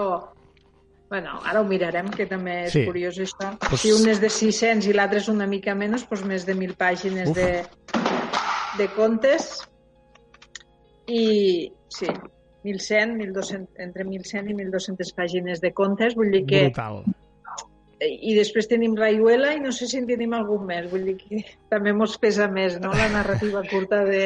[1.12, 2.86] bueno, ara ho mirarem, que també és sí.
[2.88, 3.52] curiós això.
[3.66, 3.84] Pues...
[3.84, 6.80] Si un és de 600 i l'altre és una mica menys, doncs més de 1.000
[6.80, 7.50] pàgines de,
[8.80, 9.52] de contes
[11.08, 12.08] i sí,
[12.64, 16.64] 1.100, 1.200, entre 1.100 i 1.200 pàgines de contes, vull dir que...
[16.70, 17.04] Brutal.
[18.04, 21.44] I després tenim Rayuela i no sé si en tenim algun més, vull dir que
[21.72, 24.26] també mos pesa més, no?, la narrativa curta de,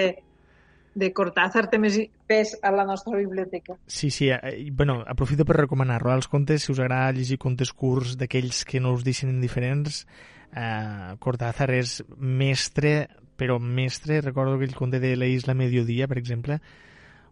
[0.98, 2.00] de Cortázar té més
[2.30, 3.78] pes a la nostra biblioteca.
[3.86, 8.18] Sí, sí, eh, bueno, aprofito per recomanar-lo als contes, si us agrada llegir contes curts
[8.18, 10.08] d'aquells que no us deixen indiferents,
[10.56, 12.96] eh, Cortázar és mestre
[13.38, 16.60] però mestre, recordo aquell conte de la Isla Mediodía, per exemple,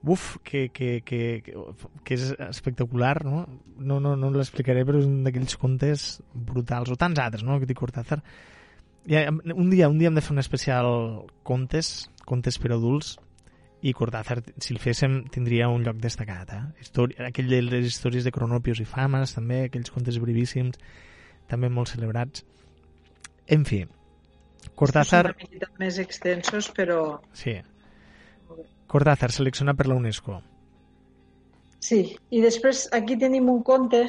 [0.05, 1.41] uf, que, que, que,
[2.03, 3.45] que és espectacular, no?
[3.77, 7.69] No, no, no l'explicaré, però és un d'aquells contes brutals, o tants altres, no?, que
[7.69, 8.21] té Cortázar.
[9.09, 10.87] Ja, un dia, un dia hem de fer un especial
[11.45, 13.15] contes, contes per adults,
[13.85, 16.53] i Cortázar, si el féssim, tindria un lloc destacat.
[16.53, 16.61] Eh?
[16.81, 20.79] Història, aquell de les històries de Cronopios i Fames, també, aquells contes brevíssims,
[21.49, 22.45] també molt celebrats.
[23.53, 23.83] En fi,
[24.79, 25.29] Cortázar...
[25.39, 26.99] Són més extensos, però...
[27.37, 27.55] Sí.
[28.91, 30.41] Cortázar, seleccionat per la UNESCO.
[31.85, 32.01] Sí,
[32.33, 34.03] i després aquí tenim un conte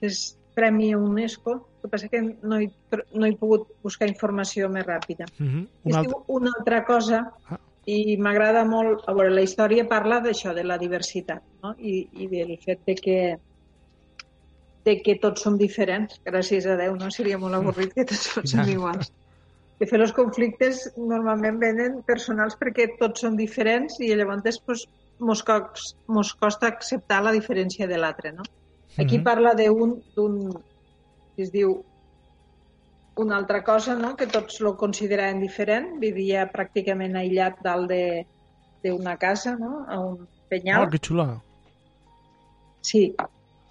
[0.00, 0.22] que és
[0.54, 2.68] Premi UNESCO, el que passa que no he,
[3.16, 5.28] no he pogut buscar informació més ràpida.
[5.38, 5.60] Uh mhm.
[5.60, 5.68] -huh.
[5.84, 6.18] una altra...
[6.26, 7.58] una altra cosa ah.
[7.86, 9.06] i m'agrada molt...
[9.08, 11.74] A veure, la història parla d'això, de la diversitat, no?
[11.78, 13.38] I, i del fet de que
[14.84, 17.10] de que tots som diferents, gràcies a Déu, no?
[17.10, 19.12] Seria molt avorrit que tots fossin iguals.
[19.80, 24.84] De fet, els conflictes normalment venen personals perquè tots són diferents i llavors pues,
[25.18, 25.44] mos,
[26.06, 28.44] mos costa acceptar la diferència de l'altre, no?
[28.98, 29.24] Aquí mm -hmm.
[29.24, 30.62] parla d'un, d'un,
[31.36, 31.82] es diu
[33.16, 34.16] una altra cosa, no?
[34.16, 37.92] que tots lo consideraven diferent, vivia pràcticament aïllat dalt
[38.82, 39.84] d'una casa, no?
[39.88, 40.86] a un penyal.
[40.86, 41.26] Oh, que xula!
[42.82, 43.14] Sí,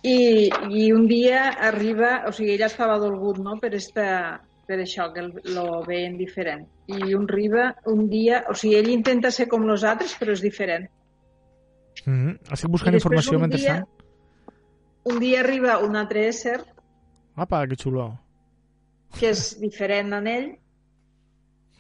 [0.04, 3.58] i, i un dia arriba, o sigui, ella estava dolgut no?
[3.60, 4.42] per esta,
[4.72, 6.66] per això que lo veien diferent.
[6.88, 8.46] I un riba un dia...
[8.52, 10.88] O sigui, ell intenta ser com els altres, però és diferent.
[12.06, 12.54] Mm -hmm.
[12.56, 13.86] Estic buscant informació un mentrestant.
[13.86, 16.60] Dia, un dia arriba un altre ésser...
[17.36, 18.12] Apa, que xulo.
[19.20, 20.50] que és diferent en ell,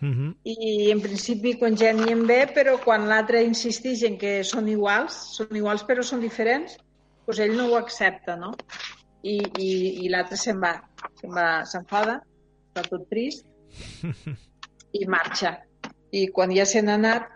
[0.01, 0.35] Uh -huh.
[0.43, 5.83] i en principi congenien bé, però quan l'altre insisteix en que són iguals, són iguals
[5.85, 6.77] però són diferents,
[7.25, 8.51] doncs ell no ho accepta, no?
[9.21, 9.69] I, i,
[10.05, 10.73] i l'altre se'n va,
[11.19, 12.15] se'n va, s'enfada,
[12.71, 13.45] està tot trist,
[14.99, 15.57] i marxa.
[16.11, 17.29] I quan ja se n'ha anat,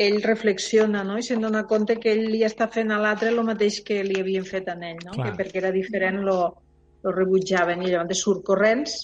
[0.00, 1.18] ell reflexiona no?
[1.20, 4.16] i se'n dona compte que ell li està fent a l'altre el mateix que li
[4.20, 5.12] havien fet a ell, no?
[5.18, 6.38] que perquè era diferent lo,
[7.04, 8.96] lo rebutjaven i llavors surt corrents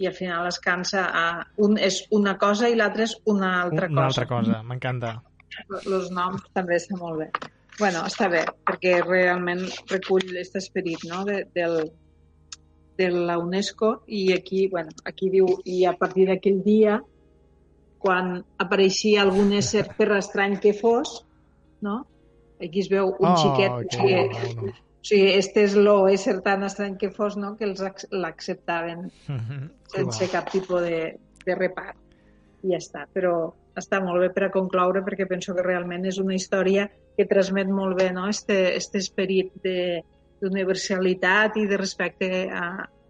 [0.00, 1.26] i al final es cansa a...
[1.64, 3.98] Un és una cosa i l'altre és una altra una cosa.
[3.98, 5.14] Una altra cosa, m'encanta.
[5.82, 7.30] Els noms també estan molt bé.
[7.78, 11.24] bueno, està bé, perquè realment recull aquest esperit no?
[11.28, 11.90] de, del,
[12.98, 16.98] de la UNESCO i aquí, bueno, aquí diu i a partir d'aquell dia
[18.02, 21.20] quan apareixia algun ésser per estrany que fos,
[21.82, 22.00] no?
[22.58, 24.74] Aquí es veu un oh, xiquet, o sigui, no, no.
[24.98, 29.38] O sigui, este és lo ésser tan estrany que fos, no?, que els l'acceptaven uh
[29.38, 29.62] -huh.
[29.94, 30.32] sense wow.
[30.32, 31.00] cap tipus de,
[31.46, 31.98] de repart.
[32.62, 33.06] I ja està.
[33.14, 37.26] Però està molt bé per a concloure perquè penso que realment és una història que
[37.26, 38.28] transmet molt bé no?
[38.28, 39.52] este, este esperit
[40.42, 42.68] d'universalitat i de respecte a,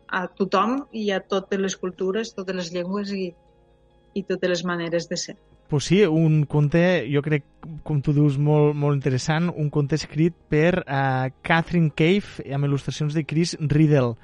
[0.09, 3.29] a tothom i a totes les cultures, totes les llengües i,
[4.15, 5.37] i totes les maneres de ser.
[5.69, 6.81] Pues sí, un conte,
[7.13, 7.45] jo crec,
[7.85, 13.13] com tu dius, molt, molt interessant, un conte escrit per uh, Catherine Cave amb il·lustracions
[13.13, 14.15] de Chris Riddle,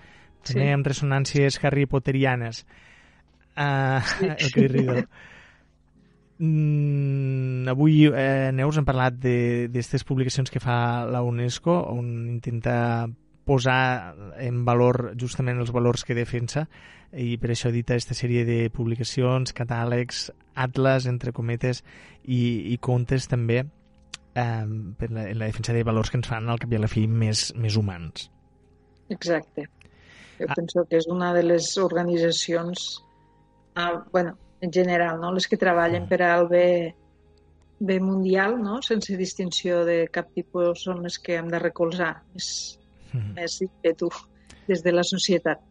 [0.40, 0.72] també sí.
[0.72, 2.64] amb ressonàncies Harry Potterianes.
[3.54, 4.32] Uh, sí.
[4.38, 5.06] el Chris Riddle.
[6.38, 13.06] Mm, avui, eh, Neus, hem parlat d'aquestes publicacions que fa la UNESCO, on intenta
[13.44, 16.64] posar en valor justament els valors que defensa
[17.12, 21.84] i per això edita aquesta sèrie de publicacions, catàlegs, atles, entre cometes,
[22.24, 24.66] i, i contes també eh,
[24.98, 27.06] per la, la defensa de valors que ens fan al cap i a la fi
[27.06, 28.28] més, més humans.
[29.14, 29.68] Exacte.
[30.40, 30.54] Jo ah.
[30.56, 32.88] penso que és una de les organitzacions,
[33.78, 34.34] ah, bueno,
[34.64, 35.32] en general, no?
[35.36, 36.10] les que treballen mm.
[36.10, 36.68] per al bé,
[37.84, 38.80] bé mundial, no?
[38.82, 42.14] sense distinció de cap tipus, són les que hem de recolzar.
[42.38, 42.48] És,
[43.12, 43.34] mm.
[43.36, 44.10] més que tu,
[44.68, 45.62] des de la societat.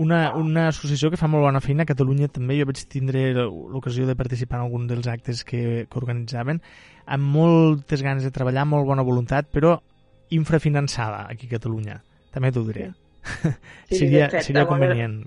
[0.00, 4.06] Una, una associació que fa molt bona feina a Catalunya també, jo vaig tindre l'ocasió
[4.08, 6.62] de participar en algun dels actes que, que organitzaven,
[7.04, 9.74] amb moltes ganes de treballar, molt bona voluntat, però
[10.32, 11.98] infrafinançada aquí a Catalunya,
[12.32, 12.88] també t'ho diré.
[13.90, 15.20] Sí, seria, fet, seria convenient.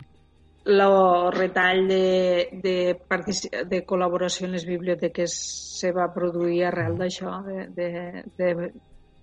[0.66, 2.76] El retall de, de,
[3.68, 5.36] de col·laboració en les biblioteques
[5.80, 7.90] se va produir arrel d'això, de, de,
[8.40, 8.72] de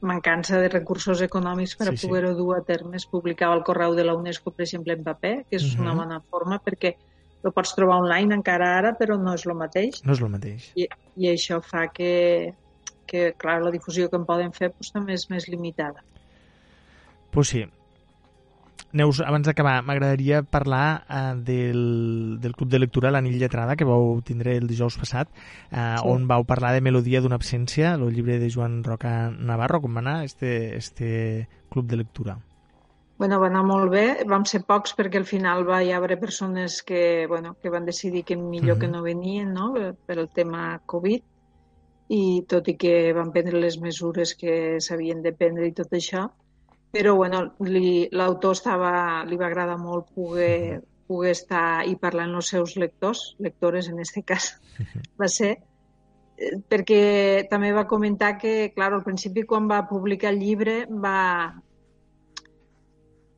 [0.01, 2.97] mancança de recursos econòmics per a sí, poder-ho dur a terme.
[3.01, 5.81] Es publicava el correu de la UNESCO, per exemple, en paper, que és uh -huh.
[5.81, 5.99] una mhm.
[5.99, 6.95] bona forma perquè
[7.43, 10.05] ho pots trobar online encara ara, però no és el mateix.
[10.05, 10.73] No és el mateix.
[10.77, 12.53] I, i això fa que,
[13.07, 16.05] que, clar, la difusió que en poden fer pues, també és més limitada.
[17.31, 17.65] Pues sí,
[18.93, 24.19] Neus, abans d'acabar, m'agradaria parlar uh, del, del Club de Lectura l'Anil Lletrada, que vau
[24.27, 26.09] tindre el dijous passat, uh, sí.
[26.11, 29.81] on vau parlar de Melodia d'una absència, el llibre de Joan Roca Navarro.
[29.85, 31.11] Com va anar este, este
[31.71, 32.37] Club de Lectura?
[33.21, 34.05] Bueno, va anar molt bé.
[34.27, 38.25] Vam ser pocs perquè al final va hi haver persones que, bueno, que van decidir
[38.25, 38.81] que millor uh -huh.
[38.81, 39.75] que no venien no?
[40.07, 41.23] per el tema Covid
[42.09, 46.31] i tot i que van prendre les mesures que s'havien de prendre i tot això,
[46.91, 48.93] però bueno, l'autor estava,
[49.27, 54.01] li va agradar molt poder, poder estar i parlar amb els seus lectors, lectores en
[54.03, 54.51] aquest cas,
[55.21, 57.03] va ser eh, perquè
[57.51, 61.21] també va comentar que, clar, al principi quan va publicar el llibre va,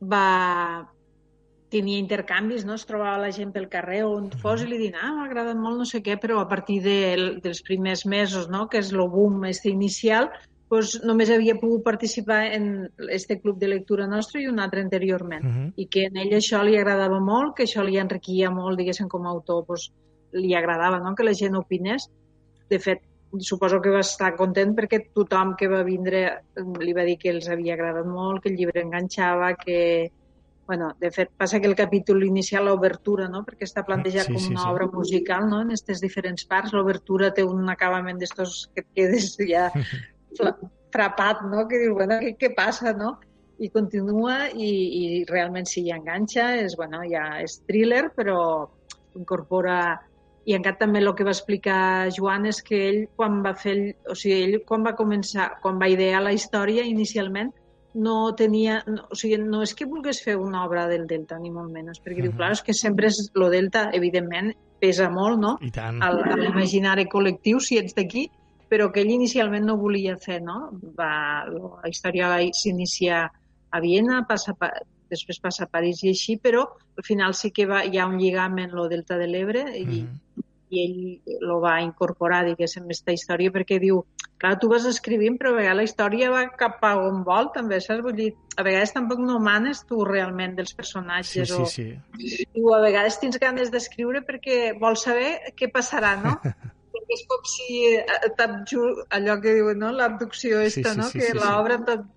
[0.01, 0.27] va
[1.73, 2.77] tenia intercanvis, no?
[2.77, 5.81] es trobava la gent pel carrer on fos i li diuen, ah, m'ha agradat molt
[5.81, 6.97] no sé què, però a partir de,
[7.45, 8.67] dels primers mesos, no?
[8.69, 10.29] que és el boom este inicial,
[10.73, 15.45] doncs només havia pogut participar en este club de lectura nostre i un altre anteriorment.
[15.45, 15.67] Uh mhm.
[15.67, 15.73] -huh.
[15.77, 19.27] I que en ell això li agradava molt, que això li enriquia molt, diguéssim, com
[19.27, 19.93] a autor, doncs,
[20.33, 21.15] li agradava no?
[21.15, 22.09] que la gent opinés.
[22.69, 23.03] De fet,
[23.41, 26.43] suposo que va estar content perquè tothom que va vindre
[26.81, 30.11] li va dir que els havia agradat molt, que el llibre enganxava, que...
[30.65, 33.43] Bueno, de fet, passa que el capítol inicial, l'obertura, no?
[33.45, 35.61] perquè està plantejat sí, com una sí, obra musical, no?
[35.61, 36.73] en aquestes diferents parts.
[36.73, 39.67] L'obertura té un acabament d'estos que et quedes ja
[40.93, 41.67] frapat, no?
[41.69, 43.17] Que dius, bueno, què, què passa, no?
[43.63, 48.39] I continua i, i realment sí, enganxa, és, bueno, ja és thriller, però
[49.19, 49.83] incorpora...
[50.43, 53.77] I encara també el que va explicar Joan és que ell, quan va fer...
[54.11, 57.53] O sigui, ell, quan va començar, quan va idear la història inicialment,
[57.95, 58.81] no tenia...
[58.89, 62.03] No, o sigui, no és que volgués fer una obra del Delta, ni molt menys,
[62.03, 62.31] perquè uh -huh.
[62.33, 63.31] diu, clar, és que sempre és...
[63.39, 64.51] Lo Delta, evidentment,
[64.81, 65.59] pesa molt, no?
[65.63, 66.03] I tant.
[66.03, 68.29] Al, a l'imaginari col·lectiu, si ets d'aquí,
[68.73, 70.71] però que ell inicialment no volia fer, no?
[70.97, 71.13] Va,
[71.45, 74.57] la història s'inicia a Viena, passa
[75.13, 76.63] després passa a París i així, però
[76.97, 79.85] al final sí que va, hi ha un lligam en lo Delta de l'Ebre i,
[79.85, 80.49] mm -hmm.
[80.73, 84.07] i ell lo va incorporar, diguéssim, aquesta història, perquè diu,
[84.39, 87.79] clar, tu vas escrivint, però a vegades la història va cap a on vol, també,
[87.81, 88.01] saps?
[88.01, 91.49] Vull dir, a vegades tampoc no manes tu realment dels personatges.
[91.49, 91.67] Sí, o...
[91.67, 92.47] sí, sí.
[92.55, 96.39] Diu, a vegades tens ganes d'escriure perquè vols saber què passarà, no?
[97.11, 98.03] és com si eh,
[99.11, 99.93] allò que diuen, no?
[99.93, 101.09] l'abducció esta, sí, sí, no?
[101.11, 101.87] Sí, que sí, l'obra sí.
[101.91, 102.11] tot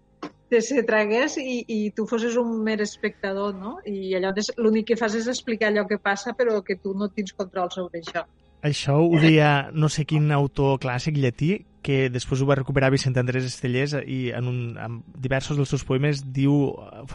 [0.49, 3.79] te se tragués i, i tu fossis un mer espectador, no?
[3.89, 4.31] I allò
[4.61, 8.03] l'únic que fas és explicar allò que passa, però que tu no tens control sobre
[8.03, 8.25] això.
[8.65, 13.17] Això ho deia no sé quin autor clàssic llatí, que després ho va recuperar Vicent
[13.21, 16.55] Andrés Estellers i en, un, en diversos dels seus poemes diu,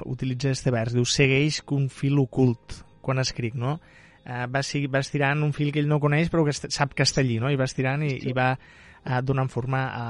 [0.07, 3.81] utilitza este vers, diu segueix un fil ocult quan escric, no?
[4.21, 4.61] Uh, va,
[4.93, 7.51] va estirant un fil que ell no coneix però que sap castellí, no?
[7.51, 8.31] I va estirant i, sí.
[8.31, 10.07] i va uh, donant forma a,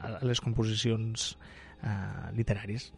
[0.00, 1.34] a les composicions
[1.82, 2.90] eh, literaris.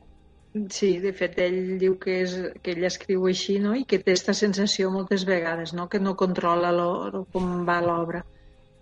[0.69, 3.73] Sí, de fet, ell diu que, és, que ell escriu així no?
[3.79, 5.89] i que té aquesta sensació moltes vegades, no?
[5.89, 8.21] que no controla lo, com va l'obra.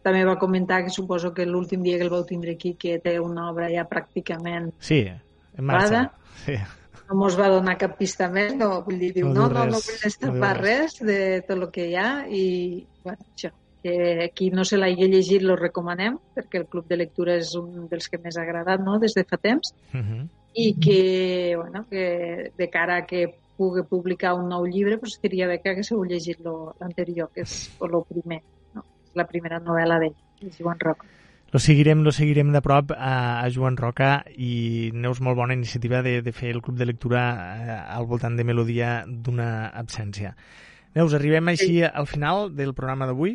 [0.03, 3.19] També va comentar que suposo que l'últim dia que el vau tindre aquí que té
[3.23, 4.73] una obra ja pràcticament...
[4.83, 6.09] Sí, en marxa.
[6.43, 6.59] Sí.
[7.11, 9.81] No mos va donar cap pista més, no, vull dir, diu, no, no, no, no
[9.83, 11.01] vull destapar no res.
[11.01, 11.19] res de
[11.49, 12.45] tot el que hi ha i,
[13.03, 13.51] bueno, això,
[13.83, 17.89] que qui no se l'hagi llegit lo recomanem, perquè el Club de Lectura és un
[17.91, 18.99] dels que més ha agradat no?
[19.03, 19.99] des de fa temps, uh.
[19.99, 20.23] -huh.
[20.55, 23.27] i que, bueno, que de cara a que
[23.57, 28.03] pugui publicar un nou llibre, pues, estaria bé que haguéssiu llegit l'anterior, que és el
[28.09, 28.43] primer,
[28.75, 28.85] no?
[29.05, 31.07] és la primera novel·la d'ell, de Joan Roca.
[31.51, 35.99] Lo seguirem, lo seguirem de prop a, a Joan Roca i Neus, molt bona iniciativa
[36.07, 37.23] de, de fer el club de lectura
[37.59, 40.37] eh, al voltant de melodia d'una absència.
[40.95, 43.35] Neus, arribem així al final del programa d'avui.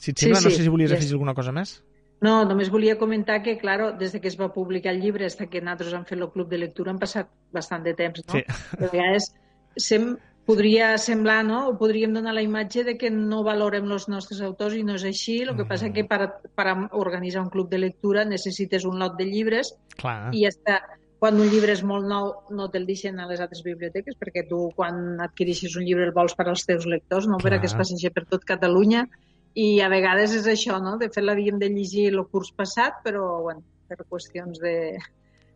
[0.00, 0.48] Si et sembla, sí, sí.
[0.48, 0.98] no sé si volies yes.
[0.98, 1.76] afegir alguna cosa més.
[2.24, 5.60] No, només volia comentar que, claro, des que es va publicar el llibre fins que
[5.60, 8.38] nosaltres hem fet el club de lectura han passat bastant de temps, no?
[8.38, 8.44] Sí.
[8.80, 9.28] De vegades
[9.76, 10.14] sem
[10.44, 11.60] podria semblar, no?
[11.70, 15.06] O podríem donar la imatge de que no valorem els nostres autors i no és
[15.08, 15.40] així.
[15.42, 15.70] El que mm.
[15.70, 16.20] passa que per,
[16.54, 20.30] per organitzar un club de lectura necessites un lot de llibres Clar.
[20.36, 20.82] i està
[21.24, 24.66] quan un llibre és molt nou no te'l deixen a les altres biblioteques perquè tu
[24.76, 27.38] quan adquireixes un llibre el vols per als teus lectors, no?
[27.38, 27.46] Clar.
[27.46, 29.06] Per a que es passegi per tot Catalunya
[29.54, 30.98] i a vegades és això, no?
[31.00, 34.74] De fet, l'havíem de llegir el curs passat, però, bueno, per qüestions de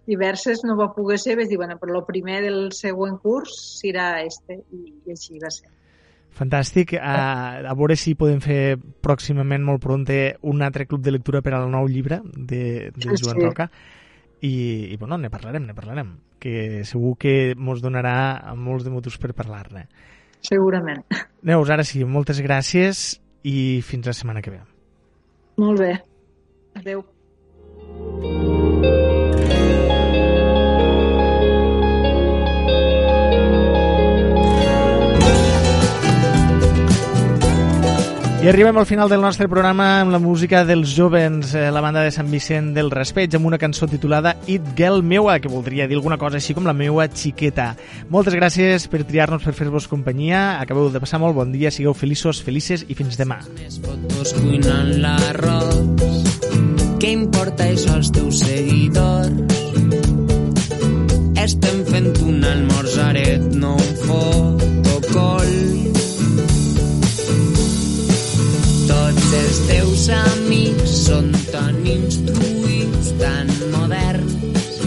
[0.09, 3.53] diverses no va poder ser, vaig dir, bueno, però el primer del següent curs
[3.83, 5.69] serà este, i, i així va ser.
[6.39, 6.95] Fantàstic.
[7.01, 11.57] A, a veure si podem fer pròximament, molt pronte, un altre club de lectura per
[11.57, 13.45] al nou llibre de, de Joan sí.
[13.45, 13.69] Roca.
[14.39, 14.55] I,
[14.95, 16.15] i bueno, ne parlarem, ne parlarem.
[16.39, 19.89] Que segur que mos donarà molts de motius per parlar-ne.
[20.47, 21.03] Segurament.
[21.49, 24.63] Neus, ara sí, moltes gràcies i fins la setmana que ve.
[25.59, 25.93] Molt bé.
[26.79, 27.03] Adéu.
[38.39, 42.05] I arribem al final del nostre programa amb la música dels jovens, eh, la banda
[42.05, 45.97] de Sant Vicent del Raspeig, amb una cançó titulada It Girl Meua, que voldria dir
[45.99, 47.75] alguna cosa així com la meua xiqueta.
[48.09, 50.61] Moltes gràcies per triar-nos per fer-vos companyia.
[50.61, 53.41] Acabeu de passar molt bon dia, sigueu feliços, felices i fins demà.
[53.59, 53.83] Més
[54.39, 55.83] cuinant l'arròs
[57.03, 59.59] Què importa això als teus seguidors?
[61.43, 65.98] Estem fent un almorzaret, no un fotocol
[69.35, 74.79] els teus amics són tan instruïts, tan moderns.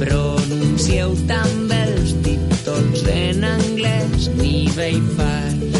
[0.00, 5.78] Pronuncieu també els títols en anglès, nivell fars.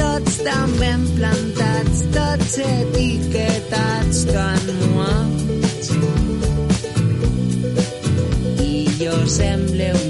[0.00, 5.94] Tots tan ben plantats, tots etiquetats tan muats.
[8.66, 10.02] I jo sembleu